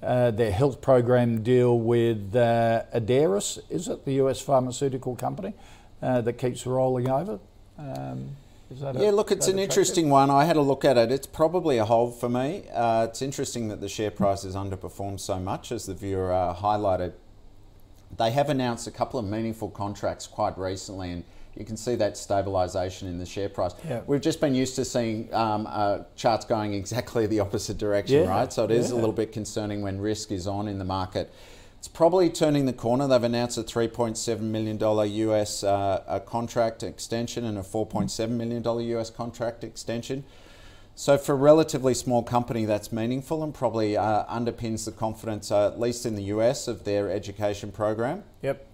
their 0.00 0.52
health 0.52 0.80
program 0.80 1.42
deal 1.42 1.78
with 1.78 2.32
Adheris, 2.32 3.58
is 3.70 3.88
it, 3.88 4.04
the 4.04 4.14
US 4.14 4.40
pharmaceutical 4.40 5.16
company? 5.16 5.54
that 6.00 6.38
keeps 6.38 6.64
rolling 6.64 7.10
over. 7.10 7.40
Um, 7.76 8.36
yeah, 8.70 9.10
look, 9.10 9.30
it's 9.30 9.48
an 9.48 9.58
interesting 9.58 10.10
one. 10.10 10.30
I 10.30 10.44
had 10.44 10.56
a 10.56 10.60
look 10.60 10.84
at 10.84 10.98
it. 10.98 11.10
It's 11.10 11.26
probably 11.26 11.78
a 11.78 11.84
hold 11.84 12.18
for 12.18 12.28
me. 12.28 12.64
Uh, 12.72 13.06
it's 13.08 13.22
interesting 13.22 13.68
that 13.68 13.80
the 13.80 13.88
share 13.88 14.10
price 14.10 14.42
has 14.42 14.54
underperformed 14.54 15.20
so 15.20 15.38
much, 15.38 15.72
as 15.72 15.86
the 15.86 15.94
viewer 15.94 16.32
uh, 16.32 16.54
highlighted. 16.54 17.14
They 18.16 18.30
have 18.32 18.50
announced 18.50 18.86
a 18.86 18.90
couple 18.90 19.18
of 19.18 19.26
meaningful 19.26 19.70
contracts 19.70 20.26
quite 20.26 20.58
recently, 20.58 21.12
and 21.12 21.24
you 21.56 21.64
can 21.64 21.76
see 21.76 21.94
that 21.96 22.14
stabilisation 22.14 23.02
in 23.02 23.18
the 23.18 23.26
share 23.26 23.48
price. 23.48 23.72
Yeah. 23.86 24.02
We've 24.06 24.20
just 24.20 24.40
been 24.40 24.54
used 24.54 24.76
to 24.76 24.84
seeing 24.84 25.32
um, 25.34 25.66
uh, 25.68 26.00
charts 26.14 26.44
going 26.44 26.74
exactly 26.82 27.26
the 27.26 27.40
opposite 27.40 27.78
direction, 27.78 28.24
yeah. 28.24 28.28
right? 28.28 28.52
So 28.52 28.64
it 28.64 28.70
is 28.70 28.90
yeah. 28.90 28.96
a 28.96 28.98
little 28.98 29.12
bit 29.12 29.32
concerning 29.32 29.82
when 29.82 29.98
risk 30.00 30.30
is 30.30 30.46
on 30.46 30.68
in 30.68 30.78
the 30.78 30.84
market. 30.84 31.32
It's 31.78 31.86
probably 31.86 32.28
turning 32.28 32.66
the 32.66 32.72
corner. 32.72 33.06
They've 33.06 33.22
announced 33.22 33.56
a 33.56 33.62
$3.7 33.62 34.40
million 34.40 34.78
US 35.30 35.62
uh, 35.62 36.20
contract 36.26 36.82
extension 36.82 37.44
and 37.44 37.56
a 37.56 37.62
$4.7 37.62 38.30
million 38.30 38.64
US 38.98 39.10
contract 39.10 39.62
extension. 39.62 40.24
So, 40.96 41.16
for 41.16 41.34
a 41.34 41.36
relatively 41.36 41.94
small 41.94 42.24
company, 42.24 42.64
that's 42.64 42.90
meaningful 42.90 43.44
and 43.44 43.54
probably 43.54 43.96
uh, 43.96 44.24
underpins 44.24 44.84
the 44.84 44.90
confidence, 44.90 45.52
uh, 45.52 45.68
at 45.68 45.78
least 45.78 46.04
in 46.04 46.16
the 46.16 46.24
US, 46.24 46.66
of 46.66 46.82
their 46.82 47.08
education 47.08 47.70
program. 47.70 48.24
Yep. 48.42 48.66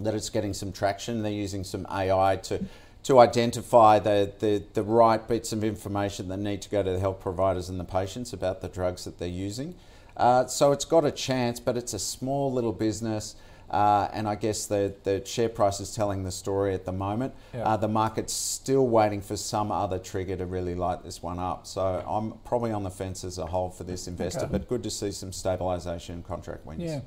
That 0.00 0.14
it's 0.14 0.28
getting 0.28 0.52
some 0.52 0.70
traction. 0.70 1.22
They're 1.22 1.32
using 1.32 1.64
some 1.64 1.86
AI 1.90 2.36
to, 2.36 2.66
to 3.04 3.18
identify 3.18 3.98
the, 3.98 4.30
the, 4.40 4.62
the 4.74 4.82
right 4.82 5.26
bits 5.26 5.54
of 5.54 5.64
information 5.64 6.28
that 6.28 6.36
need 6.36 6.60
to 6.60 6.68
go 6.68 6.82
to 6.82 6.90
the 6.90 7.00
health 7.00 7.20
providers 7.20 7.70
and 7.70 7.80
the 7.80 7.84
patients 7.84 8.34
about 8.34 8.60
the 8.60 8.68
drugs 8.68 9.04
that 9.06 9.18
they're 9.18 9.26
using. 9.28 9.74
Uh, 10.16 10.46
so 10.46 10.72
it's 10.72 10.84
got 10.84 11.04
a 11.04 11.10
chance, 11.10 11.60
but 11.60 11.76
it's 11.76 11.94
a 11.94 11.98
small 11.98 12.52
little 12.52 12.72
business. 12.72 13.36
Uh, 13.70 14.06
and 14.12 14.28
I 14.28 14.34
guess 14.34 14.66
the, 14.66 14.94
the 15.02 15.24
share 15.24 15.48
price 15.48 15.80
is 15.80 15.94
telling 15.94 16.24
the 16.24 16.30
story 16.30 16.74
at 16.74 16.84
the 16.84 16.92
moment. 16.92 17.34
Yeah. 17.54 17.62
Uh, 17.62 17.76
the 17.78 17.88
market's 17.88 18.34
still 18.34 18.86
waiting 18.86 19.22
for 19.22 19.34
some 19.34 19.72
other 19.72 19.98
trigger 19.98 20.36
to 20.36 20.44
really 20.44 20.74
light 20.74 21.02
this 21.02 21.22
one 21.22 21.38
up. 21.38 21.66
So 21.66 22.04
I'm 22.06 22.32
probably 22.44 22.70
on 22.72 22.82
the 22.82 22.90
fence 22.90 23.24
as 23.24 23.38
a 23.38 23.46
whole 23.46 23.70
for 23.70 23.84
this 23.84 24.06
investor, 24.08 24.40
okay. 24.40 24.52
but 24.52 24.68
good 24.68 24.82
to 24.82 24.90
see 24.90 25.10
some 25.10 25.30
stabilisation 25.30 26.22
contract 26.22 26.66
wins. 26.66 26.82
Yeah. 26.82 27.00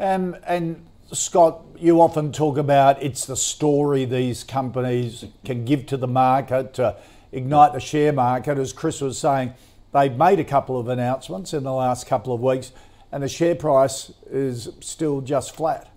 Um, 0.00 0.36
and 0.44 0.84
Scott, 1.12 1.62
you 1.78 2.00
often 2.00 2.32
talk 2.32 2.58
about 2.58 3.00
it's 3.00 3.24
the 3.24 3.36
story 3.36 4.04
these 4.04 4.42
companies 4.42 5.24
can 5.44 5.64
give 5.64 5.86
to 5.86 5.96
the 5.96 6.08
market 6.08 6.74
to 6.74 6.96
ignite 7.30 7.74
the 7.74 7.80
share 7.80 8.12
market. 8.12 8.58
As 8.58 8.72
Chris 8.72 9.00
was 9.00 9.18
saying, 9.18 9.54
They've 9.92 10.16
made 10.16 10.38
a 10.38 10.44
couple 10.44 10.78
of 10.78 10.88
announcements 10.88 11.54
in 11.54 11.62
the 11.62 11.72
last 11.72 12.06
couple 12.06 12.34
of 12.34 12.40
weeks, 12.40 12.72
and 13.10 13.22
the 13.22 13.28
share 13.28 13.54
price 13.54 14.12
is 14.30 14.70
still 14.80 15.20
just 15.20 15.54
flat. 15.54 15.90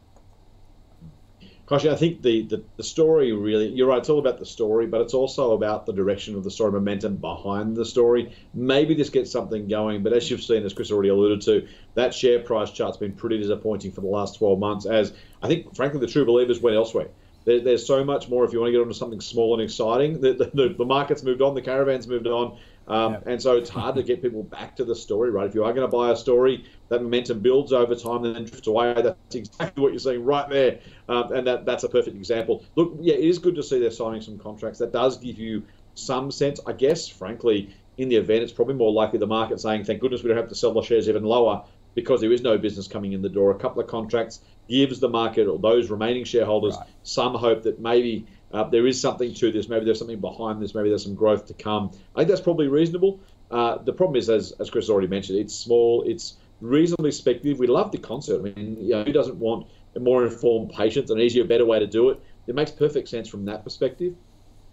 Gosh, 1.72 1.86
I 1.86 1.96
think 1.96 2.22
the, 2.22 2.42
the, 2.48 2.64
the, 2.76 2.84
story 2.84 3.32
really, 3.32 3.70
you're 3.70 3.88
right, 3.88 4.00
it's 4.00 4.10
all 4.10 4.20
about 4.20 4.40
the 4.40 4.46
story, 4.46 4.88
but 4.88 5.00
it's 5.00 5.14
also 5.14 5.54
about 5.54 5.86
the 5.86 5.94
direction 5.94 6.36
of 6.36 6.44
the 6.44 6.52
story, 6.52 6.74
momentum 6.74 7.16
behind 7.16 7.78
the 7.78 7.86
story. 7.86 8.36
Maybe 8.54 8.94
this 8.94 9.10
gets 9.10 9.32
something 9.32 9.70
going, 9.70 10.04
but 10.04 10.12
as 10.12 10.30
you've 10.30 10.44
seen, 10.44 10.66
as 10.66 10.74
Chris 10.74 10.92
already 10.92 11.08
alluded 11.08 11.40
to, 11.44 11.66
that 11.94 12.14
share 12.14 12.40
price 12.40 12.72
chart's 12.72 12.98
been 12.98 13.14
pretty 13.14 13.38
disappointing 13.38 13.94
for 13.94 14.02
the 14.02 14.08
last 14.08 14.38
12 14.38 14.60
months, 14.60 14.86
as 14.86 15.14
I 15.42 15.48
think, 15.48 15.74
frankly, 15.74 16.02
the 16.02 16.08
true 16.08 16.26
believers 16.26 16.60
went 16.60 16.76
elsewhere. 16.76 17.08
There, 17.46 17.62
there's 17.62 17.88
so 17.88 18.04
much 18.04 18.28
more 18.28 18.44
if 18.44 18.52
you 18.52 18.60
want 18.60 18.68
to 18.68 18.74
get 18.74 18.82
onto 18.82 18.94
something 18.94 19.22
small 19.22 19.54
and 19.54 19.64
exciting. 19.64 20.20
The, 20.20 20.52
the, 20.54 20.76
the 20.78 20.86
market's 20.86 21.24
moved 21.24 21.42
on, 21.42 21.56
the 21.56 21.62
caravan's 21.62 22.06
moved 22.06 22.28
on. 22.28 22.60
Um, 22.88 23.18
And 23.26 23.42
so 23.42 23.56
it's 23.58 23.70
hard 23.70 23.96
to 23.96 24.04
get 24.04 24.22
people 24.22 24.44
back 24.44 24.76
to 24.78 24.84
the 24.84 24.96
story, 24.96 25.32
right? 25.32 25.48
If 25.48 25.56
you 25.56 25.64
are 25.64 25.74
going 25.74 25.90
to 25.90 25.98
buy 25.98 26.12
a 26.12 26.16
story, 26.16 26.66
that 26.90 27.02
momentum 27.02 27.40
builds 27.40 27.72
over 27.72 27.96
time 27.96 28.26
and 28.26 28.36
then 28.36 28.46
drifts 28.46 28.68
away. 28.68 28.94
That's 28.94 29.36
exactly 29.36 29.82
what 29.82 29.92
you're 29.94 30.00
seeing 30.00 30.26
right 30.26 30.50
there. 30.50 30.80
Um, 31.08 31.32
and 31.32 31.48
that, 31.48 31.66
that's 31.66 31.84
a 31.84 31.90
perfect 31.90 32.16
example. 32.18 32.66
Look, 32.76 32.98
yeah, 33.00 33.14
it 33.14 33.24
is 33.24 33.40
good 33.40 33.56
to 33.56 33.64
see 33.64 33.80
they're 33.80 33.92
signing 33.92 34.22
some 34.22 34.38
contracts. 34.38 34.80
That 34.80 34.92
does 34.92 35.18
give 35.18 35.38
you 35.38 35.64
some 35.94 36.32
sense, 36.32 36.60
I 36.66 36.74
guess, 36.74 37.08
frankly, 37.08 37.74
in 37.98 38.10
the 38.10 38.16
event, 38.16 38.44
it's 38.44 38.52
probably 38.54 38.76
more 38.76 38.92
likely 38.92 39.20
the 39.20 39.28
market 39.28 39.60
saying, 39.60 39.84
thank 39.84 40.02
goodness 40.02 40.24
we 40.24 40.30
don't 40.30 40.38
have 40.38 40.50
to 40.50 40.56
sell 40.56 40.74
the 40.74 40.82
shares 40.82 41.08
even 41.08 41.24
lower 41.24 41.64
because 41.94 42.22
there 42.22 42.32
is 42.32 42.42
no 42.42 42.58
business 42.58 42.88
coming 42.88 43.14
in 43.14 43.22
the 43.22 43.30
door. 43.30 43.52
A 43.52 43.60
couple 43.60 43.82
of 43.82 43.88
contracts 43.88 44.42
gives 44.70 45.00
the 45.00 45.10
market 45.10 45.48
or 45.48 45.60
those 45.60 45.90
remaining 45.90 46.24
shareholders 46.24 46.78
right. 46.78 46.88
some 47.04 47.36
hope 47.36 47.64
that 47.64 47.80
maybe 47.80 48.26
uh, 48.54 48.64
there 48.66 48.88
is 48.88 49.00
something 49.00 49.34
to 49.36 49.52
this. 49.52 49.70
Maybe 49.70 49.86
there's 49.86 50.00
something 50.00 50.20
behind 50.20 50.62
this. 50.62 50.76
Maybe 50.76 50.90
there's 50.90 51.04
some 51.04 51.16
growth 51.16 51.46
to 51.48 51.54
come. 51.54 51.92
I 52.16 52.20
think 52.20 52.30
that's 52.30 52.42
probably 52.42 52.68
reasonable. 52.68 53.20
Uh, 53.50 53.78
the 53.78 53.94
problem 53.94 54.18
is, 54.18 54.30
as, 54.30 54.52
as 54.60 54.70
Chris 54.70 54.90
already 54.90 55.08
mentioned, 55.08 55.40
it's 55.40 55.56
small. 55.56 56.04
It's 56.04 56.38
reasonably 56.62 57.12
speculative. 57.12 57.60
We 57.60 57.68
love 57.68 57.92
the 57.92 57.98
concept. 57.98 58.40
I 58.40 58.52
mean, 58.52 58.78
you 58.80 58.92
know, 58.92 59.04
who 59.04 59.12
doesn't 59.12 59.38
want 59.38 59.68
a 59.96 60.00
more 60.00 60.26
informed 60.26 60.72
patients, 60.72 61.12
an 61.12 61.20
easier, 61.20 61.44
better 61.44 61.66
way 61.66 61.80
to 61.80 61.88
do 61.88 62.10
it? 62.10 62.22
It 62.48 62.56
makes 62.56 62.72
perfect 62.72 63.10
sense 63.10 63.28
from 63.28 63.46
that 63.46 63.64
perspective. 63.64 64.16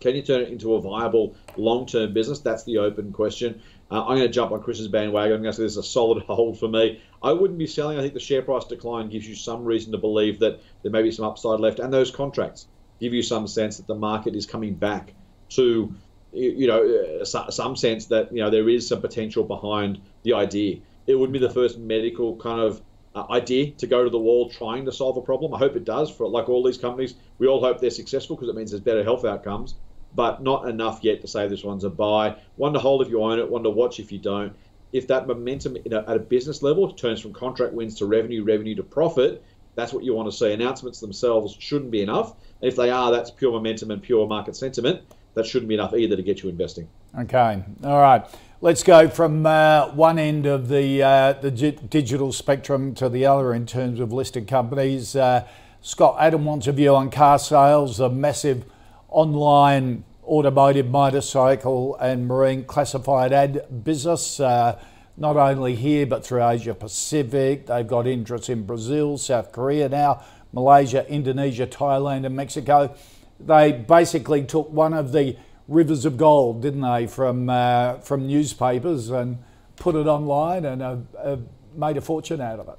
Can 0.01 0.15
you 0.15 0.23
turn 0.23 0.43
it 0.43 0.49
into 0.49 0.75
a 0.75 0.81
viable 0.81 1.35
long-term 1.57 2.13
business? 2.13 2.39
That's 2.39 2.63
the 2.63 2.79
open 2.79 3.13
question. 3.13 3.61
Uh, 3.91 4.03
I'm 4.03 4.17
going 4.17 4.29
to 4.29 4.29
jump 4.29 4.53
on 4.53 4.63
Chris's 4.63 4.87
bandwagon. 4.87 5.37
I'm 5.37 5.43
going 5.43 5.53
to 5.53 5.57
say 5.57 5.65
this 5.65 5.73
is 5.73 5.79
a 5.79 5.83
solid 5.83 6.23
hold 6.27 6.59
for 6.59 6.69
me. 6.69 7.01
I 7.23 7.33
wouldn't 7.33 7.59
be 7.59 7.67
selling. 7.67 7.99
I 7.99 8.03
think 8.03 8.15
the 8.15 8.21
share 8.21 8.43
price 8.43 8.65
decline 8.65 9.09
gives 9.09 9.29
you 9.29 9.35
some 9.35 9.65
reason 9.65 9.91
to 9.93 9.99
believe 9.99 10.39
that 10.39 10.61
there 10.83 10.93
may 10.93 11.03
be 11.03 11.11
some 11.11 11.25
upside 11.25 11.59
left, 11.59 11.81
and 11.81 11.93
those 11.93 12.13
contracts 12.13 12.67
give 13.01 13.13
you 13.13 13.23
some 13.23 13.47
sense 13.47 13.77
that 13.77 13.87
the 13.87 13.95
market 13.95 14.35
is 14.35 14.47
coming 14.47 14.75
back 14.75 15.15
to, 15.51 15.95
you 16.33 16.67
know, 16.67 17.21
uh, 17.21 17.25
some 17.25 17.77
sense 17.77 18.07
that 18.07 18.33
you 18.33 18.43
know 18.43 18.51
there 18.51 18.69
is 18.69 18.89
some 18.89 19.01
potential 19.01 19.45
behind 19.45 20.01
the 20.23 20.35
idea. 20.35 20.79
It 21.07 21.15
would 21.15 21.33
be 21.33 21.39
the 21.39 21.51
first 21.51 21.79
medical 21.79 22.37
kind 22.37 22.61
of 22.61 22.83
uh, 23.15 23.25
idea 23.31 23.73
to 23.73 23.87
go 23.87 24.05
to 24.05 24.11
the 24.11 24.19
wall 24.19 24.51
trying 24.51 24.85
to 24.85 24.93
solve 24.93 25.17
a 25.17 25.23
problem. 25.23 25.55
I 25.55 25.59
hope 25.59 25.77
it 25.77 25.85
does. 25.85 26.11
For 26.11 26.29
like 26.29 26.49
all 26.49 26.63
these 26.63 26.79
companies, 26.79 27.15
we 27.39 27.47
all 27.47 27.61
hope 27.61 27.81
they're 27.81 27.91
successful 27.91 28.37
because 28.37 28.49
it 28.49 28.55
means 28.55 28.71
there's 28.71 28.83
better 28.83 29.03
health 29.03 29.25
outcomes 29.25 29.75
but 30.15 30.43
not 30.43 30.69
enough 30.69 31.01
yet 31.03 31.21
to 31.21 31.29
say 31.29 31.49
this 31.49 31.65
one's 31.65 31.85
a 31.85 31.91
buy. 31.91 32.37
One 32.57 32.73
to 32.73 32.79
hold 32.79 33.03
if 33.03 33.09
you 33.09 33.23
own 33.23 33.39
it, 33.39 33.49
one 33.49 33.63
to 33.65 33.71
watch 33.71 34.01
if 34.01 34.11
you 34.11 34.19
don't. 34.19 34.55
If 34.93 35.07
that 35.09 35.27
momentum 35.27 35.77
at 35.77 36.17
a 36.17 36.19
business 36.19 36.63
level 36.63 36.91
turns 36.93 37.21
from 37.21 37.35
contract 37.35 37.75
wins 37.75 37.97
to 37.97 38.07
revenue, 38.07 38.43
revenue 38.43 38.75
to 38.77 38.83
profit, 38.83 39.45
that's 39.75 39.93
what 39.93 40.03
you 40.03 40.15
want 40.15 40.31
to 40.31 40.37
see. 40.37 40.53
Announcements 40.53 41.01
themselves 41.01 41.57
shouldn't 41.59 41.91
be 41.91 42.03
enough. 42.03 42.35
If 42.61 42.77
they 42.77 42.91
are, 42.91 43.11
that's 43.11 43.31
pure 43.31 43.53
momentum 43.53 43.91
and 43.91 44.03
pure 44.03 44.27
market 44.27 44.57
sentiment. 44.57 45.03
That 45.35 45.47
shouldn't 45.47 45.69
be 45.69 45.75
enough 45.75 45.95
either 45.95 46.17
to 46.17 46.23
get 46.23 46.43
you 46.43 46.49
investing. 46.49 46.89
Okay, 47.19 47.63
all 47.85 48.01
right. 48.01 48.25
Let's 48.61 48.83
go 48.83 49.09
from 49.09 49.47
uh, 49.47 49.95
one 49.95 50.19
end 50.19 50.47
of 50.47 50.69
the 50.69 51.03
uh, 51.03 51.33
the 51.35 51.51
digital 51.51 52.33
spectrum 52.33 52.93
to 52.97 53.09
the 53.09 53.25
other 53.25 53.55
in 53.55 53.67
terms 53.67 54.01
of 54.01 54.13
listed 54.13 54.49
companies. 54.49 55.15
Uh, 55.15 55.47
Scott 55.81 56.17
Adam 56.19 56.45
wants 56.45 56.67
a 56.67 56.73
view 56.73 56.95
on 56.95 57.09
carsales, 57.09 58.05
a 58.05 58.09
massive 58.09 58.65
online 59.09 60.03
automotive, 60.25 60.89
motorcycle, 60.89 61.95
and 61.97 62.27
marine 62.27 62.65
classified 62.65 63.33
ad 63.33 63.85
business. 63.85 64.41
Uh, 64.41 64.81
not 65.19 65.37
only 65.37 65.75
here 65.75 66.07
but 66.07 66.25
through 66.25 66.47
Asia 66.47 66.75
Pacific. 66.75 67.67
They've 67.67 67.87
got 67.87 68.07
interests 68.07 68.49
in 68.49 68.65
Brazil, 68.65 69.19
South 69.19 69.53
Korea 69.53 69.89
now, 69.89 70.23
Malaysia, 70.53 71.09
Indonesia, 71.09 71.67
Thailand, 71.67 72.27
and 72.27 72.35
Mexico. 72.35 72.95
They 73.41 73.73
basically 73.73 74.45
took 74.45 74.71
one 74.71 74.95
of 74.95 75.13
the 75.13 75.37
rivers 75.69 76.05
of 76.05 76.17
gold, 76.17 76.63
didn't 76.63 76.81
they, 76.81 77.07
from 77.07 77.49
uh, 77.49 77.99
from 77.99 78.27
newspapers 78.27 79.11
and 79.11 79.39
put 79.77 79.95
it 79.95 80.07
online 80.07 80.65
and 80.65 80.83
uh, 80.83 80.97
uh, 81.19 81.37
made 81.75 81.97
a 81.97 82.01
fortune 82.01 82.41
out 82.41 82.59
of 82.59 82.69
it. 82.69 82.79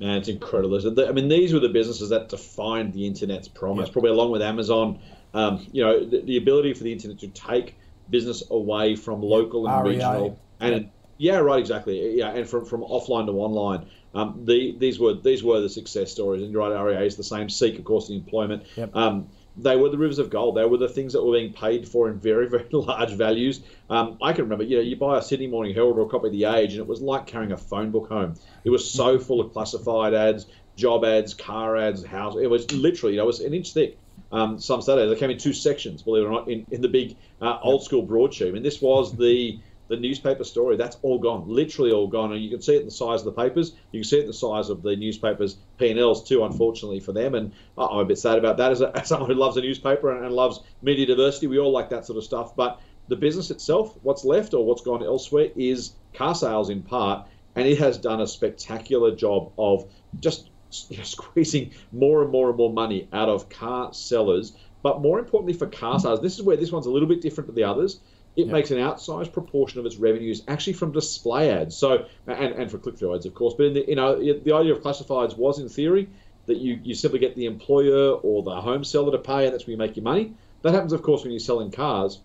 Man, 0.00 0.16
it's 0.16 0.28
incredible. 0.28 0.80
I 1.06 1.12
mean, 1.12 1.28
these 1.28 1.52
were 1.52 1.60
the 1.60 1.68
businesses 1.68 2.08
that 2.08 2.28
defined 2.28 2.92
the 2.92 3.06
internet's 3.06 3.46
promise, 3.46 3.86
yep. 3.86 3.92
probably 3.92 4.10
along 4.10 4.32
with 4.32 4.42
Amazon 4.42 4.98
um, 5.34 5.66
you 5.72 5.82
know, 5.82 6.04
the, 6.04 6.20
the, 6.22 6.36
ability 6.36 6.74
for 6.74 6.84
the 6.84 6.92
internet 6.92 7.18
to 7.20 7.28
take 7.28 7.74
business 8.10 8.42
away 8.50 8.96
from 8.96 9.22
local 9.22 9.66
and 9.66 9.84
REA. 9.84 9.92
regional 9.94 10.38
and 10.60 10.90
yeah, 11.18 11.36
right, 11.36 11.60
exactly. 11.60 12.18
Yeah, 12.18 12.30
and 12.30 12.48
from, 12.48 12.64
from 12.64 12.80
offline 12.82 13.26
to 13.26 13.32
online. 13.32 13.86
Um, 14.14 14.44
the, 14.44 14.76
these 14.78 14.98
were 14.98 15.14
these 15.14 15.42
were 15.42 15.60
the 15.60 15.68
success 15.68 16.10
stories, 16.10 16.42
and 16.42 16.52
you're 16.52 16.68
right, 16.68 16.82
REA 16.82 17.06
is 17.06 17.16
the 17.16 17.24
same. 17.24 17.48
Seek, 17.48 17.78
of 17.78 17.84
course, 17.84 18.08
the 18.08 18.16
employment. 18.16 18.64
Yep. 18.76 18.94
Um, 18.94 19.28
they 19.56 19.76
were 19.76 19.90
the 19.90 19.98
rivers 19.98 20.18
of 20.18 20.30
gold. 20.30 20.56
They 20.56 20.64
were 20.64 20.78
the 20.78 20.88
things 20.88 21.12
that 21.12 21.22
were 21.22 21.32
being 21.32 21.52
paid 21.52 21.86
for 21.86 22.08
in 22.08 22.18
very, 22.18 22.48
very 22.48 22.66
large 22.72 23.12
values. 23.12 23.60
Um, 23.90 24.16
I 24.22 24.32
can 24.32 24.44
remember, 24.44 24.64
you 24.64 24.76
know, 24.76 24.82
you 24.82 24.96
buy 24.96 25.18
a 25.18 25.22
Sydney 25.22 25.46
Morning 25.46 25.74
Herald 25.74 25.98
or 25.98 26.06
a 26.06 26.08
copy 26.08 26.28
of 26.28 26.32
The 26.32 26.44
Age, 26.44 26.72
and 26.72 26.80
it 26.80 26.86
was 26.86 27.02
like 27.02 27.26
carrying 27.26 27.52
a 27.52 27.56
phone 27.56 27.90
book 27.90 28.08
home. 28.08 28.34
It 28.64 28.70
was 28.70 28.90
so 28.90 29.18
full 29.18 29.40
of 29.40 29.52
classified 29.52 30.14
ads, 30.14 30.46
job 30.76 31.04
ads, 31.04 31.34
car 31.34 31.76
ads, 31.76 32.04
house. 32.04 32.36
It 32.40 32.46
was 32.46 32.70
literally, 32.72 33.14
you 33.14 33.18
know, 33.18 33.24
it 33.24 33.26
was 33.26 33.40
an 33.40 33.52
inch 33.52 33.72
thick 33.72 33.98
um, 34.32 34.58
some 34.58 34.80
Saturdays. 34.80 35.10
They 35.10 35.18
came 35.18 35.30
in 35.30 35.38
two 35.38 35.52
sections, 35.52 36.02
believe 36.02 36.24
it 36.24 36.26
or 36.26 36.32
not, 36.32 36.48
in, 36.48 36.66
in 36.70 36.80
the 36.80 36.88
big 36.88 37.16
uh, 37.40 37.58
old 37.62 37.84
school 37.84 38.02
broadsheet. 38.02 38.54
And 38.54 38.64
this 38.64 38.80
was 38.80 39.14
the 39.16 39.58
the 39.92 40.00
newspaper 40.00 40.42
story. 40.42 40.76
That's 40.76 40.96
all 41.02 41.18
gone, 41.18 41.44
literally 41.46 41.92
all 41.92 42.08
gone. 42.08 42.32
And 42.32 42.42
you 42.42 42.48
can 42.48 42.62
see 42.62 42.76
it 42.76 42.80
in 42.80 42.86
the 42.86 42.90
size 42.90 43.20
of 43.20 43.26
the 43.26 43.32
papers. 43.32 43.74
You 43.92 44.00
can 44.00 44.08
see 44.08 44.16
it 44.16 44.22
in 44.22 44.26
the 44.26 44.32
size 44.32 44.70
of 44.70 44.82
the 44.82 44.96
newspapers' 44.96 45.58
P&Ls 45.78 46.26
too, 46.26 46.44
unfortunately 46.44 46.98
for 46.98 47.12
them. 47.12 47.34
And 47.34 47.52
uh, 47.76 47.86
I'm 47.88 48.00
a 48.00 48.04
bit 48.06 48.18
sad 48.18 48.38
about 48.38 48.56
that 48.56 48.72
as, 48.72 48.80
a, 48.80 48.96
as 48.96 49.08
someone 49.08 49.30
who 49.30 49.36
loves 49.36 49.58
a 49.58 49.60
newspaper 49.60 50.10
and, 50.10 50.24
and 50.24 50.34
loves 50.34 50.60
media 50.80 51.04
diversity. 51.04 51.46
We 51.46 51.58
all 51.58 51.70
like 51.70 51.90
that 51.90 52.06
sort 52.06 52.16
of 52.16 52.24
stuff. 52.24 52.56
But 52.56 52.80
the 53.08 53.16
business 53.16 53.50
itself, 53.50 53.98
what's 54.02 54.24
left 54.24 54.54
or 54.54 54.64
what's 54.64 54.82
gone 54.82 55.04
elsewhere, 55.04 55.50
is 55.56 55.92
car 56.14 56.34
sales 56.34 56.70
in 56.70 56.82
part. 56.82 57.28
And 57.54 57.68
it 57.68 57.78
has 57.78 57.98
done 57.98 58.22
a 58.22 58.26
spectacular 58.26 59.14
job 59.14 59.52
of 59.58 59.92
just 60.20 60.48
squeezing 60.70 61.72
more 61.92 62.22
and 62.22 62.32
more 62.32 62.48
and 62.48 62.56
more 62.56 62.72
money 62.72 63.08
out 63.12 63.28
of 63.28 63.50
car 63.50 63.92
sellers. 63.92 64.56
But 64.82 65.02
more 65.02 65.18
importantly 65.18 65.52
for 65.52 65.66
car 65.66 66.00
sales, 66.00 66.22
this 66.22 66.38
is 66.38 66.42
where 66.42 66.56
this 66.56 66.72
one's 66.72 66.86
a 66.86 66.90
little 66.90 67.08
bit 67.08 67.20
different 67.20 67.48
to 67.48 67.54
the 67.54 67.64
others. 67.64 68.00
It 68.34 68.48
makes 68.48 68.70
an 68.70 68.78
outsized 68.78 69.32
proportion 69.32 69.78
of 69.78 69.86
its 69.86 69.96
revenues 69.96 70.42
actually 70.48 70.72
from 70.72 70.92
display 70.92 71.50
ads. 71.50 71.76
So 71.76 72.06
and, 72.26 72.54
and 72.54 72.70
for 72.70 72.78
click 72.78 72.98
through 72.98 73.14
ads, 73.14 73.26
of 73.26 73.34
course. 73.34 73.54
But 73.54 73.66
in 73.66 73.74
the, 73.74 73.84
you 73.88 73.96
know 73.96 74.18
the 74.18 74.52
idea 74.54 74.72
of 74.72 74.82
classifieds 74.82 75.36
was 75.36 75.58
in 75.58 75.68
theory 75.68 76.08
that 76.46 76.56
you, 76.56 76.80
you 76.82 76.94
simply 76.94 77.18
get 77.18 77.36
the 77.36 77.46
employer 77.46 78.14
or 78.14 78.42
the 78.42 78.60
home 78.60 78.84
seller 78.84 79.12
to 79.12 79.18
pay, 79.18 79.44
and 79.44 79.54
that's 79.54 79.66
where 79.66 79.72
you 79.72 79.78
make 79.78 79.96
your 79.96 80.02
money. 80.02 80.34
That 80.62 80.74
happens, 80.74 80.92
of 80.92 81.02
course, 81.02 81.22
when 81.22 81.32
you're 81.32 81.40
selling 81.40 81.70
cars. 81.70 82.20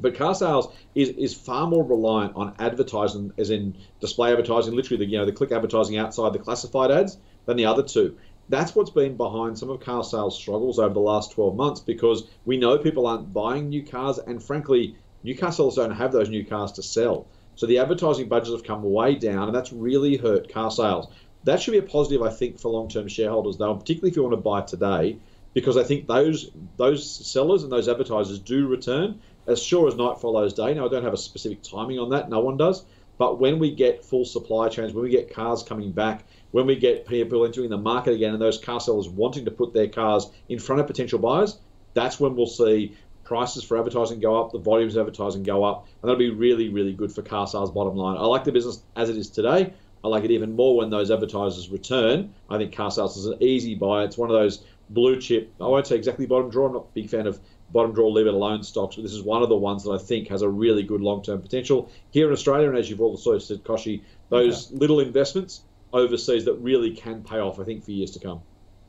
But 0.00 0.14
car 0.14 0.34
sales 0.34 0.72
is, 0.94 1.08
is 1.10 1.34
far 1.34 1.66
more 1.66 1.84
reliant 1.84 2.36
on 2.36 2.54
advertising, 2.58 3.32
as 3.36 3.50
in 3.50 3.76
display 4.00 4.30
advertising, 4.30 4.74
literally 4.74 5.04
the 5.04 5.10
you 5.10 5.18
know 5.18 5.26
the 5.26 5.32
click 5.32 5.50
advertising 5.50 5.98
outside 5.98 6.32
the 6.32 6.38
classified 6.38 6.90
ads 6.90 7.18
than 7.46 7.56
the 7.56 7.66
other 7.66 7.82
two. 7.82 8.16
That's 8.48 8.74
what's 8.74 8.90
been 8.90 9.16
behind 9.16 9.58
some 9.58 9.70
of 9.70 9.80
car 9.80 10.04
sales 10.04 10.36
struggles 10.38 10.78
over 10.78 10.94
the 10.94 11.00
last 11.00 11.32
12 11.32 11.54
months 11.56 11.80
because 11.80 12.28
we 12.46 12.56
know 12.56 12.78
people 12.78 13.06
aren't 13.06 13.32
buying 13.32 13.68
new 13.68 13.84
cars, 13.84 14.18
and 14.18 14.42
frankly, 14.42 14.96
new 15.28 15.36
car 15.36 15.52
don't 15.52 15.90
have 15.90 16.10
those 16.10 16.30
new 16.30 16.44
cars 16.44 16.72
to 16.72 16.82
sell. 16.82 17.26
So 17.54 17.66
the 17.66 17.78
advertising 17.78 18.28
budgets 18.28 18.52
have 18.52 18.64
come 18.64 18.82
way 18.82 19.14
down, 19.14 19.48
and 19.48 19.54
that's 19.54 19.72
really 19.72 20.16
hurt 20.16 20.50
car 20.50 20.70
sales. 20.70 21.08
That 21.44 21.60
should 21.60 21.72
be 21.72 21.78
a 21.78 21.82
positive, 21.82 22.22
I 22.22 22.30
think, 22.30 22.58
for 22.58 22.70
long-term 22.70 23.08
shareholders, 23.08 23.58
though, 23.58 23.74
particularly 23.74 24.10
if 24.10 24.16
you 24.16 24.22
want 24.22 24.32
to 24.32 24.40
buy 24.40 24.62
today, 24.62 25.18
because 25.52 25.76
I 25.76 25.84
think 25.84 26.06
those 26.06 26.50
those 26.76 27.04
sellers 27.26 27.62
and 27.62 27.70
those 27.70 27.88
advertisers 27.88 28.38
do 28.38 28.66
return 28.66 29.20
as 29.46 29.62
sure 29.62 29.86
as 29.86 29.96
night 29.96 30.18
follows 30.18 30.54
day. 30.54 30.72
Now, 30.72 30.86
I 30.86 30.88
don't 30.88 31.04
have 31.04 31.12
a 31.12 31.18
specific 31.18 31.62
timing 31.62 31.98
on 31.98 32.08
that; 32.10 32.30
no 32.30 32.40
one 32.40 32.56
does. 32.56 32.84
But 33.18 33.38
when 33.40 33.58
we 33.58 33.74
get 33.74 34.04
full 34.04 34.24
supply 34.24 34.68
chains, 34.68 34.94
when 34.94 35.04
we 35.04 35.10
get 35.10 35.34
cars 35.34 35.62
coming 35.62 35.92
back, 35.92 36.24
when 36.52 36.66
we 36.66 36.76
get 36.76 37.06
people 37.06 37.44
entering 37.44 37.68
the 37.68 37.76
market 37.76 38.14
again 38.14 38.32
and 38.32 38.40
those 38.40 38.58
car 38.58 38.80
sellers 38.80 39.08
wanting 39.08 39.44
to 39.44 39.50
put 39.50 39.74
their 39.74 39.88
cars 39.88 40.30
in 40.48 40.58
front 40.58 40.80
of 40.80 40.86
potential 40.86 41.18
buyers, 41.18 41.58
that's 41.94 42.20
when 42.20 42.36
we'll 42.36 42.46
see 42.46 42.96
prices 43.28 43.62
for 43.62 43.76
advertising 43.76 44.20
go 44.20 44.40
up, 44.40 44.52
the 44.52 44.58
volumes 44.58 44.96
of 44.96 45.06
advertising 45.06 45.42
go 45.42 45.62
up, 45.62 45.86
and 46.00 46.08
that'll 46.08 46.18
be 46.18 46.30
really, 46.30 46.70
really 46.70 46.94
good 46.94 47.12
for 47.12 47.20
car 47.20 47.46
sales 47.46 47.70
bottom 47.70 47.94
line. 47.94 48.16
I 48.16 48.22
like 48.22 48.44
the 48.44 48.52
business 48.52 48.82
as 48.96 49.10
it 49.10 49.18
is 49.18 49.28
today. 49.28 49.74
I 50.02 50.08
like 50.08 50.24
it 50.24 50.30
even 50.30 50.56
more 50.56 50.78
when 50.78 50.88
those 50.88 51.10
advertisers 51.10 51.68
return. 51.68 52.32
I 52.48 52.56
think 52.56 52.74
car 52.74 52.90
sales 52.90 53.18
is 53.18 53.26
an 53.26 53.42
easy 53.42 53.74
buy. 53.74 54.04
It's 54.04 54.16
one 54.16 54.30
of 54.30 54.34
those 54.34 54.64
blue 54.88 55.20
chip, 55.20 55.52
I 55.60 55.64
won't 55.64 55.86
say 55.86 55.96
exactly 55.96 56.24
bottom 56.24 56.48
draw. 56.48 56.68
I'm 56.68 56.72
not 56.72 56.84
a 56.84 56.94
big 56.94 57.10
fan 57.10 57.26
of 57.26 57.38
bottom 57.70 57.92
draw 57.92 58.08
leave 58.08 58.26
it 58.26 58.32
alone 58.32 58.62
stocks, 58.62 58.96
but 58.96 59.02
this 59.02 59.12
is 59.12 59.22
one 59.22 59.42
of 59.42 59.50
the 59.50 59.56
ones 59.56 59.84
that 59.84 59.90
I 59.90 59.98
think 59.98 60.28
has 60.28 60.40
a 60.40 60.48
really 60.48 60.82
good 60.82 61.02
long 61.02 61.22
term 61.22 61.42
potential 61.42 61.90
here 62.10 62.28
in 62.28 62.32
Australia. 62.32 62.70
And 62.70 62.78
as 62.78 62.88
you've 62.88 63.02
also 63.02 63.38
said, 63.38 63.62
Kochie, 63.62 64.00
those 64.30 64.72
little 64.72 65.00
investments 65.00 65.60
overseas 65.92 66.46
that 66.46 66.54
really 66.54 66.96
can 66.96 67.22
pay 67.22 67.40
off, 67.40 67.60
I 67.60 67.64
think, 67.64 67.84
for 67.84 67.90
years 67.90 68.12
to 68.12 68.20
come. 68.20 68.40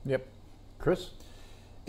Yep. 0.05 0.25
Chris? 0.79 1.09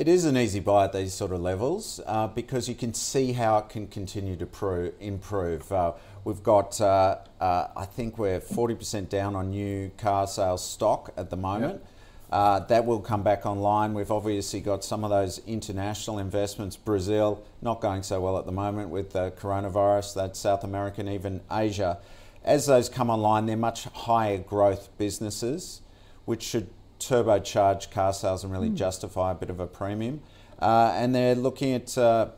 It 0.01 0.09
is 0.09 0.25
an 0.25 0.35
easy 0.35 0.61
buy 0.61 0.85
at 0.85 0.95
these 0.95 1.13
sort 1.13 1.31
of 1.31 1.43
levels 1.43 2.01
uh, 2.07 2.27
because 2.29 2.71
you 2.71 2.75
can 2.75 2.95
see 2.95 3.33
how 3.33 3.59
it 3.59 3.69
can 3.69 3.87
continue 3.87 4.35
to 4.37 4.47
pro- 4.47 4.93
improve. 4.99 5.71
Uh, 5.71 5.93
we've 6.25 6.43
got, 6.43 6.81
uh, 6.81 7.19
uh 7.39 7.67
I 7.77 7.85
think 7.85 8.17
we're 8.17 8.41
40% 8.41 9.11
down 9.11 9.37
on 9.37 9.51
new 9.51 9.91
car 9.99 10.27
sales 10.27 10.67
stock 10.67 11.13
at 11.19 11.29
the 11.29 11.37
moment. 11.37 11.83
Yep. 11.83 11.87
Uh, 12.33 12.61
that 12.61 12.87
will 12.87 13.01
come 13.01 13.23
back 13.23 13.45
online. 13.45 13.93
We've 13.93 14.11
obviously 14.11 14.63
got 14.63 14.85
some 14.85 15.05
of 15.05 15.11
those 15.11 15.39
international 15.47 16.19
investments. 16.19 16.79
Brazil 16.79 17.45
not 17.61 17.83
going 17.83 18.03
so 18.03 18.23
well 18.23 18.39
at 18.39 18.47
the 18.47 18.53
moment 18.53 18.89
with 18.89 19.13
the 19.13 19.33
coronavirus. 19.33 20.15
That's 20.15 20.41
South 20.41 20.65
America 20.65 21.03
and 21.03 21.11
even 21.11 21.43
Asia. 21.53 21.99
As 22.43 22.65
those 22.65 22.89
come 22.89 23.11
online, 23.11 23.45
they're 23.45 23.55
much 23.55 23.85
higher 23.85 24.39
growth 24.39 24.89
businesses, 24.97 25.83
which 26.25 26.43
should 26.43 26.69
turbocharge 27.01 27.91
car 27.91 28.13
sales 28.13 28.45
and 28.45 28.53
really 28.53 28.71
mm. 28.71 28.77
justify 28.77 29.33
a 29.33 29.35
bit 29.35 29.51
of 29.51 29.59
a 29.59 29.67
premium. 29.67 30.21
Uh, 30.61 30.93
and 30.95 31.15
they're 31.15 31.35
looking 31.35 31.73
at 31.75 31.97
uh, 31.97 32.29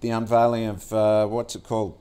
the 0.00 0.10
unveiling 0.10 0.66
of 0.66 0.92
uh, 0.92 1.26
what's 1.26 1.54
it 1.54 1.62
called? 1.62 1.98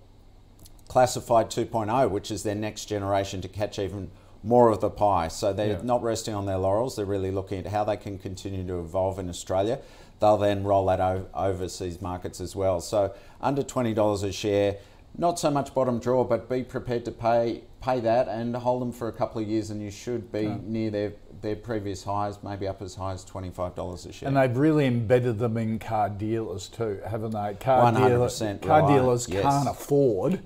Classified 0.88 1.51
2.0, 1.51 2.10
which 2.10 2.32
is 2.32 2.41
their 2.41 2.55
next 2.55 2.86
generation 2.86 3.41
to 3.41 3.47
catch 3.47 3.78
even 3.78 4.10
more 4.41 4.70
of 4.70 4.82
the 4.82 4.89
pie. 4.89 5.28
So 5.28 5.53
they're 5.53 5.74
yeah. 5.74 5.82
not 5.84 6.01
resting 6.01 6.34
on 6.34 6.45
their 6.45 6.57
laurels. 6.57 6.95
They're 6.95 7.05
really 7.05 7.32
looking 7.32 7.60
at 7.60 7.68
how 7.68 7.84
they 7.84 7.97
can 7.97 8.18
continue 8.18 8.66
to 8.66 8.80
evolve 8.80 9.20
in 9.20 9.30
Australia. 9.30 9.80
They'll 10.20 10.38
then 10.38 10.64
roll 10.64 10.86
that 10.88 10.99
o- 10.99 11.28
overseas 11.34 12.01
markets 12.01 12.41
as 12.41 12.55
well. 12.55 12.82
So 12.82 13.14
under 13.39 13.64
twenty 13.64 13.93
dollars 13.93 14.24
a 14.24 14.32
share, 14.32 14.78
not 15.18 15.39
so 15.39 15.51
much 15.51 15.74
bottom 15.74 15.99
draw, 15.99 16.24
but 16.24 16.49
be 16.49 16.64
prepared 16.64 17.05
to 17.05 17.12
pay 17.12 17.64
pay 17.82 17.99
that 18.01 18.28
and 18.28 18.55
hold 18.55 18.82
them 18.82 18.91
for 18.91 19.07
a 19.07 19.14
couple 19.14 19.41
of 19.41 19.47
years, 19.47 19.70
and 19.70 19.82
you 19.82 19.91
should 19.91 20.32
be 20.32 20.47
near 20.66 20.89
their 20.89 21.14
their 21.42 21.56
previous 21.56 22.04
highs, 22.04 22.42
maybe 22.44 22.68
up 22.68 22.82
as 22.82 22.96
high 22.96 23.14
as 23.14 23.26
$25 23.26 24.10
a 24.10 24.14
share. 24.14 24.28
And 24.28 24.38
they've 24.38 24.56
really 24.56 24.86
embedded 24.86 25.40
them 25.40 25.58
in 25.58 25.80
car 25.80 26.10
dealers 26.10 26.68
too, 26.68 27.02
haven't 27.06 27.32
they? 27.32 27.56
Car, 27.60 27.92
100% 27.92 28.62
car 28.62 28.82
right, 28.82 28.94
dealers 28.94 29.28
yes. 29.30 29.44
can't 29.44 29.70
afford 29.70 30.42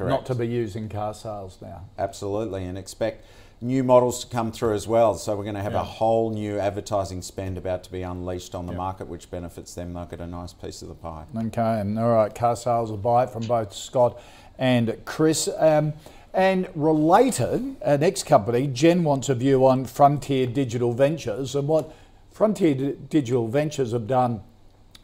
not 0.00 0.26
to 0.26 0.34
be 0.34 0.46
using 0.46 0.88
car 0.88 1.14
sales 1.14 1.58
now. 1.60 1.84
Absolutely, 1.98 2.64
and 2.64 2.78
expect 2.78 3.24
new 3.60 3.82
models 3.82 4.24
to 4.24 4.30
come 4.30 4.52
through 4.52 4.74
as 4.74 4.86
well. 4.86 5.14
So 5.14 5.36
we're 5.36 5.42
going 5.42 5.56
to 5.56 5.62
have 5.62 5.74
a 5.74 5.82
whole 5.82 6.30
new 6.30 6.58
advertising 6.58 7.22
spend 7.22 7.58
about 7.58 7.82
to 7.84 7.92
be 7.92 8.02
unleashed 8.02 8.54
on 8.54 8.66
the 8.66 8.72
market, 8.72 9.08
which 9.08 9.30
benefits 9.30 9.74
them. 9.74 9.94
They'll 9.94 10.06
get 10.06 10.20
a 10.20 10.26
nice 10.26 10.52
piece 10.52 10.82
of 10.82 10.88
the 10.88 10.94
pie. 10.94 11.24
Okay, 11.36 11.80
and 11.80 11.98
all 11.98 12.12
right. 12.12 12.34
Car 12.34 12.56
sales 12.56 12.90
will 12.90 12.98
buy 12.98 13.24
it 13.24 13.30
from 13.30 13.46
both 13.46 13.74
Scott 13.74 14.20
and 14.58 14.96
Chris. 15.04 15.48
Um, 15.56 15.92
and 16.38 16.68
related, 16.76 17.74
uh, 17.84 17.96
next 17.96 18.22
company, 18.22 18.68
Jen 18.68 19.02
wants 19.02 19.28
a 19.28 19.34
view 19.34 19.66
on 19.66 19.84
Frontier 19.84 20.46
Digital 20.46 20.92
Ventures 20.92 21.56
and 21.56 21.66
what 21.66 21.92
Frontier 22.30 22.74
D- 22.76 22.96
Digital 23.08 23.48
Ventures 23.48 23.90
have 23.90 24.06
done. 24.06 24.42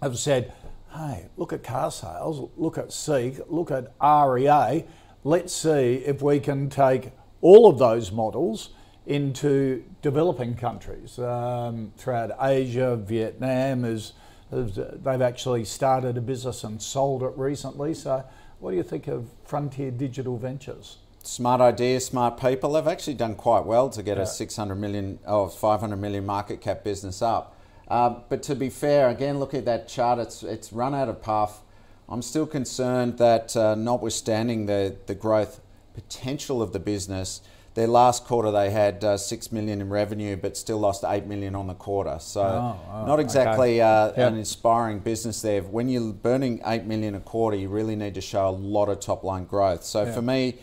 Have 0.00 0.16
said, 0.16 0.52
hey, 0.92 1.26
look 1.36 1.52
at 1.52 1.64
car 1.64 1.90
sales, 1.90 2.48
look 2.56 2.78
at 2.78 2.92
Seek, 2.92 3.40
look 3.48 3.72
at 3.72 3.92
REA. 4.00 4.84
Let's 5.24 5.52
see 5.52 5.94
if 6.06 6.22
we 6.22 6.38
can 6.38 6.70
take 6.70 7.10
all 7.40 7.68
of 7.68 7.80
those 7.80 8.12
models 8.12 8.70
into 9.04 9.82
developing 10.02 10.54
countries 10.54 11.18
um, 11.18 11.90
throughout 11.96 12.30
Asia. 12.40 12.94
Vietnam 12.94 13.84
is 13.84 14.12
they've 14.52 15.20
actually 15.20 15.64
started 15.64 16.16
a 16.16 16.20
business 16.20 16.62
and 16.62 16.80
sold 16.80 17.24
it 17.24 17.32
recently. 17.36 17.92
So, 17.92 18.24
what 18.60 18.70
do 18.70 18.76
you 18.76 18.84
think 18.84 19.08
of 19.08 19.28
Frontier 19.44 19.90
Digital 19.90 20.36
Ventures? 20.38 20.98
Smart 21.26 21.62
idea, 21.62 22.00
smart 22.00 22.38
people. 22.38 22.72
They've 22.72 22.86
actually 22.86 23.14
done 23.14 23.34
quite 23.34 23.64
well 23.64 23.88
to 23.88 24.02
get 24.02 24.18
a 24.18 24.26
600 24.26 24.74
million 24.74 25.18
or 25.26 25.48
500 25.48 25.96
million 25.96 26.26
market 26.26 26.60
cap 26.60 26.84
business 26.84 27.22
up. 27.22 27.56
Uh, 27.88 28.16
but 28.28 28.42
to 28.42 28.54
be 28.54 28.68
fair, 28.68 29.08
again, 29.08 29.38
look 29.40 29.54
at 29.54 29.64
that 29.64 29.88
chart. 29.88 30.18
It's 30.18 30.42
it's 30.42 30.70
run 30.72 30.94
out 30.94 31.08
of 31.08 31.22
puff. 31.22 31.62
I'm 32.10 32.20
still 32.20 32.46
concerned 32.46 33.16
that, 33.18 33.56
uh, 33.56 33.74
notwithstanding 33.74 34.66
the 34.66 34.96
the 35.06 35.14
growth 35.14 35.60
potential 35.94 36.60
of 36.60 36.72
the 36.74 36.78
business, 36.78 37.40
their 37.72 37.86
last 37.86 38.24
quarter 38.26 38.50
they 38.50 38.68
had 38.70 39.02
uh, 39.02 39.16
six 39.16 39.50
million 39.50 39.80
in 39.80 39.88
revenue, 39.88 40.36
but 40.36 40.56
still 40.58 40.78
lost 40.78 41.04
eight 41.06 41.24
million 41.24 41.54
on 41.54 41.68
the 41.68 41.74
quarter. 41.74 42.18
So 42.20 42.42
Oh, 42.42 42.80
oh, 42.92 43.06
not 43.06 43.18
exactly 43.18 43.80
uh, 43.80 44.08
Yep. 44.08 44.18
an 44.18 44.36
inspiring 44.38 44.98
business 44.98 45.40
there. 45.40 45.62
When 45.62 45.88
you're 45.88 46.12
burning 46.12 46.60
eight 46.66 46.84
million 46.84 47.14
a 47.14 47.20
quarter, 47.20 47.56
you 47.56 47.70
really 47.70 47.96
need 47.96 48.14
to 48.14 48.20
show 48.20 48.48
a 48.48 48.50
lot 48.50 48.90
of 48.90 49.00
top 49.00 49.24
line 49.24 49.44
growth. 49.46 49.84
So 49.84 50.04
for 50.12 50.20
me, 50.22 50.58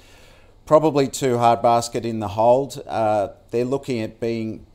probably 0.72 1.06
too 1.06 1.38
hard 1.38 1.62
basket 1.62 2.06
in 2.06 2.22
the 2.22 2.30
hold. 2.30 2.82
Uh, 2.88 3.28
they're 3.50 3.66
looking 3.66 4.00
at 4.00 4.22
being, 4.22 4.66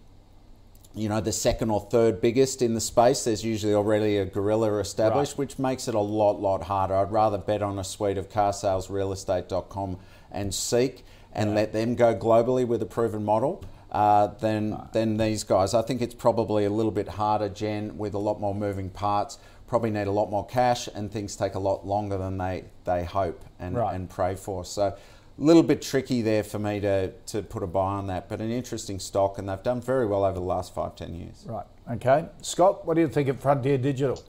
you 0.94 1.08
know, 1.08 1.22
the 1.22 1.32
second 1.32 1.70
or 1.70 1.80
third 1.80 2.20
biggest 2.20 2.60
in 2.60 2.74
the 2.74 2.82
space. 2.82 3.24
There's 3.24 3.42
usually 3.42 3.72
already 3.72 4.18
a 4.18 4.26
gorilla 4.26 4.78
established, 4.78 5.38
which 5.38 5.58
makes 5.58 5.88
it 5.88 5.94
a 5.94 6.00
lot, 6.00 6.38
lot 6.38 6.64
harder. 6.64 6.94
I'd 6.94 7.10
rather 7.10 7.38
bet 7.38 7.62
on 7.62 7.78
a 7.78 7.82
suite 7.82 8.18
of 8.18 8.28
car 8.28 8.52
sales, 8.52 8.88
realestate.com 8.88 9.96
and 10.30 10.54
Seek 10.54 11.02
and 11.32 11.54
let 11.54 11.72
them 11.72 11.94
go 11.94 12.14
globally 12.14 12.66
with 12.66 12.82
a 12.82 12.86
proven 12.86 13.24
model. 13.24 13.64
Uh, 13.90 14.26
than 14.40 14.76
than 14.92 15.16
these 15.16 15.44
guys. 15.44 15.72
I 15.72 15.80
think 15.80 16.02
it's 16.02 16.12
probably 16.12 16.66
a 16.66 16.70
little 16.70 16.90
bit 16.90 17.08
harder, 17.08 17.48
Jen, 17.48 17.96
with 17.96 18.12
a 18.12 18.18
lot 18.18 18.38
more 18.38 18.54
moving 18.54 18.90
parts. 18.90 19.38
Probably 19.68 19.90
need 19.90 20.08
a 20.08 20.12
lot 20.12 20.28
more 20.28 20.44
cash, 20.44 20.88
and 20.88 21.10
things 21.10 21.36
take 21.36 21.54
a 21.54 21.58
lot 21.58 21.86
longer 21.86 22.18
than 22.18 22.36
they 22.36 22.64
they 22.84 23.04
hope 23.04 23.42
and, 23.58 23.76
Right. 23.76 23.94
and 23.94 24.10
pray 24.10 24.34
for. 24.34 24.64
So 24.64 24.96
a 25.38 25.42
little 25.42 25.62
bit 25.62 25.82
tricky 25.82 26.22
there 26.22 26.42
for 26.42 26.58
me 26.58 26.80
to, 26.80 27.12
to 27.26 27.42
put 27.42 27.62
a 27.62 27.66
buy 27.66 27.94
on 27.94 28.06
that, 28.06 28.28
but 28.28 28.40
an 28.40 28.50
interesting 28.50 28.98
stock, 28.98 29.38
and 29.38 29.48
they've 29.48 29.62
done 29.62 29.80
very 29.80 30.06
well 30.06 30.24
over 30.24 30.38
the 30.38 30.44
last 30.44 30.74
five, 30.74 30.96
ten 30.96 31.14
years. 31.14 31.44
Right. 31.46 31.66
Okay. 31.92 32.26
Scott, 32.42 32.86
what 32.86 32.94
do 32.94 33.00
you 33.00 33.08
think 33.08 33.28
of 33.28 33.40
Frontier 33.40 33.78
Digital? 33.78 34.22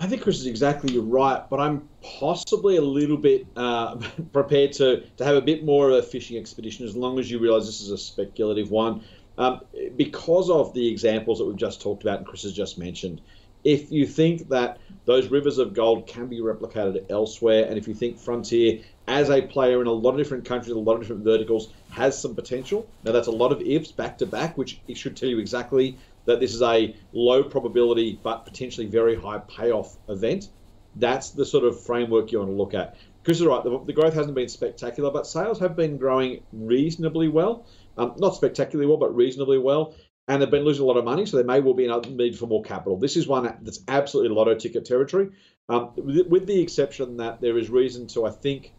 I 0.00 0.06
think 0.06 0.22
Chris 0.22 0.40
is 0.40 0.46
exactly 0.46 0.98
right, 0.98 1.48
but 1.48 1.60
I'm 1.60 1.88
possibly 2.02 2.76
a 2.76 2.82
little 2.82 3.16
bit 3.16 3.46
uh, 3.56 3.96
prepared 4.32 4.72
to, 4.74 5.04
to 5.16 5.24
have 5.24 5.36
a 5.36 5.40
bit 5.40 5.64
more 5.64 5.90
of 5.90 5.96
a 5.96 6.02
fishing 6.02 6.36
expedition 6.36 6.84
as 6.84 6.96
long 6.96 7.18
as 7.18 7.30
you 7.30 7.38
realise 7.38 7.66
this 7.66 7.80
is 7.80 7.90
a 7.90 7.98
speculative 7.98 8.70
one. 8.70 9.04
Um, 9.36 9.62
because 9.96 10.48
of 10.48 10.74
the 10.74 10.88
examples 10.88 11.38
that 11.38 11.44
we've 11.44 11.56
just 11.56 11.80
talked 11.80 12.02
about 12.02 12.18
and 12.18 12.26
Chris 12.26 12.42
has 12.42 12.52
just 12.52 12.78
mentioned, 12.78 13.20
if 13.64 13.90
you 13.90 14.06
think 14.06 14.48
that 14.50 14.78
those 15.06 15.28
rivers 15.28 15.58
of 15.58 15.74
gold 15.74 16.06
can 16.06 16.26
be 16.26 16.40
replicated 16.40 17.10
elsewhere, 17.10 17.64
and 17.64 17.78
if 17.78 17.88
you 17.88 17.94
think 17.94 18.18
Frontier, 18.18 18.80
as 19.06 19.30
a 19.30 19.42
player 19.42 19.80
in 19.80 19.86
a 19.86 19.92
lot 19.92 20.12
of 20.12 20.16
different 20.16 20.44
countries, 20.44 20.72
a 20.72 20.78
lot 20.78 20.94
of 20.94 21.00
different 21.00 21.24
verticals, 21.24 21.72
has 21.90 22.20
some 22.20 22.34
potential, 22.34 22.88
now 23.04 23.12
that's 23.12 23.28
a 23.28 23.32
lot 23.32 23.52
of 23.52 23.60
ifs 23.60 23.92
back 23.92 24.18
to 24.18 24.26
back, 24.26 24.56
which 24.56 24.80
it 24.88 24.96
should 24.96 25.16
tell 25.16 25.28
you 25.28 25.38
exactly 25.38 25.98
that 26.24 26.40
this 26.40 26.54
is 26.54 26.62
a 26.62 26.94
low 27.12 27.42
probability 27.42 28.18
but 28.22 28.44
potentially 28.44 28.86
very 28.86 29.14
high 29.14 29.38
payoff 29.38 29.96
event. 30.08 30.48
That's 30.96 31.30
the 31.30 31.44
sort 31.44 31.64
of 31.64 31.80
framework 31.82 32.32
you 32.32 32.38
want 32.38 32.50
to 32.50 32.56
look 32.56 32.74
at. 32.74 32.96
Chris 33.24 33.40
is 33.40 33.46
right, 33.46 33.64
the, 33.64 33.78
the 33.84 33.92
growth 33.92 34.14
hasn't 34.14 34.34
been 34.34 34.48
spectacular, 34.48 35.10
but 35.10 35.26
sales 35.26 35.58
have 35.60 35.76
been 35.76 35.96
growing 35.96 36.42
reasonably 36.52 37.28
well. 37.28 37.66
Um, 37.96 38.14
not 38.18 38.34
spectacularly 38.34 38.86
well, 38.86 38.98
but 38.98 39.14
reasonably 39.14 39.58
well. 39.58 39.94
And 40.28 40.40
they've 40.40 40.50
been 40.50 40.64
losing 40.64 40.84
a 40.84 40.86
lot 40.86 40.96
of 40.96 41.04
money, 41.04 41.26
so 41.26 41.36
there 41.36 41.44
may 41.44 41.60
well 41.60 41.74
be 41.74 41.86
a 41.86 42.00
need 42.00 42.38
for 42.38 42.46
more 42.46 42.62
capital. 42.62 42.98
This 42.98 43.16
is 43.16 43.26
one 43.26 43.44
that's 43.62 43.80
absolutely 43.88 44.34
lotto 44.34 44.54
ticket 44.54 44.86
territory, 44.86 45.30
um, 45.68 45.90
with, 45.96 46.26
with 46.28 46.46
the 46.46 46.60
exception 46.60 47.18
that 47.18 47.40
there 47.40 47.58
is 47.58 47.68
reason 47.68 48.06
to, 48.08 48.24
I 48.24 48.30
think, 48.30 48.72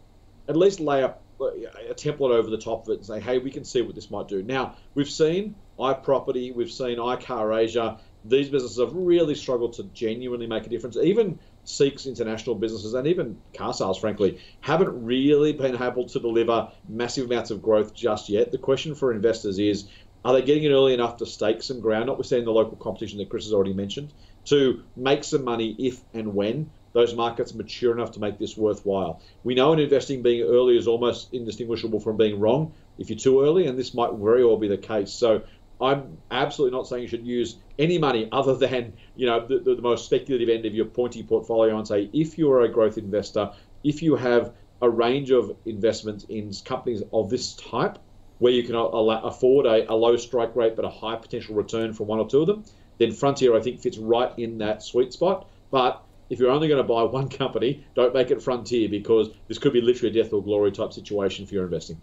at 0.48 0.56
least 0.56 0.80
lay 0.80 1.02
up 1.02 1.22
a 1.40 1.94
template 1.94 2.30
over 2.30 2.48
the 2.48 2.58
top 2.58 2.84
of 2.84 2.90
it 2.90 2.96
and 2.98 3.06
say, 3.06 3.20
hey, 3.20 3.38
we 3.38 3.50
can 3.50 3.64
see 3.64 3.82
what 3.82 3.94
this 3.94 4.10
might 4.10 4.28
do. 4.28 4.42
Now, 4.42 4.76
we've 4.94 5.08
seen 5.08 5.54
iProperty, 5.78 6.54
we've 6.54 6.70
seen 6.70 6.98
iCar 6.98 7.62
Asia. 7.62 7.98
These 8.24 8.48
businesses 8.48 8.78
have 8.80 8.92
really 8.94 9.34
struggled 9.34 9.74
to 9.74 9.84
genuinely 9.84 10.46
make 10.46 10.66
a 10.66 10.70
difference. 10.70 10.96
Even 10.96 11.38
Seek's 11.64 12.06
international 12.06 12.54
businesses 12.54 12.94
and 12.94 13.06
even 13.06 13.40
car 13.54 13.74
sales, 13.74 13.98
frankly, 13.98 14.40
haven't 14.60 15.04
really 15.04 15.52
been 15.52 15.80
able 15.80 16.08
to 16.08 16.18
deliver 16.20 16.70
massive 16.88 17.26
amounts 17.26 17.50
of 17.50 17.60
growth 17.60 17.94
just 17.94 18.28
yet. 18.28 18.50
The 18.50 18.58
question 18.58 18.94
for 18.94 19.12
investors 19.12 19.58
is, 19.58 19.88
are 20.24 20.32
they 20.32 20.42
getting 20.42 20.64
it 20.64 20.70
early 20.70 20.94
enough 20.94 21.18
to 21.18 21.26
stake 21.26 21.62
some 21.62 21.80
ground, 21.80 22.06
notwithstanding 22.06 22.46
the 22.46 22.52
local 22.52 22.76
competition 22.76 23.18
that 23.18 23.28
Chris 23.28 23.44
has 23.44 23.52
already 23.52 23.74
mentioned, 23.74 24.12
to 24.46 24.82
make 24.96 25.22
some 25.22 25.44
money 25.44 25.76
if 25.78 26.00
and 26.14 26.34
when 26.34 26.70
those 26.96 27.14
markets 27.14 27.52
mature 27.52 27.92
enough 27.92 28.12
to 28.12 28.20
make 28.20 28.38
this 28.38 28.56
worthwhile. 28.56 29.20
We 29.44 29.54
know 29.54 29.74
in 29.74 29.78
investing 29.78 30.22
being 30.22 30.42
early 30.42 30.78
is 30.78 30.88
almost 30.88 31.28
indistinguishable 31.34 32.00
from 32.00 32.16
being 32.16 32.40
wrong 32.40 32.72
if 32.96 33.10
you're 33.10 33.18
too 33.18 33.42
early, 33.42 33.66
and 33.66 33.78
this 33.78 33.92
might 33.92 34.14
very 34.14 34.42
well 34.46 34.56
be 34.56 34.66
the 34.66 34.78
case. 34.78 35.12
So 35.12 35.42
I'm 35.78 36.16
absolutely 36.30 36.74
not 36.74 36.88
saying 36.88 37.02
you 37.02 37.08
should 37.08 37.26
use 37.26 37.56
any 37.78 37.98
money 37.98 38.30
other 38.32 38.56
than 38.66 38.94
you 39.14 39.26
know 39.26 39.46
the, 39.46 39.58
the, 39.58 39.82
most 39.82 40.06
speculative 40.06 40.48
end 40.48 40.64
of 40.64 40.74
your 40.74 40.86
pointy 40.86 41.22
portfolio 41.22 41.76
and 41.76 41.86
say 41.86 42.08
if 42.14 42.38
you're 42.38 42.62
a 42.62 42.68
growth 42.70 42.96
investor, 42.96 43.52
if 43.84 44.00
you 44.02 44.16
have 44.16 44.54
a 44.80 44.88
range 44.88 45.30
of 45.30 45.54
investments 45.66 46.24
in 46.30 46.50
companies 46.64 47.02
of 47.12 47.28
this 47.28 47.56
type 47.56 47.98
where 48.38 48.54
you 48.54 48.62
can 48.62 48.74
afford 48.74 49.66
a, 49.66 49.92
a 49.92 49.94
low 49.94 50.16
strike 50.16 50.56
rate 50.56 50.76
but 50.76 50.86
a 50.86 50.90
high 50.90 51.16
potential 51.16 51.54
return 51.54 51.92
from 51.92 52.06
one 52.06 52.20
or 52.20 52.28
two 52.28 52.40
of 52.40 52.46
them, 52.46 52.64
then 52.96 53.12
Frontier 53.12 53.54
I 53.54 53.60
think 53.60 53.80
fits 53.80 53.98
right 53.98 54.32
in 54.38 54.56
that 54.58 54.82
sweet 54.82 55.12
spot. 55.12 55.46
But 55.70 56.02
if 56.30 56.38
you're 56.38 56.50
only 56.50 56.68
going 56.68 56.82
to 56.82 56.88
buy 56.88 57.02
one 57.18 57.28
company, 57.28 57.84
don't 57.94 58.14
make 58.14 58.30
it 58.30 58.42
Frontier 58.42 58.88
because 58.88 59.30
this 59.48 59.58
could 59.58 59.72
be 59.72 59.80
literally 59.80 60.18
a 60.18 60.22
death 60.22 60.32
or 60.32 60.42
glory 60.42 60.72
type 60.72 60.92
situation 60.92 61.46
for 61.46 61.54
your 61.54 61.64
investing. 61.64 62.00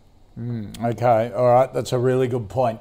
Okay, 0.83 1.31
all 1.31 1.45
right, 1.45 1.71
that's 1.73 1.93
a 1.93 1.99
really 1.99 2.27
good 2.27 2.49
point. 2.49 2.79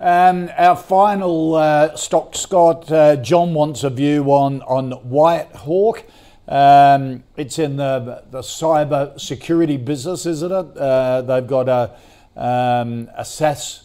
Um, 0.00 0.50
our 0.56 0.76
final 0.76 1.54
uh, 1.54 1.96
stock, 1.96 2.34
Scott, 2.34 2.90
uh, 2.90 3.16
John 3.16 3.54
wants 3.54 3.84
a 3.84 3.90
view 3.90 4.24
on, 4.24 4.62
on 4.62 4.90
Whitehawk. 4.90 6.04
Um, 6.46 7.24
it's 7.36 7.58
in 7.58 7.76
the, 7.76 8.24
the 8.30 8.40
cyber 8.40 9.18
security 9.18 9.76
business, 9.76 10.26
isn't 10.26 10.52
it? 10.52 10.76
Uh, 10.76 11.22
they've 11.22 11.46
got 11.46 11.68
a, 11.68 11.96
um, 12.36 13.08
a 13.16 13.24
SaaS 13.24 13.84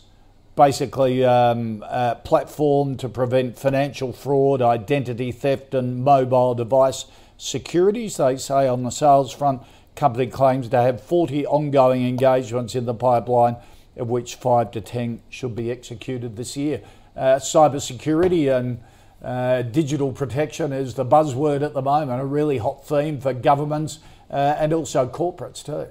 basically 0.60 1.24
um, 1.24 1.82
uh, 1.88 2.16
platform 2.16 2.98
to 2.98 3.08
prevent 3.08 3.58
financial 3.58 4.12
fraud, 4.12 4.62
identity 4.62 5.32
theft, 5.32 5.74
and 5.74 6.04
mobile 6.04 6.54
device 6.54 7.06
securities. 7.38 8.18
They 8.18 8.36
say 8.36 8.68
on 8.68 8.84
the 8.84 8.90
sales 8.90 9.32
front, 9.32 9.62
company 9.96 10.28
claims 10.28 10.68
to 10.68 10.82
have 10.82 11.02
40 11.02 11.46
ongoing 11.46 12.06
engagements 12.06 12.76
in 12.76 12.86
the 12.86 12.94
pipeline, 12.94 13.56
of 13.96 14.10
which 14.10 14.36
five 14.36 14.72
to 14.72 14.82
10 14.82 15.22
should 15.30 15.56
be 15.56 15.72
executed 15.72 16.36
this 16.36 16.58
year. 16.58 16.82
Uh, 17.16 17.36
cybersecurity 17.36 18.54
and 18.54 18.82
uh, 19.24 19.62
digital 19.62 20.12
protection 20.12 20.74
is 20.74 20.96
the 20.96 21.06
buzzword 21.06 21.62
at 21.62 21.74
the 21.74 21.82
moment, 21.82 22.22
a 22.22 22.26
really 22.26 22.58
hot 22.58 22.86
theme 22.86 23.22
for 23.22 23.32
governments 23.32 24.00
uh, 24.30 24.56
and 24.58 24.74
also 24.74 25.08
corporates 25.08 25.64
too. 25.64 25.88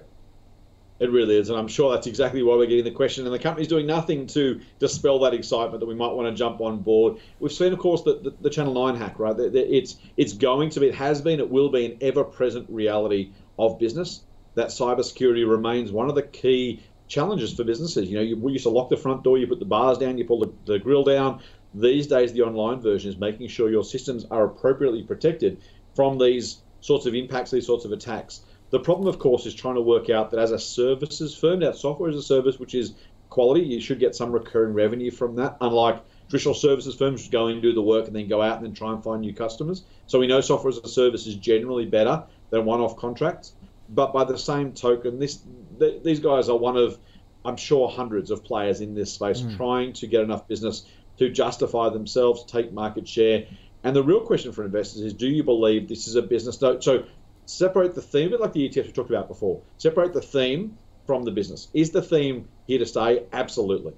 It 1.01 1.13
really 1.13 1.37
is, 1.37 1.49
and 1.49 1.57
I'm 1.57 1.69
sure 1.69 1.93
that's 1.93 2.09
exactly 2.09 2.43
why 2.43 2.57
we're 2.57 2.67
getting 2.67 2.83
the 2.83 2.91
question. 2.91 3.25
And 3.25 3.33
the 3.33 3.39
company's 3.39 3.69
doing 3.69 3.87
nothing 3.87 4.27
to 4.29 4.61
dispel 4.81 5.21
that 5.21 5.33
excitement 5.33 5.79
that 5.79 5.87
we 5.87 5.95
might 5.95 6.13
want 6.13 6.29
to 6.29 6.35
jump 6.35 6.61
on 6.61 6.79
board. 6.81 7.19
We've 7.39 7.53
seen, 7.53 7.73
of 7.73 7.79
course, 7.79 8.03
the, 8.03 8.19
the, 8.19 8.35
the 8.41 8.51
Channel 8.51 8.75
Nine 8.75 8.97
hack, 8.97 9.21
right? 9.21 9.37
It's 9.39 9.97
it's 10.17 10.33
going 10.33 10.71
to 10.71 10.81
be, 10.81 10.89
it 10.89 10.97
has 10.97 11.21
been, 11.21 11.39
it 11.39 11.49
will 11.49 11.69
be 11.69 11.87
an 11.87 11.99
ever-present 12.01 12.69
reality 12.69 13.31
of 13.61 13.79
business. 13.79 14.23
That 14.57 14.69
cybersecurity 14.69 15.49
remains 15.49 15.93
one 15.93 16.09
of 16.09 16.17
the 16.17 16.23
key 16.23 16.83
challenges 17.07 17.55
for 17.55 17.63
businesses. 17.63 18.09
You 18.09 18.17
know, 18.17 18.23
you, 18.23 18.37
we 18.37 18.53
used 18.53 18.65
to 18.65 18.71
lock 18.71 18.89
the 18.89 18.97
front 18.97 19.23
door, 19.23 19.39
you 19.39 19.47
put 19.47 19.61
the 19.61 19.67
bars 19.67 19.99
down, 19.99 20.19
you 20.19 20.25
pull 20.25 20.41
the, 20.41 20.53
the 20.67 20.81
grill 20.81 21.05
down. 21.05 21.41
These 21.75 22.09
days, 22.09 22.33
the 22.33 22.43
online 22.43 22.81
version 22.81 23.09
is 23.09 23.19
making 23.19 23.47
sure 23.49 23.71
your 23.71 23.85
systems 23.85 24.27
are 24.33 24.47
appropriately 24.47 25.05
protected 25.05 25.63
from 25.95 26.19
these 26.19 26.59
sorts 26.81 27.07
of 27.07 27.15
impacts, 27.15 27.53
these 27.53 27.67
sorts 27.67 27.85
of 27.85 27.93
attacks. 27.93 28.41
The 28.71 28.81
problem, 28.81 29.09
of 29.09 29.19
course, 29.19 29.47
is 29.47 29.55
trying 29.55 29.77
to 29.77 29.81
work 29.81 30.11
out 30.11 30.31
that 30.31 30.41
as 30.41 30.51
a 30.51 30.59
services 30.59 31.37
firm, 31.37 31.61
now 31.61 31.73
software 31.73 32.11
as 32.11 32.17
a 32.17 32.23
service, 32.23 32.59
which 32.59 32.75
is 32.75 32.95
quality, 33.31 33.63
you 33.63 33.81
should 33.81 33.99
get 33.99 34.15
some 34.15 34.33
recurring 34.33 34.75
revenue 34.75 35.11
from 35.11 35.37
that, 35.37 35.57
unlike 35.61 36.03
traditional 36.29 36.55
services 36.55 36.95
firms 36.95 37.23
which 37.23 37.31
go 37.31 37.47
in 37.47 37.55
and 37.55 37.63
do 37.63 37.73
the 37.73 37.83
work 37.83 38.07
and 38.07 38.15
then 38.15 38.29
go 38.29 38.43
out 38.43 38.59
and 38.59 38.67
then 38.67 38.75
try 38.75 38.93
and 38.93 39.03
find 39.03 39.23
new 39.23 39.33
customers. 39.33 39.85
So 40.07 40.19
we 40.19 40.27
know 40.27 40.41
software 40.41 40.71
as 40.71 40.79
a 40.79 40.89
service 40.89 41.27
is 41.27 41.37
generally 41.37 41.87
better 41.87 42.25
than 42.51 42.65
one-off 42.65 42.97
contracts. 42.97 43.53
But 43.89 44.13
by 44.13 44.25
the 44.25 44.37
same 44.37 44.73
token, 44.73 45.19
this 45.19 45.41
th- 45.79 46.03
these 46.03 46.21
guys 46.21 46.51
are 46.51 46.57
one 46.57 46.77
of, 46.77 46.99
I'm 47.45 47.57
sure, 47.57 47.89
hundreds 47.89 48.31
of 48.31 48.45
players 48.45 48.83
in 48.83 48.95
this 48.95 49.13
space 49.13 49.41
mm. 49.41 49.57
trying 49.57 49.95
to 49.95 50.07
get 50.07 50.23
enough 50.23 50.47
business 50.47 50.85
to 51.19 51.31
justify 51.31 51.89
themselves, 51.89 52.45
take 52.45 52.73
market 52.73 53.09
share. 53.09 53.47
And 53.83 53.97
the 53.97 54.03
real 54.03 54.21
question 54.21 54.53
for 54.53 54.65
investors 54.65 55.03
is, 55.03 55.15
do 55.15 55.27
you 55.27 55.43
believe 55.43 55.89
this 55.89 56.07
is 56.07 56.17
a 56.17 56.23
business? 56.23 56.59
So 56.59 57.05
separate 57.49 57.95
the 57.95 58.03
theme, 58.03 58.29
a 58.29 58.31
bit 58.33 58.41
like 58.41 58.53
the 58.53 58.69
ETFs 58.69 58.87
we 58.87 58.93
talked 58.93 59.11
about 59.11 59.27
before. 59.27 59.63
Separate 59.79 60.13
the 60.13 60.21
theme 60.21 60.77
from 61.07 61.25
the 61.25 61.31
business. 61.31 61.69
Is 61.73 61.91
the 61.91 62.03
theme 62.03 62.47
here 62.67 62.79
to 62.79 62.87
stay? 62.87 63.25
Absolutely. 63.33 63.95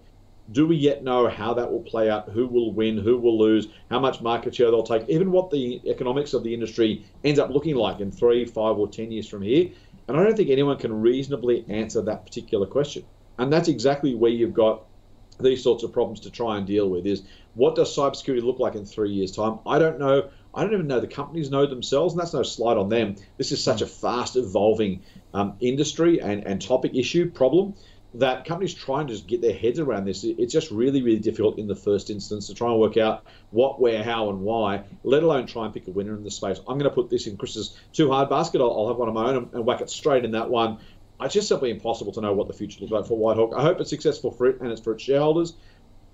Do 0.53 0.67
we 0.67 0.77
yet 0.77 1.03
know 1.03 1.29
how 1.29 1.55
that 1.55 1.71
will 1.71 1.83
play 1.83 2.09
out? 2.09 2.29
Who 2.29 2.47
will 2.47 2.73
win? 2.73 2.99
Who 2.99 3.19
will 3.19 3.39
lose? 3.39 3.69
How 3.91 3.99
much 3.99 4.21
market 4.21 4.55
share 4.55 4.71
they'll 4.71 4.85
take? 4.85 5.09
Even 5.09 5.33
what 5.33 5.51
the 5.51 5.81
economics 5.85 6.33
of 6.33 6.45
the 6.45 6.55
industry 6.55 7.05
ends 7.25 7.39
up 7.39 7.51
looking 7.51 7.75
like 7.75 8.01
in 8.01 8.13
three, 8.13 8.45
five, 8.45 8.77
or 8.79 8.89
ten 8.89 9.11
years 9.11 9.29
from 9.29 9.43
here. 9.43 9.71
And 10.07 10.17
I 10.17 10.25
don't 10.25 10.37
think 10.37 10.51
anyone 10.51 10.79
can 10.79 11.01
reasonably 11.01 11.65
answer 11.69 12.03
that 12.03 12.25
particular 12.25 12.67
question. 12.67 13.05
And 13.39 13.53
that's 13.53 13.69
exactly 13.69 14.15
where 14.15 14.31
you've 14.31 14.55
got 14.55 14.85
these 15.41 15.63
sorts 15.63 15.83
of 15.83 15.93
problems 15.93 16.21
to 16.21 16.31
try 16.31 16.57
and 16.57 16.67
deal 16.67 16.89
with 16.89 17.07
is 17.07 17.23
what 17.55 17.75
does 17.75 17.95
cybersecurity 17.97 18.43
look 18.43 18.59
like 18.59 18.75
in 18.75 18.85
three 18.85 19.11
years' 19.11 19.33
time? 19.33 19.59
I 19.67 19.79
don't 19.79 19.99
know. 19.99 20.31
I 20.55 20.65
don't 20.65 20.73
even 20.73 20.89
know 20.89 21.01
the 21.01 21.07
companies 21.07 21.51
know 21.51 21.67
themselves, 21.67 22.15
and 22.15 22.21
that's 22.21 22.35
no 22.35 22.43
slight 22.43 22.77
on 22.77 22.89
them. 22.89 23.17
This 23.37 23.53
is 23.53 23.63
such 23.63 23.83
a 23.83 23.87
fast 23.87 24.37
evolving 24.37 25.03
um, 25.33 25.55
industry 25.61 26.21
and, 26.21 26.45
and 26.45 26.61
topic 26.61 26.95
issue 26.95 27.31
problem 27.31 27.75
that 28.15 28.45
companies 28.45 28.75
trying 28.75 29.07
to 29.07 29.13
just 29.13 29.29
get 29.29 29.41
their 29.41 29.53
heads 29.53 29.79
around 29.79 30.05
this. 30.05 30.25
It's 30.25 30.53
just 30.53 30.73
really, 30.73 31.03
really 31.03 31.21
difficult 31.21 31.59
in 31.59 31.69
the 31.69 31.77
first 31.77 32.11
instance 32.11 32.49
to 32.49 32.55
try 32.55 32.71
and 32.71 32.81
work 32.81 32.97
out 32.97 33.25
what, 33.51 33.81
where, 33.81 34.03
how, 34.03 34.31
and 34.31 34.41
why, 34.41 34.83
let 35.05 35.23
alone 35.23 35.47
try 35.47 35.65
and 35.65 35.73
pick 35.73 35.87
a 35.87 35.93
winner 35.93 36.17
in 36.17 36.25
the 36.25 36.31
space. 36.31 36.59
I'm 36.59 36.79
going 36.79 36.91
to 36.91 36.91
put 36.91 37.09
this 37.09 37.29
in 37.29 37.37
Chris's 37.37 37.79
too 37.93 38.11
hard 38.11 38.29
basket. 38.29 38.61
I'll, 38.61 38.73
I'll 38.73 38.89
have 38.89 38.97
one 38.97 39.09
of 39.09 39.15
my 39.15 39.29
own 39.29 39.37
and, 39.37 39.55
and 39.55 39.65
whack 39.65 39.81
it 39.81 39.91
straight 39.91 40.25
in 40.25 40.33
that 40.33 40.51
one. 40.51 40.79
It's 41.21 41.35
just 41.35 41.49
simply 41.49 41.71
impossible 41.71 42.13
to 42.13 42.21
know 42.21 42.33
what 42.33 42.49
the 42.49 42.55
future 42.55 42.81
looks 42.81 42.91
like 42.91 43.07
for 43.07 43.17
Whitehawk. 43.17 43.57
I 43.57 43.63
hope 43.63 43.81
it's 43.81 43.91
successful 43.91 44.33
for 44.33 44.47
it 44.47 44.61
and 44.61 44.73
it's 44.73 44.81
for 44.81 44.95
its 44.95 45.05
shareholders. 45.05 45.55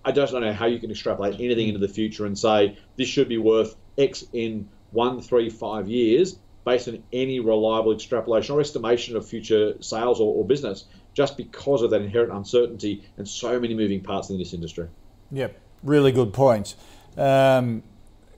I 0.04 0.12
just 0.12 0.32
don't 0.32 0.42
know 0.42 0.52
how 0.52 0.66
you 0.66 0.78
can 0.78 0.90
extrapolate 0.90 1.40
anything 1.40 1.68
into 1.68 1.80
the 1.80 1.88
future 1.88 2.26
and 2.26 2.38
say 2.38 2.76
this 2.96 3.08
should 3.08 3.28
be 3.28 3.38
worth 3.38 3.74
X 3.98 4.24
in 4.32 4.68
one, 4.92 5.20
three, 5.20 5.50
five 5.50 5.88
years 5.88 6.38
based 6.64 6.88
on 6.88 7.02
any 7.12 7.38
reliable 7.38 7.92
extrapolation 7.92 8.54
or 8.54 8.60
estimation 8.60 9.16
of 9.16 9.26
future 9.26 9.80
sales 9.80 10.20
or, 10.20 10.34
or 10.34 10.44
business, 10.44 10.84
just 11.14 11.36
because 11.36 11.80
of 11.80 11.90
that 11.90 12.02
inherent 12.02 12.32
uncertainty 12.32 13.04
and 13.16 13.26
so 13.26 13.58
many 13.60 13.72
moving 13.72 14.02
parts 14.02 14.30
in 14.30 14.38
this 14.38 14.52
industry. 14.52 14.88
Yep, 15.30 15.58
really 15.84 16.10
good 16.10 16.32
points. 16.32 16.74
Um, 17.16 17.84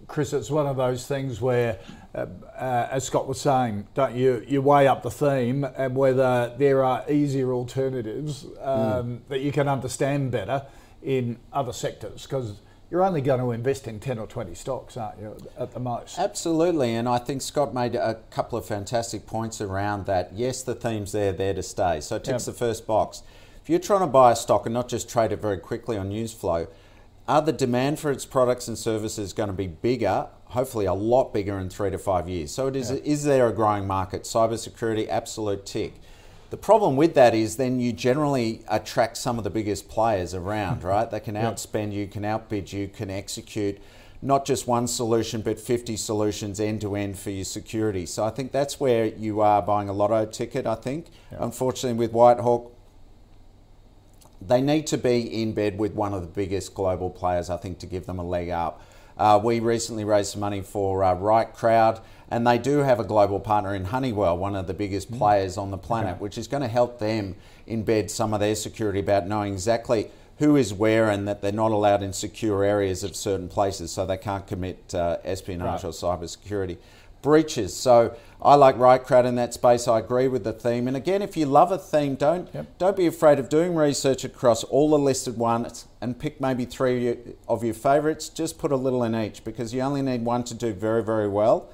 Chris, 0.06 0.32
it's 0.32 0.50
one 0.50 0.66
of 0.66 0.76
those 0.76 1.06
things 1.06 1.40
where, 1.40 1.78
uh, 2.14 2.26
uh, 2.56 2.88
as 2.90 3.04
Scott 3.04 3.26
was 3.26 3.40
saying, 3.40 3.86
don't 3.94 4.14
you 4.14 4.44
you 4.48 4.62
weigh 4.62 4.86
up 4.86 5.02
the 5.02 5.10
theme 5.10 5.64
and 5.64 5.94
whether 5.94 6.54
there 6.56 6.84
are 6.84 7.04
easier 7.10 7.52
alternatives 7.52 8.44
um, 8.60 8.70
mm. 8.70 9.20
that 9.28 9.40
you 9.40 9.52
can 9.52 9.68
understand 9.68 10.30
better 10.30 10.64
in 11.02 11.38
other 11.52 11.72
sectors 11.72 12.22
because 12.22 12.60
you're 12.90 13.02
only 13.02 13.20
going 13.20 13.40
to 13.40 13.52
invest 13.52 13.86
in 13.86 14.00
10 14.00 14.18
or 14.18 14.26
20 14.26 14.54
stocks, 14.54 14.96
aren't 14.96 15.20
you, 15.20 15.36
at 15.58 15.72
the 15.72 15.80
most? 15.80 16.18
Absolutely. 16.18 16.94
And 16.94 17.08
I 17.08 17.18
think 17.18 17.42
Scott 17.42 17.74
made 17.74 17.94
a 17.94 18.14
couple 18.30 18.58
of 18.58 18.64
fantastic 18.64 19.26
points 19.26 19.60
around 19.60 20.06
that. 20.06 20.32
Yes, 20.34 20.62
the 20.62 20.74
theme's 20.74 21.12
there, 21.12 21.32
there 21.32 21.54
to 21.54 21.62
stay. 21.62 22.00
So 22.00 22.16
it 22.16 22.24
ticks 22.24 22.46
yep. 22.46 22.54
the 22.54 22.58
first 22.58 22.86
box. 22.86 23.22
If 23.62 23.68
you're 23.68 23.78
trying 23.78 24.00
to 24.00 24.06
buy 24.06 24.32
a 24.32 24.36
stock 24.36 24.64
and 24.64 24.72
not 24.72 24.88
just 24.88 25.10
trade 25.10 25.32
it 25.32 25.42
very 25.42 25.58
quickly 25.58 25.98
on 25.98 26.08
news 26.08 26.32
flow, 26.32 26.68
are 27.28 27.42
the 27.42 27.52
demand 27.52 27.98
for 27.98 28.10
its 28.10 28.24
products 28.24 28.68
and 28.68 28.78
services 28.78 29.34
going 29.34 29.48
to 29.48 29.52
be 29.52 29.66
bigger, 29.66 30.28
hopefully 30.46 30.86
a 30.86 30.94
lot 30.94 31.34
bigger 31.34 31.58
in 31.58 31.68
three 31.68 31.90
to 31.90 31.98
five 31.98 32.26
years? 32.26 32.50
So 32.50 32.68
it 32.68 32.76
is, 32.76 32.90
yeah. 32.90 32.96
is 33.04 33.24
there 33.24 33.46
a 33.46 33.52
growing 33.52 33.86
market? 33.86 34.22
Cybersecurity, 34.22 35.06
absolute 35.08 35.66
tick. 35.66 36.00
The 36.50 36.56
problem 36.56 36.96
with 36.96 37.14
that 37.14 37.34
is 37.34 37.56
then 37.56 37.78
you 37.78 37.92
generally 37.92 38.62
attract 38.68 39.18
some 39.18 39.36
of 39.36 39.44
the 39.44 39.50
biggest 39.50 39.88
players 39.88 40.32
around, 40.32 40.82
right? 40.82 41.10
They 41.10 41.20
can 41.20 41.34
outspend 41.34 41.92
you, 41.92 42.06
can 42.06 42.24
outbid 42.24 42.72
you, 42.72 42.88
can 42.88 43.10
execute 43.10 43.78
not 44.20 44.44
just 44.44 44.66
one 44.66 44.86
solution, 44.86 45.42
but 45.42 45.60
50 45.60 45.96
solutions 45.96 46.58
end 46.58 46.80
to 46.80 46.96
end 46.96 47.18
for 47.18 47.30
your 47.30 47.44
security. 47.44 48.04
So 48.06 48.24
I 48.24 48.30
think 48.30 48.50
that's 48.50 48.80
where 48.80 49.06
you 49.06 49.40
are 49.40 49.62
buying 49.62 49.88
a 49.88 49.92
lotto 49.92 50.26
ticket, 50.26 50.66
I 50.66 50.74
think. 50.74 51.06
Yeah. 51.30 51.38
Unfortunately, 51.40 51.98
with 51.98 52.12
Whitehawk, 52.12 52.72
they 54.40 54.60
need 54.60 54.86
to 54.88 54.98
be 54.98 55.42
in 55.42 55.52
bed 55.52 55.78
with 55.78 55.94
one 55.94 56.14
of 56.14 56.22
the 56.22 56.28
biggest 56.28 56.74
global 56.74 57.10
players, 57.10 57.50
I 57.50 57.56
think, 57.56 57.78
to 57.80 57.86
give 57.86 58.06
them 58.06 58.18
a 58.18 58.24
leg 58.24 58.50
up. 58.50 58.82
Uh, 59.16 59.40
we 59.42 59.60
recently 59.60 60.04
raised 60.04 60.32
some 60.32 60.40
money 60.40 60.62
for 60.62 61.02
uh, 61.02 61.14
RightCrowd. 61.14 62.00
And 62.30 62.46
they 62.46 62.58
do 62.58 62.78
have 62.78 63.00
a 63.00 63.04
global 63.04 63.40
partner 63.40 63.74
in 63.74 63.86
Honeywell, 63.86 64.36
one 64.36 64.54
of 64.54 64.66
the 64.66 64.74
biggest 64.74 65.10
mm. 65.10 65.18
players 65.18 65.56
on 65.56 65.70
the 65.70 65.78
planet, 65.78 66.14
okay. 66.14 66.20
which 66.20 66.36
is 66.36 66.46
going 66.46 66.62
to 66.62 66.68
help 66.68 66.98
them 66.98 67.36
embed 67.66 68.10
some 68.10 68.34
of 68.34 68.40
their 68.40 68.54
security 68.54 69.00
about 69.00 69.26
knowing 69.26 69.52
exactly 69.52 70.10
who 70.38 70.56
is 70.56 70.72
where 70.72 71.10
and 71.10 71.26
that 71.26 71.42
they're 71.42 71.52
not 71.52 71.72
allowed 71.72 72.02
in 72.02 72.12
secure 72.12 72.62
areas 72.62 73.02
of 73.02 73.16
certain 73.16 73.48
places 73.48 73.90
so 73.90 74.06
they 74.06 74.16
can't 74.16 74.46
commit 74.46 74.94
uh, 74.94 75.18
espionage 75.24 75.82
right. 75.82 75.84
or 75.84 75.90
cyber 75.90 76.28
security 76.28 76.78
breaches. 77.22 77.74
So 77.74 78.16
I 78.40 78.54
like 78.54 78.76
RightCrowd 78.76 79.24
in 79.24 79.34
that 79.34 79.52
space. 79.52 79.88
I 79.88 79.98
agree 79.98 80.28
with 80.28 80.44
the 80.44 80.52
theme. 80.52 80.86
And 80.86 80.96
again, 80.96 81.22
if 81.22 81.36
you 81.36 81.46
love 81.46 81.72
a 81.72 81.78
theme, 81.78 82.14
don't 82.14 82.48
yep. 82.54 82.78
don't 82.78 82.96
be 82.96 83.06
afraid 83.06 83.40
of 83.40 83.48
doing 83.48 83.74
research 83.74 84.22
across 84.22 84.62
all 84.64 84.90
the 84.90 84.98
listed 84.98 85.36
ones 85.36 85.86
and 86.00 86.18
pick 86.18 86.40
maybe 86.40 86.64
three 86.64 87.16
of 87.48 87.64
your 87.64 87.74
favourites. 87.74 88.28
Just 88.28 88.58
put 88.58 88.70
a 88.70 88.76
little 88.76 89.02
in 89.02 89.16
each 89.16 89.42
because 89.42 89.74
you 89.74 89.80
only 89.80 90.02
need 90.02 90.24
one 90.24 90.44
to 90.44 90.54
do 90.54 90.72
very 90.72 91.02
very 91.02 91.28
well 91.28 91.68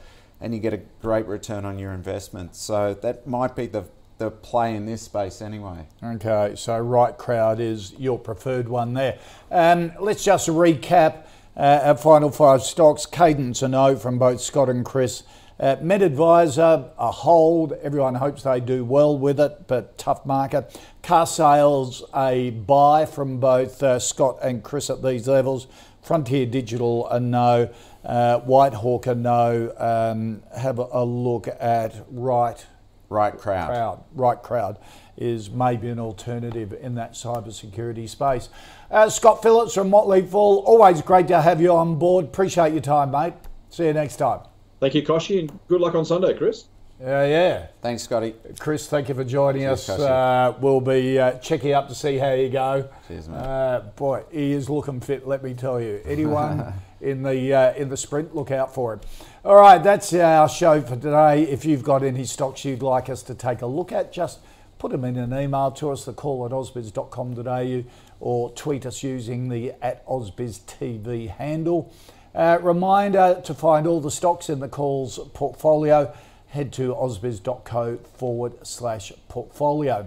and 0.44 0.54
you 0.54 0.60
get 0.60 0.74
a 0.74 0.80
great 1.00 1.26
return 1.26 1.64
on 1.64 1.78
your 1.78 1.92
investment. 1.92 2.54
So 2.54 2.92
that 2.92 3.26
might 3.26 3.56
be 3.56 3.66
the 3.66 3.86
the 4.18 4.30
play 4.30 4.76
in 4.76 4.86
this 4.86 5.02
space 5.02 5.42
anyway. 5.42 5.88
Okay, 6.00 6.54
so 6.54 6.72
RightCrowd 6.74 7.58
is 7.58 7.94
your 7.98 8.16
preferred 8.16 8.68
one 8.68 8.94
there. 8.94 9.18
Um, 9.50 9.90
let's 9.98 10.22
just 10.22 10.46
recap 10.48 11.26
uh, 11.56 11.80
our 11.82 11.96
final 11.96 12.30
five 12.30 12.62
stocks. 12.62 13.06
Cadence 13.06 13.60
a 13.62 13.68
no 13.68 13.96
from 13.96 14.18
both 14.18 14.40
Scott 14.40 14.68
and 14.68 14.84
Chris. 14.84 15.24
Uh, 15.58 15.76
MedAdvisor, 15.76 16.90
a 16.96 17.10
hold. 17.10 17.72
Everyone 17.82 18.14
hopes 18.14 18.44
they 18.44 18.60
do 18.60 18.84
well 18.84 19.18
with 19.18 19.40
it, 19.40 19.66
but 19.66 19.98
tough 19.98 20.24
market. 20.24 20.78
Car 21.02 21.26
sales, 21.26 22.04
a 22.14 22.50
buy 22.50 23.06
from 23.06 23.40
both 23.40 23.82
uh, 23.82 23.98
Scott 23.98 24.38
and 24.42 24.62
Chris 24.62 24.90
at 24.90 25.02
these 25.02 25.26
levels. 25.26 25.66
Frontier 26.02 26.46
Digital, 26.46 27.08
a 27.08 27.18
no. 27.18 27.70
Uh, 28.04 28.40
Whitehawk, 28.40 29.06
a 29.06 29.14
no. 29.14 29.72
Um, 29.78 30.42
have 30.56 30.78
a, 30.78 30.86
a, 30.92 31.04
look 31.04 31.48
at 31.48 32.04
Right. 32.10 32.64
RightCrowd. 33.10 33.38
crowd. 33.38 34.04
RightCrowd 34.16 34.76
is 35.16 35.50
maybe 35.50 35.88
an 35.88 36.00
alternative 36.00 36.72
in 36.72 36.96
that 36.96 37.12
cybersecurity 37.12 38.08
space. 38.08 38.48
Uh, 38.90 39.08
Scott 39.08 39.42
Phillips 39.42 39.74
from 39.74 39.90
Motley 39.90 40.22
Fool, 40.22 40.62
always 40.66 41.00
great 41.02 41.28
to 41.28 41.40
have 41.40 41.60
you 41.60 41.72
on 41.72 41.96
board. 41.98 42.26
Appreciate 42.26 42.72
your 42.72 42.82
time, 42.82 43.10
mate. 43.10 43.34
See 43.70 43.86
you 43.86 43.92
next 43.92 44.16
time. 44.16 44.40
Thank 44.80 44.94
you, 44.94 45.02
Kochie, 45.02 45.40
and 45.40 45.58
good 45.68 45.80
luck 45.80 45.94
on 45.94 46.04
Sunday, 46.04 46.34
Chris. 46.34 46.64
Yeah, 47.00 47.20
uh, 47.20 47.24
yeah. 47.24 47.66
Thanks, 47.82 48.02
Scotty. 48.02 48.34
Chris, 48.58 48.86
thank 48.86 49.08
you 49.08 49.14
for 49.14 49.24
joining 49.24 49.62
Cheers, 49.62 49.88
us. 49.88 50.00
Uh, 50.00 50.54
we'll 50.60 50.80
be 50.80 51.18
uh, 51.18 51.32
checking 51.38 51.72
up 51.72 51.88
to 51.88 51.94
see 51.94 52.18
how 52.18 52.32
you 52.32 52.48
go. 52.48 52.88
Cheers, 53.08 53.28
mate. 53.28 53.36
Uh, 53.36 53.80
boy, 53.96 54.22
he 54.30 54.52
is 54.52 54.70
looking 54.70 55.00
fit. 55.00 55.26
Let 55.26 55.42
me 55.42 55.54
tell 55.54 55.80
you. 55.80 56.00
Anyone 56.04 56.72
in 57.04 57.22
the 57.22 57.54
uh, 57.54 57.74
in 57.74 57.88
the 57.88 57.96
sprint, 57.96 58.34
look 58.34 58.50
out 58.50 58.74
for 58.74 58.94
him. 58.94 59.00
All 59.44 59.56
right, 59.56 59.78
that's 59.78 60.12
our 60.14 60.48
show 60.48 60.80
for 60.80 60.96
today. 60.96 61.42
If 61.42 61.64
you've 61.64 61.82
got 61.82 62.02
any 62.02 62.24
stocks 62.24 62.64
you'd 62.64 62.82
like 62.82 63.08
us 63.08 63.22
to 63.24 63.34
take 63.34 63.62
a 63.62 63.66
look 63.66 63.92
at, 63.92 64.12
just 64.12 64.40
put 64.78 64.90
them 64.90 65.04
in 65.04 65.16
an 65.16 65.32
email 65.32 65.70
to 65.72 65.90
us, 65.90 66.04
the 66.04 66.12
call 66.12 66.44
at 66.46 66.52
ausbiz.com.au, 66.52 67.84
or 68.20 68.50
tweet 68.52 68.86
us 68.86 69.02
using 69.02 69.48
the 69.48 69.72
at 69.82 70.04
ausbiztv 70.06 71.28
handle. 71.30 71.92
Uh, 72.34 72.58
reminder 72.62 73.40
to 73.44 73.54
find 73.54 73.86
all 73.86 74.00
the 74.00 74.10
stocks 74.10 74.48
in 74.48 74.58
the 74.58 74.68
calls 74.68 75.20
portfolio 75.34 76.12
head 76.54 76.72
to 76.72 76.94
ausbiz.co 76.94 77.96
forward 78.16 78.54
slash 78.64 79.12
portfolio. 79.28 80.06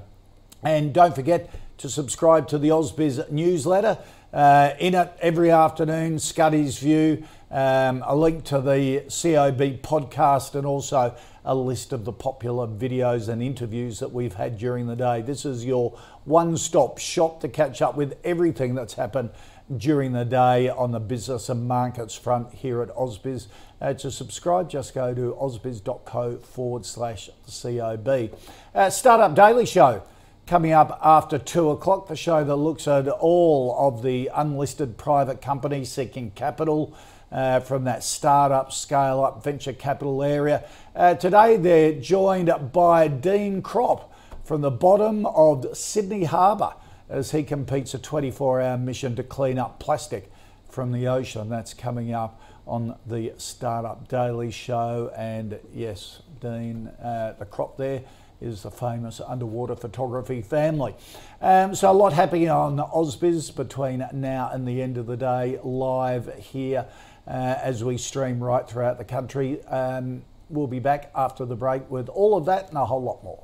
And 0.63 0.93
don't 0.93 1.13
forget 1.13 1.49
to 1.77 1.89
subscribe 1.89 2.47
to 2.47 2.57
the 2.57 2.69
Ausbiz 2.69 3.29
newsletter. 3.29 3.97
Uh, 4.37 4.75
in 4.77 4.93
it 4.93 5.11
every 5.19 5.49
afternoon, 5.49 6.19
Scutty's 6.19 6.77
View, 6.77 7.25
um, 7.49 8.03
a 8.05 8.15
link 8.15 8.43
to 8.43 8.61
the 8.61 8.99
COB 9.09 9.81
podcast, 9.81 10.53
and 10.53 10.63
also 10.63 11.15
a 11.43 11.55
list 11.55 11.91
of 11.91 12.05
the 12.05 12.13
popular 12.13 12.67
videos 12.67 13.29
and 13.29 13.41
interviews 13.41 13.97
that 13.97 14.13
we've 14.13 14.35
had 14.35 14.59
during 14.59 14.85
the 14.85 14.95
day. 14.95 15.23
This 15.23 15.43
is 15.43 15.65
your 15.65 15.97
one 16.25 16.55
stop 16.55 16.99
shop 16.99 17.41
to 17.41 17.49
catch 17.49 17.81
up 17.81 17.97
with 17.97 18.15
everything 18.23 18.75
that's 18.75 18.93
happened 18.93 19.31
during 19.75 20.13
the 20.13 20.23
day 20.23 20.69
on 20.69 20.91
the 20.91 20.99
business 20.99 21.49
and 21.49 21.67
markets 21.67 22.13
front 22.13 22.53
here 22.53 22.83
at 22.83 22.89
Ausbiz. 22.89 23.47
Uh, 23.81 23.95
to 23.95 24.11
subscribe, 24.11 24.69
just 24.69 24.93
go 24.93 25.15
to 25.15 25.35
ausbiz.co 25.41 26.37
forward 26.37 26.85
slash 26.85 27.31
COB. 27.63 28.29
Uh, 28.75 28.91
Startup 28.91 29.33
Daily 29.33 29.65
Show 29.65 30.03
coming 30.47 30.71
up 30.71 30.97
after 31.03 31.37
two 31.37 31.69
o'clock, 31.71 32.07
the 32.07 32.15
show 32.15 32.43
that 32.43 32.55
looks 32.55 32.87
at 32.87 33.07
all 33.09 33.75
of 33.77 34.01
the 34.01 34.31
unlisted 34.33 34.97
private 34.97 35.41
companies 35.41 35.91
seeking 35.91 36.31
capital. 36.31 36.95
Uh, 37.29 37.59
from 37.59 37.83
that 37.83 38.05
startup, 38.05 38.71
scale 38.71 39.21
up, 39.21 39.43
venture 39.43 39.73
capital 39.73 40.23
area. 40.23 40.63
Uh, 40.95 41.13
today 41.13 41.57
they're 41.57 41.91
joined 41.91 42.49
by 42.71 43.09
Dean 43.09 43.61
Cropp 43.61 44.05
from 44.45 44.61
the 44.61 44.71
bottom 44.71 45.25
of 45.25 45.77
Sydney 45.77 46.23
Harbour 46.23 46.73
as 47.09 47.31
he 47.31 47.43
competes 47.43 47.93
a 47.93 47.99
24 47.99 48.61
hour 48.61 48.77
mission 48.77 49.13
to 49.17 49.23
clean 49.23 49.59
up 49.59 49.77
plastic 49.77 50.31
from 50.69 50.93
the 50.93 51.09
ocean. 51.09 51.49
That's 51.49 51.73
coming 51.73 52.13
up 52.13 52.39
on 52.65 52.95
the 53.05 53.33
Startup 53.35 54.07
Daily 54.07 54.49
Show. 54.49 55.11
And 55.17 55.59
yes, 55.73 56.21
Dean, 56.39 56.87
uh, 57.03 57.33
the 57.37 57.45
Cropp 57.45 57.75
there 57.75 58.03
is 58.41 58.63
the 58.63 58.71
famous 58.71 59.19
underwater 59.19 59.75
photography 59.75 60.41
family. 60.41 60.95
Um, 61.41 61.75
so 61.75 61.91
a 61.91 61.93
lot 61.93 62.13
happening 62.13 62.49
on 62.49 62.77
Ausbiz 62.77 63.55
between 63.55 64.07
now 64.13 64.49
and 64.51 64.67
the 64.67 64.81
end 64.81 64.97
of 64.97 65.05
the 65.07 65.17
day, 65.17 65.59
live 65.63 66.33
here 66.35 66.85
uh, 67.27 67.55
as 67.61 67.83
we 67.83 67.97
stream 67.97 68.43
right 68.43 68.67
throughout 68.67 68.97
the 68.97 69.05
country. 69.05 69.63
Um, 69.65 70.23
we'll 70.49 70.67
be 70.67 70.79
back 70.79 71.11
after 71.15 71.45
the 71.45 71.55
break 71.55 71.89
with 71.89 72.09
all 72.09 72.37
of 72.37 72.45
that 72.45 72.69
and 72.69 72.77
a 72.77 72.85
whole 72.85 73.03
lot 73.03 73.23
more. 73.23 73.43